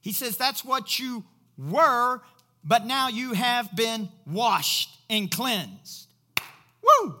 He 0.00 0.10
says 0.10 0.36
that's 0.36 0.64
what 0.64 0.98
you 0.98 1.22
were, 1.56 2.20
but 2.64 2.84
now 2.84 3.06
you 3.06 3.34
have 3.34 3.76
been 3.76 4.08
washed 4.26 4.90
and 5.08 5.30
cleansed. 5.30 6.08
Woo! 6.82 7.14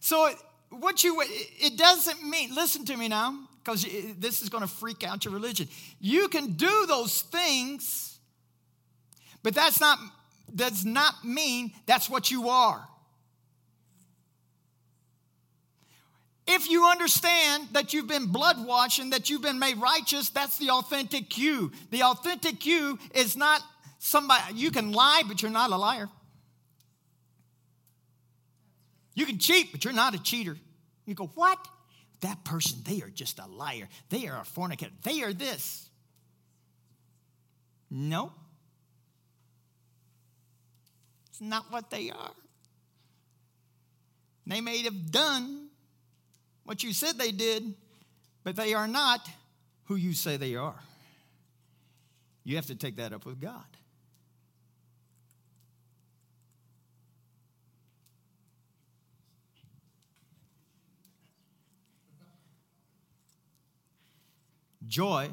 So 0.00 0.30
what 0.70 1.04
you 1.04 1.22
it 1.22 1.76
doesn't 1.76 2.26
mean 2.26 2.54
listen 2.54 2.86
to 2.86 2.96
me 2.96 3.08
now 3.08 3.40
because 3.62 3.86
this 4.18 4.40
is 4.40 4.48
going 4.48 4.62
to 4.62 4.70
freak 4.70 5.04
out 5.04 5.26
your 5.26 5.34
religion. 5.34 5.68
You 6.00 6.28
can 6.28 6.52
do 6.52 6.86
those 6.86 7.20
things, 7.20 8.18
but 9.42 9.54
that's 9.54 9.82
not 9.82 9.98
does 10.54 10.86
not 10.86 11.26
mean 11.26 11.72
that's 11.84 12.08
what 12.08 12.30
you 12.30 12.48
are. 12.48 12.88
If 16.54 16.70
you 16.70 16.86
understand 16.86 17.68
that 17.72 17.92
you've 17.92 18.06
been 18.06 18.26
blood 18.26 18.64
washed 18.64 18.98
and 18.98 19.12
that 19.12 19.28
you've 19.28 19.42
been 19.42 19.58
made 19.58 19.76
righteous, 19.78 20.30
that's 20.30 20.58
the 20.58 20.70
authentic 20.70 21.36
you. 21.36 21.72
The 21.90 22.02
authentic 22.02 22.64
you 22.64 22.98
is 23.14 23.36
not 23.36 23.60
somebody, 23.98 24.54
you 24.54 24.70
can 24.70 24.92
lie, 24.92 25.22
but 25.26 25.42
you're 25.42 25.50
not 25.50 25.70
a 25.70 25.76
liar. 25.76 26.08
You 29.14 29.26
can 29.26 29.38
cheat, 29.38 29.72
but 29.72 29.84
you're 29.84 29.94
not 29.94 30.14
a 30.14 30.22
cheater. 30.22 30.56
You 31.06 31.14
go, 31.14 31.26
what? 31.34 31.58
that 32.24 32.42
person, 32.42 32.78
they 32.84 33.02
are 33.02 33.10
just 33.10 33.38
a 33.38 33.46
liar. 33.46 33.86
They 34.08 34.28
are 34.28 34.40
a 34.40 34.44
fornicator. 34.44 34.92
They 35.02 35.22
are 35.22 35.32
this. 35.32 35.88
No. 37.90 38.32
It's 41.28 41.40
not 41.42 41.70
what 41.70 41.90
they 41.90 42.10
are. 42.10 42.32
They 44.46 44.62
may 44.62 44.78
have 44.84 45.10
done 45.10 45.68
what 46.64 46.82
you 46.82 46.92
said 46.92 47.18
they 47.18 47.30
did, 47.32 47.74
but 48.42 48.56
they 48.56 48.74
are 48.74 48.88
not 48.88 49.28
who 49.84 49.96
you 49.96 50.12
say 50.12 50.36
they 50.36 50.56
are. 50.56 50.80
You 52.42 52.56
have 52.56 52.66
to 52.66 52.74
take 52.74 52.96
that 52.96 53.12
up 53.12 53.24
with 53.24 53.40
God. 53.40 53.64
Joy 64.86 65.30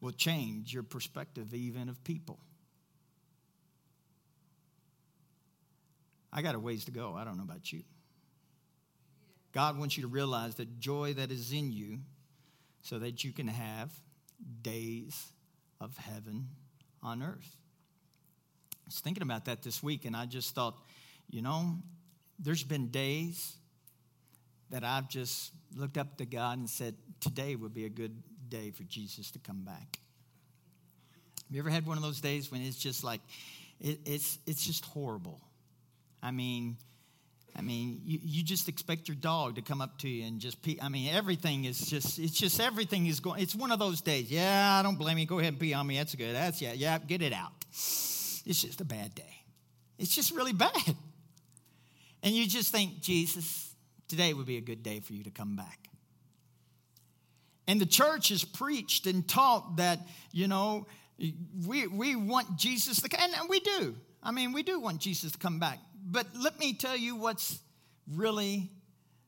will 0.00 0.12
change 0.12 0.72
your 0.72 0.82
perspective 0.82 1.54
even 1.54 1.88
of 1.88 2.02
people. 2.04 2.38
I 6.32 6.42
got 6.42 6.54
a 6.54 6.58
ways 6.58 6.86
to 6.86 6.90
go. 6.90 7.14
I 7.14 7.24
don't 7.24 7.36
know 7.36 7.42
about 7.42 7.72
you. 7.72 7.82
God 9.52 9.78
wants 9.78 9.96
you 9.96 10.02
to 10.02 10.08
realize 10.08 10.54
the 10.54 10.64
joy 10.64 11.14
that 11.14 11.30
is 11.30 11.52
in 11.52 11.72
you 11.72 11.98
so 12.82 12.98
that 12.98 13.24
you 13.24 13.32
can 13.32 13.48
have 13.48 13.90
days 14.62 15.26
of 15.80 15.96
heaven 15.96 16.48
on 17.02 17.22
earth. 17.22 17.56
I 18.74 18.86
was 18.86 19.00
thinking 19.00 19.22
about 19.22 19.46
that 19.46 19.62
this 19.62 19.82
week, 19.82 20.04
and 20.04 20.16
I 20.16 20.26
just 20.26 20.54
thought, 20.54 20.76
you 21.28 21.42
know, 21.42 21.76
there's 22.38 22.62
been 22.62 22.88
days 22.88 23.54
that 24.70 24.84
I've 24.84 25.08
just 25.08 25.52
looked 25.76 25.98
up 25.98 26.16
to 26.18 26.26
God 26.26 26.58
and 26.58 26.68
said, 26.68 26.94
today 27.20 27.54
would 27.56 27.74
be 27.74 27.84
a 27.84 27.88
good 27.88 28.22
day 28.48 28.70
for 28.70 28.84
Jesus 28.84 29.30
to 29.32 29.38
come 29.38 29.62
back. 29.62 29.98
Have 31.48 31.56
you 31.56 31.60
ever 31.60 31.70
had 31.70 31.86
one 31.86 31.96
of 31.96 32.02
those 32.02 32.20
days 32.20 32.50
when 32.50 32.62
it's 32.62 32.78
just 32.78 33.02
like, 33.02 33.20
it, 33.80 33.98
it's, 34.04 34.38
it's 34.46 34.64
just 34.64 34.84
horrible? 34.84 35.40
I 36.22 36.30
mean, 36.30 36.76
I 37.56 37.62
mean, 37.62 38.00
you, 38.04 38.20
you 38.22 38.42
just 38.42 38.68
expect 38.68 39.08
your 39.08 39.16
dog 39.16 39.56
to 39.56 39.62
come 39.62 39.80
up 39.80 39.98
to 39.98 40.08
you 40.08 40.26
and 40.26 40.40
just 40.40 40.62
pee. 40.62 40.78
I 40.80 40.88
mean, 40.88 41.12
everything 41.12 41.64
is 41.64 41.80
just, 41.80 42.18
it's 42.18 42.38
just 42.38 42.60
everything 42.60 43.06
is 43.06 43.20
going, 43.20 43.42
it's 43.42 43.54
one 43.54 43.72
of 43.72 43.78
those 43.78 44.00
days. 44.00 44.30
Yeah, 44.30 44.78
I 44.78 44.82
don't 44.82 44.98
blame 44.98 45.18
you. 45.18 45.26
Go 45.26 45.38
ahead 45.38 45.52
and 45.52 45.60
pee 45.60 45.74
on 45.74 45.86
me. 45.86 45.96
That's 45.98 46.14
good. 46.14 46.34
That's, 46.34 46.62
yeah, 46.62 46.72
yeah, 46.72 46.98
get 46.98 47.22
it 47.22 47.32
out. 47.32 47.52
It's 47.70 48.62
just 48.62 48.80
a 48.80 48.84
bad 48.84 49.14
day. 49.14 49.44
It's 49.98 50.14
just 50.14 50.34
really 50.34 50.52
bad. 50.52 50.96
And 52.22 52.34
you 52.34 52.46
just 52.46 52.70
think, 52.70 53.00
Jesus, 53.00 53.74
today 54.08 54.32
would 54.32 54.46
be 54.46 54.56
a 54.56 54.62
good 54.62 54.82
day 54.82 55.00
for 55.00 55.12
you 55.12 55.24
to 55.24 55.30
come 55.30 55.56
back. 55.56 55.88
And 57.66 57.80
the 57.80 57.86
church 57.86 58.30
has 58.30 58.44
preached 58.44 59.06
and 59.06 59.26
taught 59.28 59.76
that, 59.76 60.00
you 60.32 60.48
know, 60.48 60.86
we, 61.66 61.86
we 61.86 62.16
want 62.16 62.56
Jesus 62.56 63.00
to, 63.02 63.08
come, 63.08 63.30
and 63.38 63.48
we 63.48 63.60
do. 63.60 63.94
I 64.22 64.32
mean, 64.32 64.52
we 64.52 64.62
do 64.62 64.80
want 64.80 65.00
Jesus 65.00 65.32
to 65.32 65.38
come 65.38 65.58
back. 65.58 65.78
But 66.02 66.26
let 66.34 66.58
me 66.58 66.72
tell 66.72 66.96
you 66.96 67.16
what's 67.16 67.60
really 68.10 68.70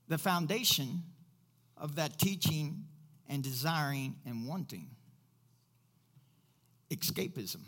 the 0.09 0.19
foundation 0.19 1.03
of 1.77 1.97
that 1.97 2.19
teaching 2.19 2.85
and 3.29 3.43
desiring 3.43 4.17
and 4.27 4.47
wanting 4.47 4.91
escapism. 6.91 7.63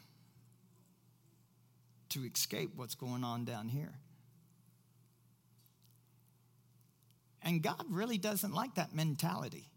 To 2.11 2.25
escape 2.25 2.71
what's 2.77 2.95
going 2.95 3.25
on 3.25 3.45
down 3.45 3.69
here. 3.69 3.93
And 7.43 7.61
God 7.61 7.85
really 7.91 8.19
doesn't 8.19 8.55
like 8.55 8.77
that 8.77 8.95
mentality. 8.95 9.69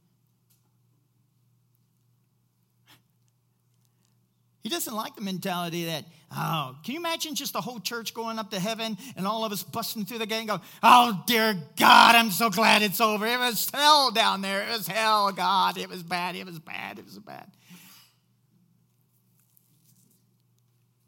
He 4.68 4.70
doesn't 4.70 4.94
like 4.94 5.16
the 5.16 5.22
mentality 5.22 5.86
that, 5.86 6.04
oh, 6.30 6.76
can 6.84 6.94
you 6.94 7.00
imagine 7.00 7.36
just 7.36 7.54
the 7.54 7.62
whole 7.62 7.80
church 7.80 8.14
going 8.14 8.38
up 8.38 8.52
to 8.52 8.60
heaven 8.60 8.98
and 9.16 9.26
all 9.26 9.46
of 9.46 9.54
us 9.54 9.64
busting 9.64 10.04
through 10.04 10.18
the 10.18 10.26
gate 10.26 10.40
and 10.40 10.50
go, 10.50 10.60
oh, 10.84 11.24
dear 11.26 11.58
God, 11.80 12.16
I'm 12.16 12.32
so 12.32 12.50
glad 12.50 12.82
it's 12.82 13.00
over. 13.00 13.26
It 13.26 13.40
was 13.40 13.70
hell 13.74 14.12
down 14.12 14.42
there. 14.42 14.64
It 14.64 14.78
was 14.78 14.86
hell, 14.86 15.32
God. 15.32 15.78
It 15.78 15.90
was 15.90 16.04
bad. 16.04 16.36
It 16.36 16.46
was 16.46 16.60
bad. 16.60 17.00
It 17.00 17.06
was 17.06 17.18
bad. 17.18 17.50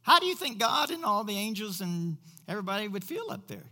How 0.03 0.19
do 0.19 0.25
you 0.25 0.35
think 0.35 0.57
God 0.57 0.89
and 0.89 1.03
all 1.03 1.25
the 1.25 1.35
angels 1.35 1.81
and 1.81 2.15
everybody 2.47 2.87
would 2.87 3.03
feel 3.03 3.25
up 3.29 3.49
there? 3.49 3.65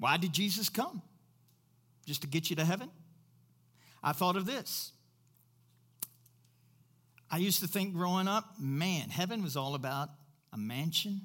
Why 0.00 0.16
did 0.16 0.32
Jesus 0.32 0.68
come? 0.68 1.02
Just 2.04 2.22
to 2.22 2.26
get 2.26 2.50
you 2.50 2.56
to 2.56 2.64
heaven? 2.64 2.90
I 4.02 4.12
thought 4.12 4.36
of 4.36 4.46
this. 4.46 4.92
I 7.30 7.38
used 7.38 7.60
to 7.60 7.68
think 7.68 7.92
growing 7.92 8.26
up, 8.26 8.54
man, 8.58 9.10
heaven 9.10 9.42
was 9.42 9.56
all 9.56 9.74
about 9.74 10.08
a 10.52 10.56
mansion, 10.56 11.22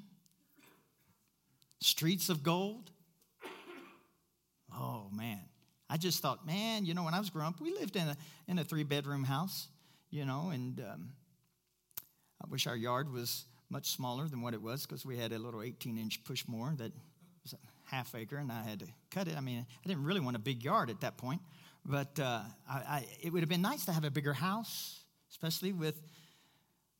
streets 1.80 2.28
of 2.28 2.42
gold. 2.42 2.90
Oh, 4.76 5.08
man. 5.12 5.40
I 5.88 5.96
just 5.96 6.20
thought, 6.20 6.46
man, 6.46 6.84
you 6.84 6.94
know, 6.94 7.04
when 7.04 7.14
I 7.14 7.18
was 7.18 7.30
growing 7.30 7.48
up, 7.48 7.60
we 7.60 7.72
lived 7.72 7.96
in 7.96 8.08
a, 8.08 8.16
in 8.48 8.58
a 8.58 8.64
three 8.64 8.84
bedroom 8.84 9.24
house, 9.24 9.68
you 10.10 10.24
know, 10.24 10.50
and 10.52 10.80
um, 10.80 11.10
I 12.42 12.46
wish 12.50 12.66
our 12.66 12.76
yard 12.76 13.12
was 13.12 13.44
much 13.70 13.90
smaller 13.90 14.28
than 14.28 14.42
what 14.42 14.54
it 14.54 14.62
was 14.62 14.86
because 14.86 15.06
we 15.06 15.16
had 15.16 15.32
a 15.32 15.38
little 15.38 15.62
18 15.62 15.96
inch 15.96 16.22
push 16.24 16.44
mower 16.48 16.74
that 16.76 16.92
was 17.42 17.54
a 17.54 17.56
half 17.94 18.14
acre 18.14 18.36
and 18.36 18.50
I 18.50 18.62
had 18.62 18.80
to 18.80 18.86
cut 19.10 19.28
it. 19.28 19.36
I 19.36 19.40
mean, 19.40 19.64
I 19.84 19.88
didn't 19.88 20.04
really 20.04 20.20
want 20.20 20.36
a 20.36 20.40
big 20.40 20.62
yard 20.62 20.90
at 20.90 21.00
that 21.00 21.16
point. 21.16 21.40
But 21.84 22.18
uh, 22.18 22.42
I, 22.68 22.74
I, 22.74 23.06
it 23.22 23.32
would 23.32 23.42
have 23.42 23.48
been 23.48 23.62
nice 23.62 23.84
to 23.86 23.92
have 23.92 24.04
a 24.04 24.10
bigger 24.10 24.32
house, 24.32 25.00
especially 25.30 25.72
with 25.72 26.00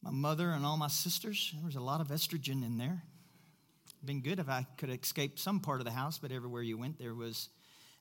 my 0.03 0.11
mother 0.11 0.51
and 0.51 0.67
all 0.67 0.77
my 0.77 0.89
sisters. 0.89 1.53
There 1.55 1.65
was 1.65 1.77
a 1.77 1.81
lot 1.81 2.01
of 2.01 2.09
estrogen 2.09 2.65
in 2.65 2.77
there. 2.77 3.03
Been 4.05 4.21
good 4.21 4.39
if 4.39 4.51
I 4.51 4.67
could 4.77 4.91
escape 4.91 5.39
some 5.39 5.61
part 5.61 5.81
of 5.81 5.87
the 5.87 5.91
house, 5.91 6.19
but 6.19 6.31
everywhere 6.31 6.61
you 6.61 6.77
went, 6.77 6.99
there 6.99 7.15
was 7.15 7.49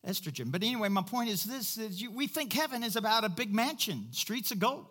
estrogen. 0.05 0.51
But 0.51 0.61
anyway, 0.61 0.89
my 0.89 1.01
point 1.01 1.29
is 1.29 1.45
this: 1.45 1.77
is 1.77 2.01
you, 2.01 2.11
we 2.11 2.27
think 2.27 2.51
heaven 2.51 2.83
is 2.83 2.97
about 2.97 3.23
a 3.23 3.29
big 3.29 3.53
mansion, 3.53 4.07
streets 4.11 4.51
of 4.51 4.59
gold. 4.59 4.87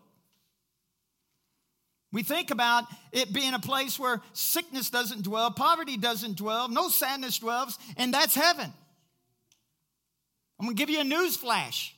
We 2.13 2.23
think 2.23 2.51
about 2.51 2.85
it 3.11 3.33
being 3.33 3.53
a 3.53 3.59
place 3.59 3.99
where 3.99 4.23
sickness 4.33 4.89
doesn't 4.89 5.23
dwell, 5.23 5.51
poverty 5.51 5.99
doesn't 5.99 6.37
dwell, 6.37 6.69
no 6.69 6.89
sadness 6.89 7.39
dwells, 7.39 7.79
and 7.99 8.13
that's 8.15 8.35
heaven. 8.35 8.73
I'm 10.63 10.67
going 10.67 10.77
to 10.77 10.81
give 10.81 10.91
you 10.91 11.01
a 11.01 11.05
news 11.05 11.37
flash. 11.37 11.93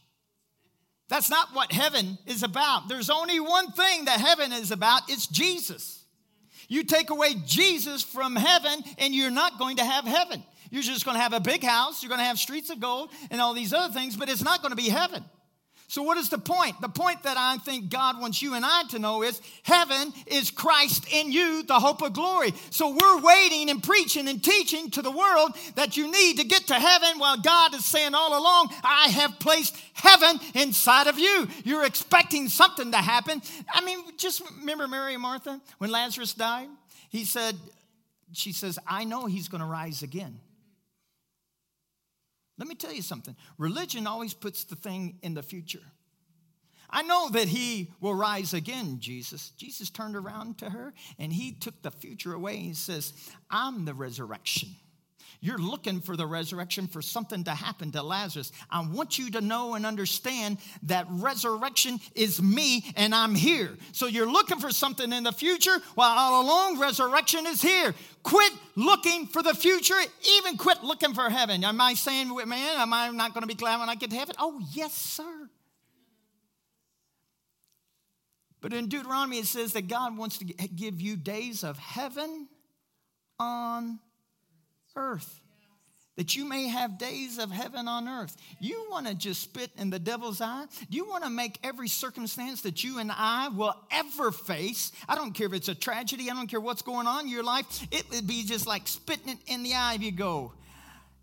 That's 1.10 1.28
not 1.28 1.48
what 1.52 1.70
heaven 1.70 2.16
is 2.24 2.42
about. 2.42 2.88
There's 2.88 3.10
only 3.10 3.38
one 3.38 3.70
thing 3.72 4.06
that 4.06 4.18
heaven 4.18 4.52
is 4.52 4.70
about 4.70 5.02
it's 5.06 5.26
Jesus. 5.26 6.02
You 6.66 6.82
take 6.82 7.10
away 7.10 7.34
Jesus 7.44 8.02
from 8.02 8.34
heaven, 8.34 8.82
and 8.96 9.14
you're 9.14 9.30
not 9.30 9.58
going 9.58 9.76
to 9.76 9.84
have 9.84 10.06
heaven. 10.06 10.42
You're 10.70 10.82
just 10.82 11.04
going 11.04 11.14
to 11.14 11.20
have 11.20 11.34
a 11.34 11.40
big 11.40 11.62
house, 11.62 12.02
you're 12.02 12.08
going 12.08 12.20
to 12.20 12.24
have 12.24 12.38
streets 12.38 12.70
of 12.70 12.80
gold, 12.80 13.10
and 13.30 13.38
all 13.38 13.52
these 13.52 13.74
other 13.74 13.92
things, 13.92 14.16
but 14.16 14.30
it's 14.30 14.42
not 14.42 14.62
going 14.62 14.72
to 14.72 14.82
be 14.82 14.88
heaven. 14.88 15.22
So, 15.86 16.02
what 16.02 16.16
is 16.16 16.30
the 16.30 16.38
point? 16.38 16.80
The 16.80 16.88
point 16.88 17.22
that 17.24 17.36
I 17.36 17.58
think 17.58 17.90
God 17.90 18.18
wants 18.20 18.40
you 18.40 18.54
and 18.54 18.64
I 18.64 18.84
to 18.90 18.98
know 18.98 19.22
is 19.22 19.40
heaven 19.62 20.12
is 20.26 20.50
Christ 20.50 21.06
in 21.12 21.30
you, 21.30 21.62
the 21.62 21.78
hope 21.78 22.02
of 22.02 22.14
glory. 22.14 22.54
So, 22.70 22.88
we're 22.88 23.20
waiting 23.20 23.68
and 23.68 23.82
preaching 23.82 24.26
and 24.28 24.42
teaching 24.42 24.90
to 24.92 25.02
the 25.02 25.10
world 25.10 25.52
that 25.74 25.96
you 25.96 26.10
need 26.10 26.38
to 26.38 26.44
get 26.44 26.66
to 26.68 26.74
heaven 26.74 27.18
while 27.18 27.36
God 27.36 27.74
is 27.74 27.84
saying 27.84 28.14
all 28.14 28.38
along, 28.38 28.70
I 28.82 29.08
have 29.08 29.38
placed 29.38 29.76
heaven 29.92 30.40
inside 30.54 31.06
of 31.06 31.18
you. 31.18 31.48
You're 31.64 31.84
expecting 31.84 32.48
something 32.48 32.90
to 32.92 32.98
happen. 32.98 33.42
I 33.72 33.84
mean, 33.84 33.98
just 34.16 34.42
remember 34.60 34.88
Mary 34.88 35.12
and 35.12 35.22
Martha 35.22 35.60
when 35.78 35.90
Lazarus 35.90 36.32
died? 36.32 36.68
He 37.10 37.24
said, 37.24 37.56
She 38.32 38.52
says, 38.52 38.78
I 38.86 39.04
know 39.04 39.26
he's 39.26 39.48
going 39.48 39.60
to 39.60 39.66
rise 39.66 40.02
again. 40.02 40.40
Let 42.58 42.68
me 42.68 42.74
tell 42.74 42.92
you 42.92 43.02
something 43.02 43.36
religion 43.58 44.06
always 44.06 44.34
puts 44.34 44.64
the 44.64 44.76
thing 44.76 45.18
in 45.22 45.34
the 45.34 45.42
future. 45.42 45.82
I 46.90 47.02
know 47.02 47.28
that 47.30 47.48
he 47.48 47.90
will 48.00 48.14
rise 48.14 48.54
again, 48.54 49.00
Jesus. 49.00 49.50
Jesus 49.56 49.90
turned 49.90 50.14
around 50.14 50.58
to 50.58 50.70
her 50.70 50.94
and 51.18 51.32
he 51.32 51.50
took 51.50 51.82
the 51.82 51.90
future 51.90 52.32
away. 52.32 52.56
He 52.58 52.74
says, 52.74 53.12
I'm 53.50 53.84
the 53.84 53.94
resurrection 53.94 54.76
you're 55.44 55.58
looking 55.58 56.00
for 56.00 56.16
the 56.16 56.26
resurrection 56.26 56.86
for 56.86 57.02
something 57.02 57.44
to 57.44 57.50
happen 57.50 57.92
to 57.92 58.02
Lazarus. 58.02 58.50
I 58.70 58.80
want 58.80 59.18
you 59.18 59.30
to 59.32 59.42
know 59.42 59.74
and 59.74 59.84
understand 59.84 60.56
that 60.84 61.06
resurrection 61.10 62.00
is 62.14 62.40
me 62.40 62.82
and 62.96 63.14
I'm 63.14 63.34
here. 63.34 63.76
So 63.92 64.06
you're 64.06 64.30
looking 64.30 64.58
for 64.58 64.70
something 64.70 65.12
in 65.12 65.22
the 65.22 65.32
future 65.32 65.76
while 65.96 66.16
all 66.16 66.42
along 66.42 66.80
resurrection 66.80 67.46
is 67.46 67.60
here. 67.60 67.94
Quit 68.22 68.54
looking 68.74 69.26
for 69.26 69.42
the 69.42 69.52
future, 69.52 70.00
even 70.38 70.56
quit 70.56 70.82
looking 70.82 71.12
for 71.12 71.28
heaven. 71.28 71.62
Am 71.62 71.78
I 71.78 71.92
saying, 71.92 72.34
man, 72.46 72.78
am 72.78 72.94
I 72.94 73.10
not 73.10 73.34
going 73.34 73.42
to 73.42 73.46
be 73.46 73.52
glad 73.52 73.80
when 73.80 73.90
I 73.90 73.96
get 73.96 74.08
to 74.12 74.16
heaven? 74.16 74.36
Oh, 74.38 74.62
yes, 74.72 74.94
sir. 74.94 75.50
But 78.62 78.72
in 78.72 78.88
Deuteronomy, 78.88 79.40
it 79.40 79.46
says 79.46 79.74
that 79.74 79.88
God 79.88 80.16
wants 80.16 80.38
to 80.38 80.46
give 80.46 81.02
you 81.02 81.16
days 81.16 81.62
of 81.64 81.76
heaven 81.76 82.48
on 83.38 83.98
earth 84.96 85.40
that 86.16 86.36
you 86.36 86.44
may 86.44 86.68
have 86.68 86.96
days 86.96 87.38
of 87.38 87.50
heaven 87.50 87.88
on 87.88 88.08
earth. 88.08 88.36
You 88.60 88.86
want 88.88 89.08
to 89.08 89.14
just 89.14 89.42
spit 89.42 89.70
in 89.76 89.90
the 89.90 89.98
devil's 89.98 90.40
eye? 90.40 90.66
Do 90.88 90.96
you 90.96 91.08
want 91.08 91.24
to 91.24 91.30
make 91.30 91.58
every 91.64 91.88
circumstance 91.88 92.62
that 92.62 92.84
you 92.84 93.00
and 93.00 93.10
I 93.12 93.48
will 93.48 93.74
ever 93.90 94.30
face? 94.30 94.92
I 95.08 95.16
don't 95.16 95.32
care 95.32 95.46
if 95.46 95.52
it's 95.54 95.68
a 95.68 95.74
tragedy, 95.74 96.30
I 96.30 96.34
don't 96.34 96.46
care 96.46 96.60
what's 96.60 96.82
going 96.82 97.06
on 97.06 97.24
in 97.24 97.30
your 97.30 97.42
life, 97.42 97.66
it 97.90 98.08
would 98.10 98.26
be 98.26 98.44
just 98.44 98.66
like 98.66 98.86
spitting 98.86 99.30
it 99.30 99.38
in 99.46 99.62
the 99.62 99.74
eye 99.74 99.94
if 99.94 100.02
you 100.02 100.12
go, 100.12 100.52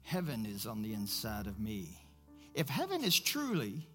Heaven 0.04 0.46
is 0.46 0.66
on 0.66 0.82
the 0.82 0.94
inside 0.94 1.48
of 1.48 1.60
me. 1.60 1.98
If 2.54 2.68
heaven 2.68 3.04
is 3.04 3.18
truly 3.18 3.88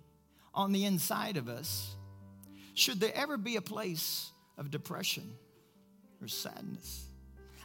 on 0.55 0.72
the 0.72 0.85
inside 0.87 1.37
of 1.37 1.49
us, 1.49 1.95
should 2.74 3.01
there 3.01 3.12
ever 3.14 3.37
be 3.37 3.57
a 3.57 3.61
place 3.61 4.31
of 4.57 4.70
depression 4.70 5.31
or 6.22 6.29
sadness? 6.29 7.05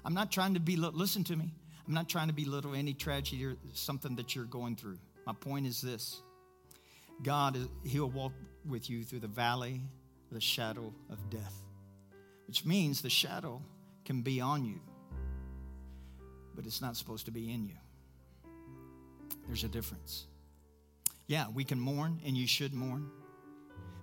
I'm 0.04 0.14
not 0.14 0.32
trying 0.32 0.56
to 0.56 0.60
be, 0.60 0.76
listen 0.76 1.24
to 1.26 1.36
me. 1.36 1.54
I'm 1.92 1.96
not 1.96 2.08
trying 2.08 2.30
to 2.30 2.34
belittle 2.34 2.74
any 2.74 2.94
tragedy 2.94 3.44
or 3.44 3.58
something 3.74 4.16
that 4.16 4.34
you're 4.34 4.46
going 4.46 4.78
through. 4.78 4.98
My 5.28 5.34
point 5.34 5.68
is 5.68 5.82
this 5.82 6.22
God, 7.22 7.58
He'll 7.84 8.10
walk 8.10 8.32
with 8.66 8.90
you 8.90 9.04
through 9.04 9.20
the 9.20 9.28
valley 9.28 9.82
the 10.32 10.40
shadow 10.40 10.94
of 11.10 11.30
death, 11.30 11.54
which 12.48 12.64
means 12.64 13.02
the 13.02 13.10
shadow 13.10 13.62
can 14.06 14.22
be 14.22 14.40
on 14.40 14.64
you, 14.64 14.80
but 16.56 16.66
it's 16.66 16.82
not 16.82 16.96
supposed 16.96 17.26
to 17.26 17.32
be 17.32 17.52
in 17.52 17.66
you. 17.66 17.76
There's 19.48 19.66
a 19.66 19.68
difference. 19.68 20.28
Yeah, 21.28 21.48
we 21.54 21.66
can 21.66 21.78
mourn, 21.78 22.22
and 22.26 22.38
you 22.38 22.48
should 22.48 22.74
mourn, 22.74 23.12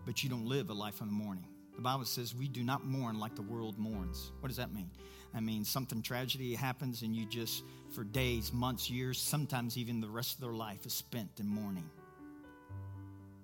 but 0.04 0.22
you 0.22 0.28
don't 0.28 0.44
live 0.44 0.68
a 0.68 0.74
life 0.74 1.00
of 1.00 1.10
mourning. 1.10 1.47
The 1.78 1.82
Bible 1.82 2.04
says 2.06 2.34
we 2.34 2.48
do 2.48 2.64
not 2.64 2.84
mourn 2.84 3.20
like 3.20 3.36
the 3.36 3.42
world 3.42 3.78
mourns. 3.78 4.32
What 4.40 4.48
does 4.48 4.56
that 4.56 4.74
mean? 4.74 4.90
I 5.32 5.38
mean, 5.38 5.64
something 5.64 6.02
tragedy 6.02 6.56
happens, 6.56 7.02
and 7.02 7.14
you 7.14 7.24
just, 7.24 7.62
for 7.94 8.02
days, 8.02 8.52
months, 8.52 8.90
years, 8.90 9.16
sometimes 9.16 9.78
even 9.78 10.00
the 10.00 10.08
rest 10.08 10.34
of 10.34 10.40
their 10.40 10.54
life 10.54 10.86
is 10.86 10.92
spent 10.92 11.30
in 11.38 11.46
mourning. 11.46 11.88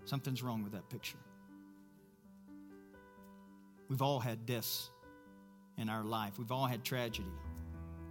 Something's 0.05 0.43
wrong 0.43 0.65
with 0.65 0.73
that 0.73 0.89
picture. 0.91 1.17
We've 3.89 4.03
all 4.03 4.19
had 4.19 4.47
deaths 4.47 4.91
in 5.79 5.89
our 5.89 6.03
life, 6.03 6.37
we've 6.37 6.51
all 6.51 6.67
had 6.67 6.83
tragedy. 6.83 7.31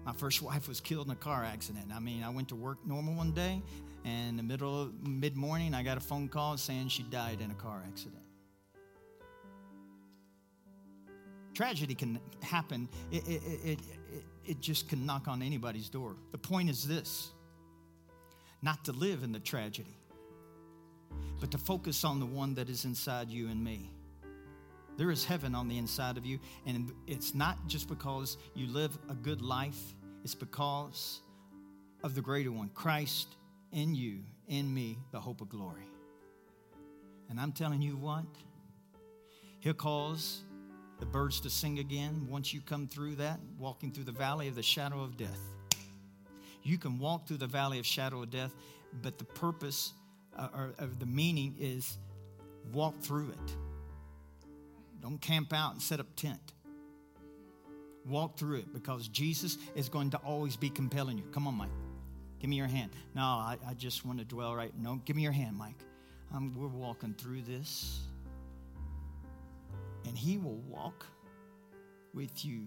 My 0.05 0.13
first 0.13 0.41
wife 0.41 0.69
was 0.69 0.79
killed 0.79 1.07
in 1.07 1.11
a 1.11 1.17
car 1.17 1.43
accident. 1.43 1.91
I 1.93 1.99
mean, 1.99 2.23
I 2.23 2.29
went 2.29 2.47
to 2.47 2.55
work 2.55 2.77
normal 2.87 3.13
one 3.13 3.33
day, 3.33 3.61
and 4.05 4.29
in 4.29 4.37
the 4.37 4.43
middle 4.43 4.83
of 4.83 5.05
mid 5.05 5.35
morning, 5.35 5.73
I 5.73 5.83
got 5.83 5.97
a 5.97 6.01
phone 6.01 6.29
call 6.29 6.55
saying 6.55 6.87
she 6.87 7.03
died 7.03 7.41
in 7.41 7.51
a 7.51 7.55
car 7.55 7.83
accident. 7.85 8.22
Tragedy 11.53 11.93
can 11.93 12.19
happen, 12.41 12.89
it, 13.11 13.27
it, 13.27 13.41
it, 13.63 13.79
it, 14.45 14.59
just 14.59 14.89
can 14.89 15.05
knock 15.05 15.27
on 15.27 15.41
anybody's 15.41 15.87
door. 15.87 16.15
The 16.31 16.37
point 16.37 16.69
is 16.69 16.87
this 16.87 17.31
not 18.61 18.83
to 18.85 18.91
live 18.91 19.23
in 19.23 19.31
the 19.31 19.39
tragedy, 19.39 19.97
but 21.39 21.51
to 21.51 21.57
focus 21.57 22.03
on 22.03 22.19
the 22.19 22.25
one 22.25 22.55
that 22.55 22.69
is 22.69 22.85
inside 22.85 23.29
you 23.29 23.49
and 23.49 23.63
me. 23.63 23.91
There 24.97 25.11
is 25.11 25.25
heaven 25.25 25.53
on 25.53 25.67
the 25.67 25.77
inside 25.77 26.17
of 26.17 26.25
you, 26.25 26.39
and 26.65 26.91
it's 27.07 27.35
not 27.35 27.67
just 27.67 27.87
because 27.87 28.37
you 28.55 28.67
live 28.67 28.97
a 29.09 29.15
good 29.15 29.41
life, 29.41 29.95
it's 30.23 30.35
because 30.35 31.21
of 32.03 32.15
the 32.15 32.21
greater 32.21 32.51
one, 32.51 32.69
Christ 32.69 33.35
in 33.71 33.95
you, 33.95 34.19
in 34.47 34.71
me, 34.73 34.97
the 35.11 35.19
hope 35.19 35.41
of 35.41 35.49
glory. 35.49 35.87
And 37.29 37.39
I'm 37.39 37.51
telling 37.51 37.81
you 37.81 37.95
what, 37.95 38.25
He'll 39.59 39.73
cause 39.73 40.41
the 41.03 41.09
birds 41.09 41.41
to 41.41 41.49
sing 41.49 41.79
again 41.79 42.25
once 42.29 42.53
you 42.53 42.61
come 42.61 42.87
through 42.87 43.13
that, 43.13 43.37
walking 43.59 43.91
through 43.91 44.05
the 44.05 44.11
valley 44.13 44.47
of 44.47 44.55
the 44.55 44.63
shadow 44.63 45.01
of 45.03 45.17
death. 45.17 45.41
You 46.63 46.77
can 46.77 46.97
walk 46.97 47.27
through 47.27 47.39
the 47.39 47.47
valley 47.47 47.77
of 47.77 47.85
shadow 47.85 48.23
of 48.23 48.29
death, 48.29 48.55
but 49.01 49.17
the 49.17 49.25
purpose 49.25 49.91
uh, 50.37 50.47
or, 50.55 50.73
of 50.77 50.99
the 50.99 51.05
meaning 51.05 51.57
is 51.59 51.97
walk 52.71 53.01
through 53.01 53.31
it. 53.31 53.55
Don't 55.01 55.19
camp 55.19 55.51
out 55.51 55.73
and 55.73 55.81
set 55.81 55.99
up 55.99 56.07
tent. 56.15 56.53
Walk 58.07 58.37
through 58.37 58.59
it 58.59 58.71
because 58.71 59.09
Jesus 59.09 59.57
is 59.75 59.89
going 59.89 60.09
to 60.11 60.17
always 60.19 60.55
be 60.55 60.69
compelling 60.69 61.17
you. 61.17 61.25
Come 61.33 61.47
on, 61.47 61.55
Mike. 61.55 61.69
Give 62.39 62.49
me 62.49 62.55
your 62.55 62.67
hand. 62.67 62.91
No, 63.13 63.23
I, 63.23 63.57
I 63.67 63.73
just 63.73 64.05
want 64.05 64.19
to 64.19 64.25
dwell 64.25 64.55
right. 64.55 64.71
No, 64.79 65.01
give 65.03 65.17
me 65.17 65.23
your 65.23 65.33
hand, 65.33 65.57
Mike. 65.57 65.83
Um, 66.33 66.55
we're 66.55 66.67
walking 66.69 67.13
through 67.13 67.41
this 67.41 67.99
and 70.05 70.17
He 70.17 70.37
will 70.37 70.61
walk 70.69 71.05
with 72.13 72.45
you. 72.45 72.65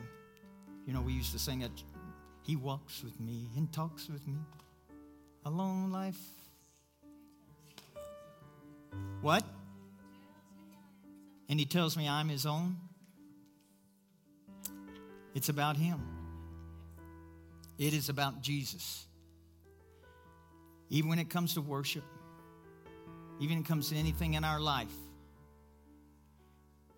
You 0.86 0.92
know, 0.92 1.00
we 1.00 1.12
used 1.12 1.32
to 1.32 1.38
sing 1.38 1.60
that 1.60 1.70
He 2.42 2.56
walks 2.56 3.02
with 3.02 3.18
me 3.20 3.48
and 3.56 3.72
talks 3.72 4.08
with 4.08 4.26
me. 4.26 4.38
A 5.44 5.50
long 5.50 5.92
life. 5.92 6.18
What? 9.20 9.44
And 11.48 11.58
He 11.58 11.66
tells 11.66 11.96
me 11.96 12.08
I'm 12.08 12.28
His 12.28 12.46
own. 12.46 12.76
It's 15.34 15.48
about 15.48 15.76
Him. 15.76 16.00
It 17.78 17.92
is 17.92 18.08
about 18.08 18.40
Jesus. 18.40 19.06
Even 20.88 21.10
when 21.10 21.18
it 21.18 21.28
comes 21.28 21.54
to 21.54 21.60
worship, 21.60 22.04
even 23.40 23.56
when 23.56 23.64
it 23.64 23.68
comes 23.68 23.90
to 23.90 23.96
anything 23.96 24.34
in 24.34 24.44
our 24.44 24.60
life, 24.60 24.94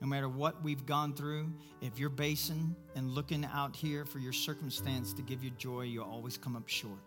no 0.01 0.07
matter 0.07 0.29
what 0.29 0.63
we've 0.63 0.87
gone 0.87 1.13
through, 1.13 1.53
if 1.81 1.99
you're 1.99 2.09
basing 2.09 2.75
and 2.95 3.11
looking 3.11 3.45
out 3.53 3.75
here 3.75 4.05
for 4.05 4.19
your 4.19 4.33
circumstance 4.33 5.13
to 5.15 5.23
give 5.23 5.43
you 5.43 5.51
joy, 5.51 5.83
you'll 5.83 6.05
always 6.05 6.37
come 6.37 6.55
up 6.55 6.69
short. 6.69 7.01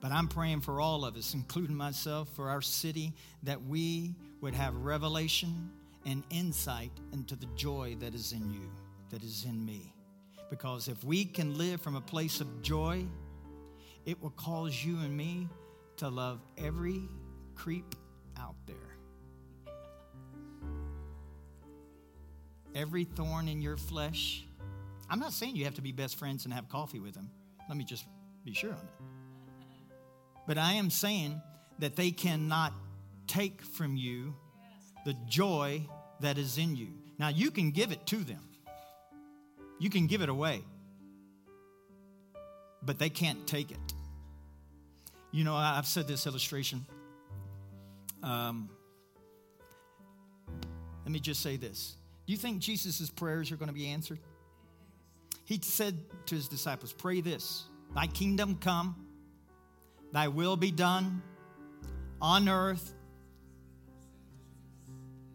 But 0.00 0.12
I'm 0.12 0.28
praying 0.28 0.60
for 0.60 0.80
all 0.80 1.04
of 1.04 1.16
us, 1.16 1.34
including 1.34 1.76
myself, 1.76 2.28
for 2.36 2.50
our 2.50 2.62
city, 2.62 3.14
that 3.42 3.64
we 3.64 4.14
would 4.40 4.54
have 4.54 4.76
revelation 4.76 5.70
and 6.06 6.22
insight 6.30 6.92
into 7.12 7.34
the 7.34 7.46
joy 7.56 7.96
that 7.98 8.14
is 8.14 8.32
in 8.32 8.48
you, 8.50 8.70
that 9.10 9.24
is 9.24 9.44
in 9.44 9.64
me. 9.64 9.92
Because 10.50 10.86
if 10.86 11.02
we 11.02 11.24
can 11.24 11.58
live 11.58 11.80
from 11.82 11.96
a 11.96 12.00
place 12.00 12.40
of 12.40 12.62
joy, 12.62 13.04
it 14.06 14.22
will 14.22 14.30
cause 14.30 14.84
you 14.84 14.98
and 15.00 15.16
me 15.16 15.48
to 15.96 16.08
love 16.08 16.40
every 16.56 17.02
creep 17.56 17.94
every 22.74 23.04
thorn 23.04 23.48
in 23.48 23.60
your 23.60 23.76
flesh. 23.76 24.44
I'm 25.10 25.20
not 25.20 25.32
saying 25.32 25.56
you 25.56 25.64
have 25.64 25.74
to 25.74 25.82
be 25.82 25.92
best 25.92 26.18
friends 26.18 26.44
and 26.44 26.52
have 26.54 26.68
coffee 26.68 27.00
with 27.00 27.14
them. 27.14 27.30
Let 27.68 27.76
me 27.76 27.84
just 27.84 28.04
be 28.44 28.52
sure 28.52 28.70
on 28.70 28.76
that. 28.76 29.04
But 30.46 30.58
I 30.58 30.74
am 30.74 30.90
saying 30.90 31.40
that 31.78 31.96
they 31.96 32.10
cannot 32.10 32.72
take 33.26 33.62
from 33.62 33.96
you 33.96 34.34
the 35.04 35.14
joy 35.28 35.86
that 36.20 36.38
is 36.38 36.58
in 36.58 36.76
you. 36.76 36.88
Now, 37.18 37.28
you 37.28 37.50
can 37.50 37.70
give 37.70 37.92
it 37.92 38.06
to 38.06 38.16
them, 38.16 38.42
you 39.78 39.90
can 39.90 40.06
give 40.06 40.22
it 40.22 40.28
away, 40.28 40.62
but 42.82 42.98
they 42.98 43.10
can't 43.10 43.46
take 43.46 43.70
it. 43.70 43.78
You 45.30 45.44
know, 45.44 45.54
I've 45.54 45.86
said 45.86 46.08
this 46.08 46.26
illustration. 46.26 46.86
Um, 48.22 48.70
let 51.04 51.12
me 51.12 51.20
just 51.20 51.42
say 51.42 51.56
this 51.56 51.96
do 52.28 52.32
you 52.32 52.38
think 52.38 52.58
Jesus' 52.58 53.08
prayers 53.08 53.50
are 53.52 53.56
going 53.56 53.70
to 53.70 53.74
be 53.74 53.86
answered? 53.86 54.18
He 55.46 55.58
said 55.62 55.96
to 56.26 56.34
his 56.34 56.46
disciples, 56.46 56.92
Pray 56.92 57.22
this 57.22 57.64
Thy 57.94 58.06
kingdom 58.06 58.56
come, 58.56 59.06
thy 60.12 60.28
will 60.28 60.58
be 60.58 60.70
done 60.70 61.22
on 62.20 62.50
earth 62.50 62.92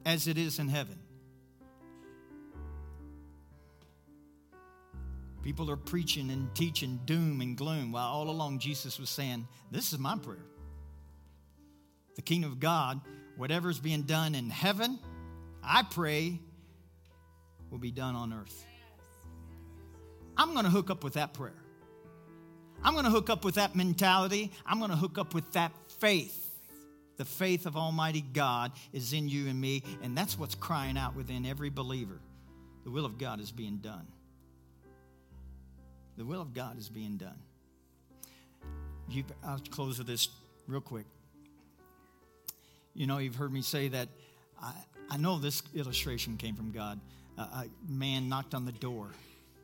as 0.06 0.28
it 0.28 0.38
is 0.38 0.60
in 0.60 0.68
heaven. 0.68 1.00
People 5.42 5.72
are 5.72 5.78
preaching 5.78 6.30
and 6.30 6.54
teaching 6.54 7.00
doom 7.06 7.42
and 7.42 7.58
gloom 7.58 7.92
while 7.92 8.06
all 8.06 8.30
along 8.30 8.60
Jesus 8.60 9.00
was 9.00 9.10
saying, 9.10 9.48
This 9.72 9.94
is 9.94 9.98
my 9.98 10.16
prayer. 10.16 10.46
The 12.18 12.22
kingdom 12.22 12.52
of 12.52 12.60
God, 12.60 13.02
whatever's 13.36 13.80
being 13.80 14.04
done 14.04 14.36
in 14.36 14.52
heaven, 14.52 15.00
I 15.64 15.82
pray 15.82 16.40
will 17.74 17.80
be 17.80 17.92
done 17.92 18.16
on 18.16 18.32
earth. 18.32 18.66
I'm 20.38 20.54
going 20.54 20.64
to 20.64 20.70
hook 20.70 20.92
up 20.92 21.04
with 21.04 21.14
that 21.14 21.34
prayer. 21.34 21.56
I'm 22.84 22.94
going 22.94 23.06
to 23.06 23.12
hook 23.12 23.32
up 23.32 23.44
with 23.44 23.56
that 23.56 23.76
mentality. 23.76 24.52
I'm 24.64 24.78
going 24.78 24.92
to 24.92 24.96
hook 24.96 25.18
up 25.18 25.34
with 25.34 25.52
that 25.54 25.72
faith. 26.00 26.52
The 27.18 27.26
faith 27.26 27.66
of 27.66 27.76
Almighty 27.76 28.22
God 28.22 28.74
is 28.92 29.12
in 29.12 29.28
you 29.28 29.48
and 29.48 29.60
me, 29.60 29.82
and 30.04 30.16
that's 30.16 30.38
what's 30.38 30.54
crying 30.54 31.00
out 31.00 31.16
within 31.16 31.48
every 31.48 31.72
believer. 31.72 32.20
The 32.84 32.92
will 32.92 33.06
of 33.06 33.18
God 33.18 33.40
is 33.40 33.52
being 33.52 33.78
done. 33.78 34.06
The 36.18 36.26
will 36.26 36.42
of 36.42 36.54
God 36.54 36.78
is 36.78 36.90
being 36.90 37.18
done. 37.18 37.40
You, 39.10 39.24
I'll 39.44 39.62
close 39.72 39.98
with 39.98 40.06
this 40.06 40.30
real 40.68 40.82
quick. 40.82 41.06
You 42.94 43.08
know, 43.08 43.18
you've 43.18 43.36
heard 43.36 43.52
me 43.52 43.64
say 43.64 43.88
that 43.88 44.10
I, 44.62 44.74
I 45.10 45.18
know 45.18 45.40
this 45.40 45.64
illustration 45.74 46.38
came 46.38 46.56
from 46.56 46.72
God 46.72 47.00
a 47.38 47.66
man 47.88 48.30
knocked 48.30 48.54
on 48.54 48.66
the 48.66 48.72
door 48.72 49.10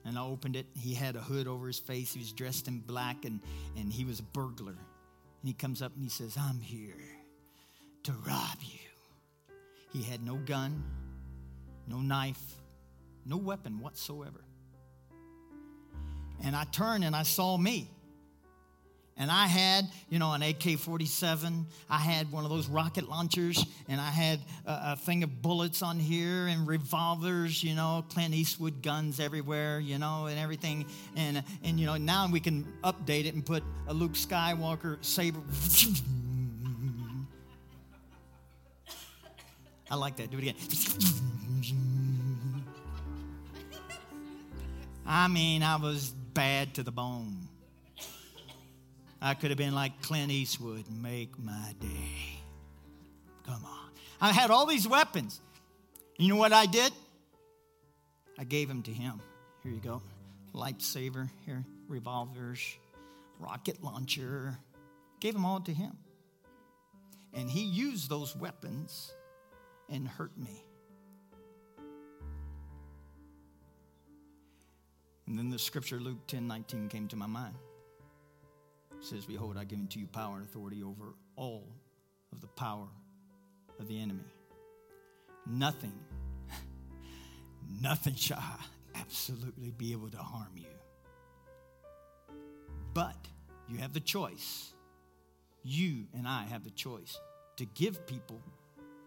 And 0.05 0.17
I 0.17 0.23
opened 0.23 0.55
it. 0.55 0.65
He 0.77 0.93
had 0.93 1.15
a 1.15 1.19
hood 1.19 1.47
over 1.47 1.67
his 1.67 1.79
face. 1.79 2.13
He 2.13 2.19
was 2.19 2.31
dressed 2.31 2.67
in 2.67 2.79
black 2.79 3.25
and, 3.25 3.39
and 3.77 3.91
he 3.91 4.05
was 4.05 4.19
a 4.19 4.23
burglar. 4.23 4.71
And 4.71 5.47
he 5.47 5.53
comes 5.53 5.81
up 5.81 5.93
and 5.95 6.03
he 6.03 6.09
says, 6.09 6.37
I'm 6.37 6.59
here 6.59 6.95
to 8.03 8.13
rob 8.25 8.57
you. 8.61 8.79
He 9.91 10.03
had 10.03 10.23
no 10.23 10.35
gun, 10.35 10.83
no 11.87 11.97
knife, 11.97 12.55
no 13.25 13.37
weapon 13.37 13.79
whatsoever. 13.79 14.43
And 16.43 16.55
I 16.55 16.63
turned 16.65 17.03
and 17.03 17.15
I 17.15 17.23
saw 17.23 17.57
me. 17.57 17.89
And 19.19 19.29
I 19.29 19.47
had, 19.47 19.85
you 20.09 20.17
know, 20.17 20.31
an 20.31 20.41
AK 20.41 20.79
47. 20.79 21.65
I 21.89 21.97
had 21.97 22.31
one 22.31 22.45
of 22.45 22.49
those 22.49 22.69
rocket 22.69 23.09
launchers, 23.09 23.65
and 23.89 23.99
I 23.99 24.09
had 24.09 24.39
a, 24.65 24.93
a, 24.93 24.95
thing 24.95 25.23
of 25.23 25.41
bullets 25.41 25.81
on 25.81 25.99
here 25.99 26.47
and 26.47 26.65
revolvers, 26.65 27.61
you 27.61 27.75
know, 27.75 28.05
Clint 28.13 28.33
Eastwood 28.33 28.81
guns 28.81 29.19
everywhere, 29.19 29.81
you 29.81 29.97
know, 29.97 30.27
and 30.27 30.39
everything. 30.39 30.85
And, 31.17 31.43
and 31.65 31.77
you 31.77 31.85
know, 31.85 31.97
now 31.97 32.29
we 32.31 32.39
can 32.39 32.65
update 32.81 33.25
it 33.25 33.33
and 33.33 33.45
put 33.45 33.61
a 33.89 33.93
Luke 33.93 34.13
Skywalker 34.13 35.03
saber. 35.03 35.41
I 39.91 39.95
like 39.95 40.15
that. 40.15 40.31
Do 40.31 40.37
it 40.37 40.43
again. 40.43 40.55
I 45.05 45.27
mean, 45.27 45.61
I 45.61 45.75
was 45.75 46.09
bad 46.33 46.75
to 46.75 46.83
the 46.83 46.91
bone. 46.91 47.35
I 49.21 49.33
could 49.33 49.51
have 49.51 49.57
been 49.57 49.75
like 49.75 50.01
Clint 50.01 50.31
Eastwood, 50.31 50.85
make 50.89 51.37
my 51.37 51.73
day. 51.79 52.39
Come 53.45 53.65
on. 53.65 53.89
I 54.21 54.31
had 54.31 54.49
all 54.49 54.65
these 54.65 54.87
weapons. 54.87 55.41
You 56.17 56.29
know 56.29 56.35
what 56.37 56.53
I 56.53 56.65
did? 56.65 56.93
I 58.37 58.45
gave 58.45 58.67
them 58.67 58.81
to 58.83 58.91
him. 58.91 59.21
Here 59.63 59.71
you 59.71 59.81
go. 59.81 60.01
Lightsaber, 60.53 61.29
here, 61.45 61.65
revolvers, 61.87 62.77
rocket 63.39 63.83
launcher. 63.83 64.57
Gave 65.19 65.33
them 65.33 65.45
all 65.45 65.59
to 65.61 65.73
him. 65.73 65.97
And 67.33 67.49
he 67.49 67.63
used 67.63 68.09
those 68.09 68.35
weapons 68.35 69.13
and 69.89 70.07
hurt 70.07 70.37
me. 70.37 70.63
And 75.27 75.37
then 75.37 75.49
the 75.49 75.59
scripture, 75.59 75.99
Luke 75.99 76.25
10 76.27 76.47
19, 76.47 76.87
came 76.87 77.07
to 77.09 77.15
my 77.15 77.27
mind. 77.27 77.55
Says, 79.01 79.25
Behold, 79.25 79.57
I 79.57 79.63
give 79.63 79.79
unto 79.79 79.99
you 79.99 80.07
power 80.07 80.35
and 80.35 80.45
authority 80.45 80.83
over 80.83 81.13
all 81.35 81.67
of 82.31 82.41
the 82.41 82.47
power 82.47 82.87
of 83.79 83.87
the 83.87 83.99
enemy. 83.99 84.25
Nothing, 85.47 85.93
nothing 87.81 88.15
shall 88.15 88.43
absolutely 88.95 89.71
be 89.71 89.93
able 89.93 90.09
to 90.09 90.17
harm 90.17 90.51
you. 90.55 90.65
But 92.93 93.17
you 93.67 93.77
have 93.77 93.93
the 93.93 93.99
choice. 93.99 94.73
You 95.63 96.05
and 96.13 96.27
I 96.27 96.43
have 96.43 96.63
the 96.63 96.71
choice 96.71 97.17
to 97.57 97.65
give 97.65 98.05
people 98.05 98.41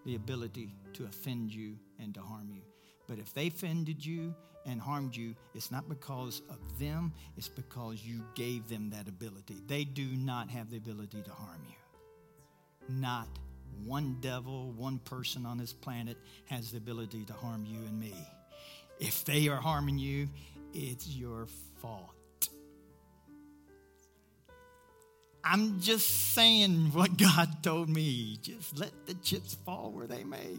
the 0.05 0.15
ability 0.15 0.75
to 0.95 1.05
offend 1.05 1.53
you 1.55 1.77
and 2.01 2.15
to 2.15 2.21
harm 2.21 2.49
you. 2.51 2.63
But 3.07 3.19
if 3.19 3.33
they 3.35 3.49
offended 3.49 4.05
you 4.05 4.35
and 4.67 4.81
harmed 4.81 5.17
you, 5.17 5.35
it's 5.55 5.71
not 5.71 5.89
because 5.89 6.43
of 6.49 6.59
them, 6.79 7.13
it's 7.37 7.49
because 7.49 8.03
you 8.05 8.23
gave 8.35 8.69
them 8.69 8.91
that 8.91 9.09
ability. 9.09 9.57
They 9.67 9.85
do 9.85 10.07
not 10.07 10.51
have 10.51 10.71
the 10.71 10.77
ability 10.77 11.23
to 11.23 11.31
harm 11.31 11.61
you. 11.69 12.97
Not 13.01 13.29
one 13.85 14.19
devil, 14.21 14.73
one 14.73 14.99
person 14.99 15.47
on 15.47 15.59
this 15.59 15.73
planet 15.73 16.17
has 16.47 16.73
the 16.73 16.79
ability 16.79 17.25
to 17.25 17.33
harm 17.33 17.65
you 17.67 17.79
and 17.79 17.99
me. 17.99 18.15
If 19.01 19.25
they 19.25 19.49
are 19.49 19.57
harming 19.57 19.99
you, 19.99 20.29
it's 20.73 21.09
your 21.09 21.47
fault. 21.81 22.11
I'm 25.45 25.81
just 25.81 26.35
saying 26.35 26.93
what 26.93 27.17
God 27.19 27.63
told 27.63 27.89
me. 27.89 28.39
Just 28.43 28.79
let 28.79 28.93
the 29.07 29.15
chips 29.15 29.57
fall 29.67 29.91
where 29.91 30.07
they 30.07 30.25
may. 30.25 30.57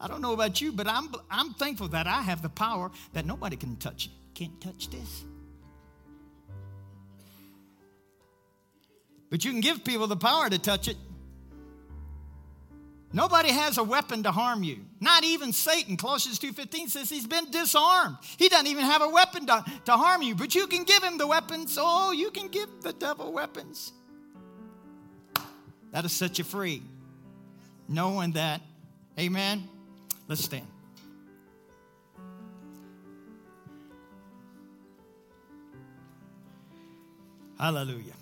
I 0.00 0.06
don't 0.06 0.22
know 0.22 0.32
about 0.32 0.60
you, 0.60 0.72
but 0.72 0.86
I'm, 0.86 1.08
I'm 1.30 1.54
thankful 1.54 1.88
that 1.88 2.06
I 2.06 2.22
have 2.22 2.42
the 2.42 2.48
power 2.48 2.90
that 3.14 3.26
nobody 3.26 3.56
can 3.56 3.76
touch. 3.76 4.10
Can't 4.34 4.60
touch 4.60 4.90
this. 4.90 5.24
But 9.30 9.44
you 9.44 9.50
can 9.50 9.60
give 9.60 9.84
people 9.84 10.06
the 10.06 10.16
power 10.16 10.48
to 10.48 10.58
touch 10.58 10.88
it. 10.88 10.96
Nobody 13.12 13.50
has 13.50 13.78
a 13.78 13.82
weapon 13.82 14.22
to 14.24 14.32
harm 14.32 14.62
you. 14.62 14.84
Not 15.00 15.24
even 15.24 15.52
Satan. 15.52 15.96
Colossians 15.96 16.38
2.15 16.38 16.90
says 16.90 17.08
he's 17.08 17.26
been 17.26 17.50
disarmed. 17.50 18.18
He 18.36 18.48
doesn't 18.48 18.66
even 18.66 18.84
have 18.84 19.00
a 19.00 19.08
weapon 19.08 19.46
to, 19.46 19.64
to 19.86 19.92
harm 19.92 20.22
you, 20.22 20.34
but 20.34 20.54
you 20.54 20.66
can 20.66 20.84
give 20.84 21.02
him 21.02 21.16
the 21.16 21.26
weapons. 21.26 21.78
Oh, 21.80 22.12
you 22.12 22.30
can 22.30 22.48
give 22.48 22.68
the 22.82 22.92
devil 22.92 23.32
weapons. 23.32 23.92
That'll 25.90 26.10
set 26.10 26.38
you 26.38 26.44
free. 26.44 26.82
Knowing 27.88 28.32
that. 28.32 28.60
Amen. 29.18 29.66
Let's 30.28 30.44
stand. 30.44 30.66
Hallelujah. 37.58 38.12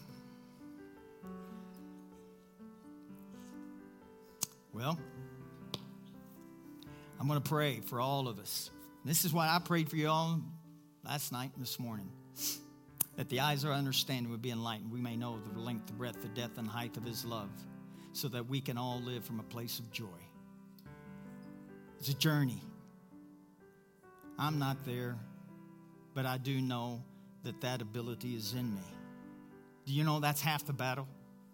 Well, 4.72 4.98
I'm 7.18 7.26
going 7.26 7.42
to 7.42 7.48
pray 7.48 7.80
for 7.80 8.00
all 8.00 8.28
of 8.28 8.38
us. 8.38 8.70
This 9.04 9.24
is 9.24 9.32
what 9.32 9.48
I 9.48 9.58
prayed 9.58 9.90
for 9.90 9.96
you 9.96 10.08
all 10.08 10.40
last 11.04 11.32
night 11.32 11.50
and 11.54 11.62
this 11.62 11.80
morning. 11.80 12.10
That 13.16 13.28
the 13.28 13.40
eyes 13.40 13.64
of 13.64 13.70
our 13.70 13.76
understanding 13.76 14.30
would 14.30 14.42
be 14.42 14.50
enlightened. 14.50 14.92
We 14.92 15.00
may 15.00 15.16
know 15.16 15.38
the 15.52 15.58
length, 15.58 15.86
the 15.86 15.94
breadth, 15.94 16.22
the 16.22 16.28
depth, 16.28 16.58
and 16.58 16.68
height 16.68 16.96
of 16.96 17.04
His 17.04 17.24
love, 17.24 17.50
so 18.12 18.28
that 18.28 18.48
we 18.48 18.60
can 18.60 18.78
all 18.78 19.00
live 19.00 19.24
from 19.24 19.40
a 19.40 19.44
place 19.44 19.78
of 19.78 19.90
joy. 19.90 20.25
It's 22.06 22.14
a 22.14 22.18
journey. 22.18 22.62
I'm 24.38 24.60
not 24.60 24.76
there, 24.86 25.16
but 26.14 26.24
I 26.24 26.38
do 26.38 26.60
know 26.60 27.02
that 27.42 27.60
that 27.62 27.82
ability 27.82 28.36
is 28.36 28.52
in 28.52 28.72
me. 28.72 28.84
Do 29.86 29.92
you 29.92 30.04
know 30.04 30.20
that's 30.20 30.40
half 30.40 30.64
the 30.64 30.72
battle? 30.72 31.08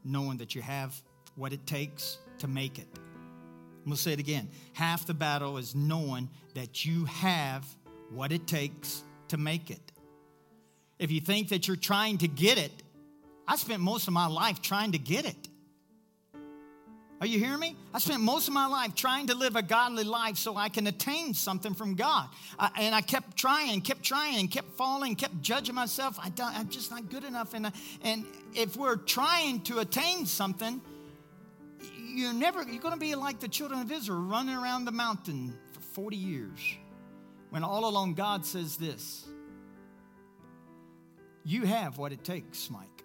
Knowing 0.05 0.37
that 0.37 0.55
you 0.55 0.61
have 0.61 0.95
what 1.37 1.55
it 1.55 1.67
takes 1.67 2.19
to 2.41 2.49
make 2.49 2.79
it. 2.79 2.87
I'm 2.95 3.85
going 3.87 3.97
to 3.97 4.03
say 4.03 4.13
it 4.13 4.19
again. 4.19 4.51
Half 4.75 5.07
the 5.07 5.15
battle 5.15 5.57
is 5.57 5.75
knowing 5.75 6.29
that 6.53 6.85
you 6.85 7.07
have 7.07 7.65
what 8.11 8.31
it 8.31 8.47
takes 8.47 9.05
to 9.29 9.39
make 9.39 9.71
it. 9.71 9.91
If 10.99 11.11
you 11.11 11.23
think 11.23 11.49
that 11.49 11.67
you're 11.67 11.79
trying 11.79 12.19
to 12.19 12.29
get 12.29 12.59
it, 12.59 12.83
I 13.49 13.57
spent 13.57 13.81
most 13.81 14.07
of 14.07 14.13
my 14.13 14.27
life 14.27 14.61
trying 14.61 14.93
to 14.93 14.99
get 14.99 15.25
it. 15.25 15.49
Are 17.23 17.27
you 17.27 17.39
hearing 17.39 17.61
me? 17.61 17.77
I 17.95 18.01
spent 18.01 18.21
most 18.21 18.49
of 18.49 18.55
my 18.55 18.67
life 18.67 18.97
trying 18.97 19.29
to 19.29 19.37
live 19.37 19.55
a 19.55 19.63
godly 19.63 20.03
life 20.03 20.37
so 20.37 20.57
I 20.57 20.69
can 20.69 20.89
attain 20.89 21.35
something 21.35 21.73
from 21.73 21.95
God. 21.95 22.29
I, 22.59 22.73
and 22.81 22.97
I 22.97 23.01
kept 23.01 23.37
trying 23.37 23.81
kept 23.83 24.03
trying 24.03 24.49
kept 24.49 24.73
falling, 24.73 25.15
kept 25.15 25.41
judging 25.41 25.77
myself. 25.77 26.19
I 26.19 26.33
am 26.59 26.69
just 26.69 26.91
not 26.91 27.09
good 27.11 27.23
enough. 27.23 27.55
And, 27.55 27.71
and 28.03 28.27
if 28.55 28.77
we're 28.77 28.97
trying 28.97 29.61
to 29.61 29.79
attain 29.79 30.27
something, 30.27 30.81
you're 32.13 32.33
never, 32.33 32.65
you're 32.65 32.83
going 32.83 32.95
to 32.95 32.99
be 32.99 33.15
like 33.15 33.39
the 33.39 33.47
children 33.47 33.81
of 33.81 33.93
Israel 33.93 34.21
running 34.23 34.57
around 34.57 34.87
the 34.87 34.91
mountain 34.91 35.57
for 35.75 35.81
40 35.81 36.17
years. 36.17 36.59
When 37.51 37.63
all 37.63 37.89
along 37.89 38.15
God 38.15 38.45
says 38.45 38.77
this 38.77 39.29
You 41.45 41.67
have 41.67 41.99
what 41.99 42.11
it 42.11 42.25
takes, 42.25 42.69
Mike. 42.69 43.05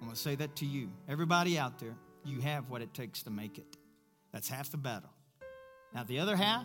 I'm 0.00 0.06
going 0.06 0.14
to 0.14 0.22
say 0.22 0.36
that 0.36 0.54
to 0.56 0.66
you. 0.66 0.92
Everybody 1.08 1.58
out 1.58 1.80
there 1.80 1.96
you 2.24 2.40
have 2.40 2.70
what 2.70 2.82
it 2.82 2.94
takes 2.94 3.22
to 3.24 3.30
make 3.30 3.58
it. 3.58 3.76
That's 4.32 4.48
half 4.48 4.70
the 4.70 4.76
battle. 4.76 5.10
Now, 5.94 6.04
the 6.04 6.18
other 6.18 6.36
half 6.36 6.64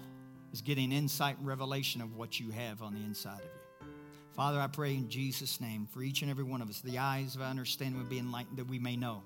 is 0.51 0.61
getting 0.61 0.91
insight 0.91 1.37
and 1.37 1.47
revelation 1.47 2.01
of 2.01 2.15
what 2.15 2.39
you 2.39 2.51
have 2.51 2.81
on 2.81 2.93
the 2.93 3.01
inside 3.01 3.39
of 3.39 3.45
you. 3.45 3.87
Father, 4.35 4.59
I 4.59 4.67
pray 4.67 4.95
in 4.95 5.09
Jesus' 5.09 5.59
name 5.59 5.85
for 5.85 6.01
each 6.01 6.21
and 6.21 6.31
every 6.31 6.43
one 6.43 6.61
of 6.61 6.69
us, 6.69 6.81
the 6.81 6.97
eyes 6.97 7.35
of 7.35 7.41
our 7.41 7.47
understanding 7.47 7.99
would 7.99 8.09
be 8.09 8.19
enlightened 8.19 8.57
that 8.57 8.67
we 8.67 8.79
may 8.79 8.95
know. 8.95 9.21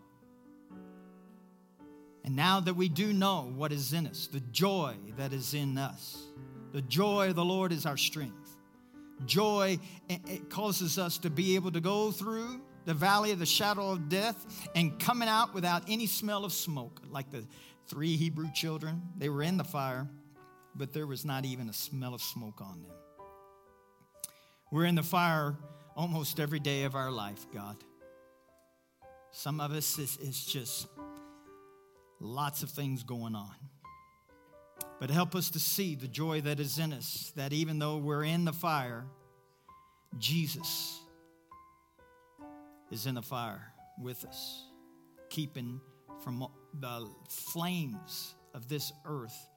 And 2.25 2.35
now 2.35 2.59
that 2.61 2.75
we 2.75 2.89
do 2.89 3.13
know 3.13 3.51
what 3.55 3.71
is 3.71 3.93
in 3.93 4.07
us, 4.07 4.27
the 4.27 4.39
joy 4.39 4.95
that 5.17 5.33
is 5.33 5.53
in 5.53 5.77
us, 5.77 6.17
the 6.71 6.81
joy 6.81 7.29
of 7.29 7.35
the 7.35 7.45
Lord 7.45 7.71
is 7.71 7.85
our 7.85 7.97
strength. 7.97 8.57
Joy 9.25 9.77
it 10.09 10.49
causes 10.49 10.97
us 10.97 11.17
to 11.19 11.29
be 11.29 11.55
able 11.55 11.71
to 11.71 11.79
go 11.81 12.11
through 12.11 12.61
the 12.85 12.93
valley 12.93 13.31
of 13.31 13.39
the 13.39 13.45
shadow 13.45 13.91
of 13.91 14.09
death 14.09 14.67
and 14.75 14.99
coming 14.99 15.29
out 15.29 15.53
without 15.53 15.83
any 15.87 16.07
smell 16.07 16.45
of 16.45 16.53
smoke, 16.53 17.01
like 17.09 17.31
the 17.31 17.45
three 17.87 18.15
Hebrew 18.15 18.51
children. 18.53 19.01
They 19.17 19.29
were 19.29 19.43
in 19.43 19.57
the 19.57 19.63
fire, 19.63 20.07
but 20.75 20.93
there 20.93 21.07
was 21.07 21.25
not 21.25 21.45
even 21.45 21.69
a 21.69 21.73
smell 21.73 22.13
of 22.13 22.21
smoke 22.21 22.61
on 22.61 22.81
them. 22.81 22.91
We're 24.71 24.85
in 24.85 24.95
the 24.95 25.03
fire 25.03 25.55
almost 25.95 26.39
every 26.39 26.59
day 26.59 26.83
of 26.83 26.95
our 26.95 27.11
life, 27.11 27.45
God. 27.53 27.77
Some 29.31 29.59
of 29.59 29.71
us, 29.71 29.97
it's, 29.97 30.17
it's 30.17 30.45
just 30.45 30.87
lots 32.19 32.63
of 32.63 32.69
things 32.69 33.03
going 33.03 33.35
on. 33.35 33.55
But 34.99 35.09
help 35.09 35.35
us 35.35 35.49
to 35.51 35.59
see 35.59 35.95
the 35.95 36.07
joy 36.07 36.41
that 36.41 36.59
is 36.59 36.79
in 36.79 36.93
us, 36.93 37.31
that 37.35 37.53
even 37.53 37.79
though 37.79 37.97
we're 37.97 38.23
in 38.23 38.45
the 38.45 38.53
fire, 38.53 39.05
Jesus 40.17 41.02
is 42.91 43.05
in 43.05 43.15
the 43.15 43.21
fire 43.21 43.73
with 43.99 44.25
us, 44.25 44.65
keeping 45.29 45.79
from 46.23 46.47
the 46.79 47.07
flames 47.29 48.35
of 48.53 48.67
this 48.69 48.91
earth 49.05 49.47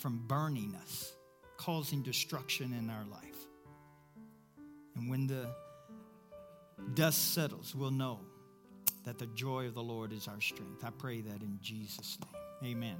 from 0.00 0.26
burning 0.26 0.74
us, 0.82 1.12
causing 1.56 2.02
destruction 2.02 2.72
in 2.72 2.90
our 2.90 3.04
life. 3.04 3.46
And 4.96 5.10
when 5.10 5.26
the 5.26 5.46
dust 6.94 7.34
settles, 7.34 7.74
we'll 7.74 7.90
know 7.90 8.20
that 9.04 9.18
the 9.18 9.26
joy 9.26 9.66
of 9.66 9.74
the 9.74 9.82
Lord 9.82 10.12
is 10.12 10.26
our 10.28 10.40
strength. 10.40 10.84
I 10.84 10.90
pray 10.90 11.20
that 11.20 11.42
in 11.42 11.58
Jesus' 11.62 12.18
name. 12.62 12.76
Amen. 12.76 12.98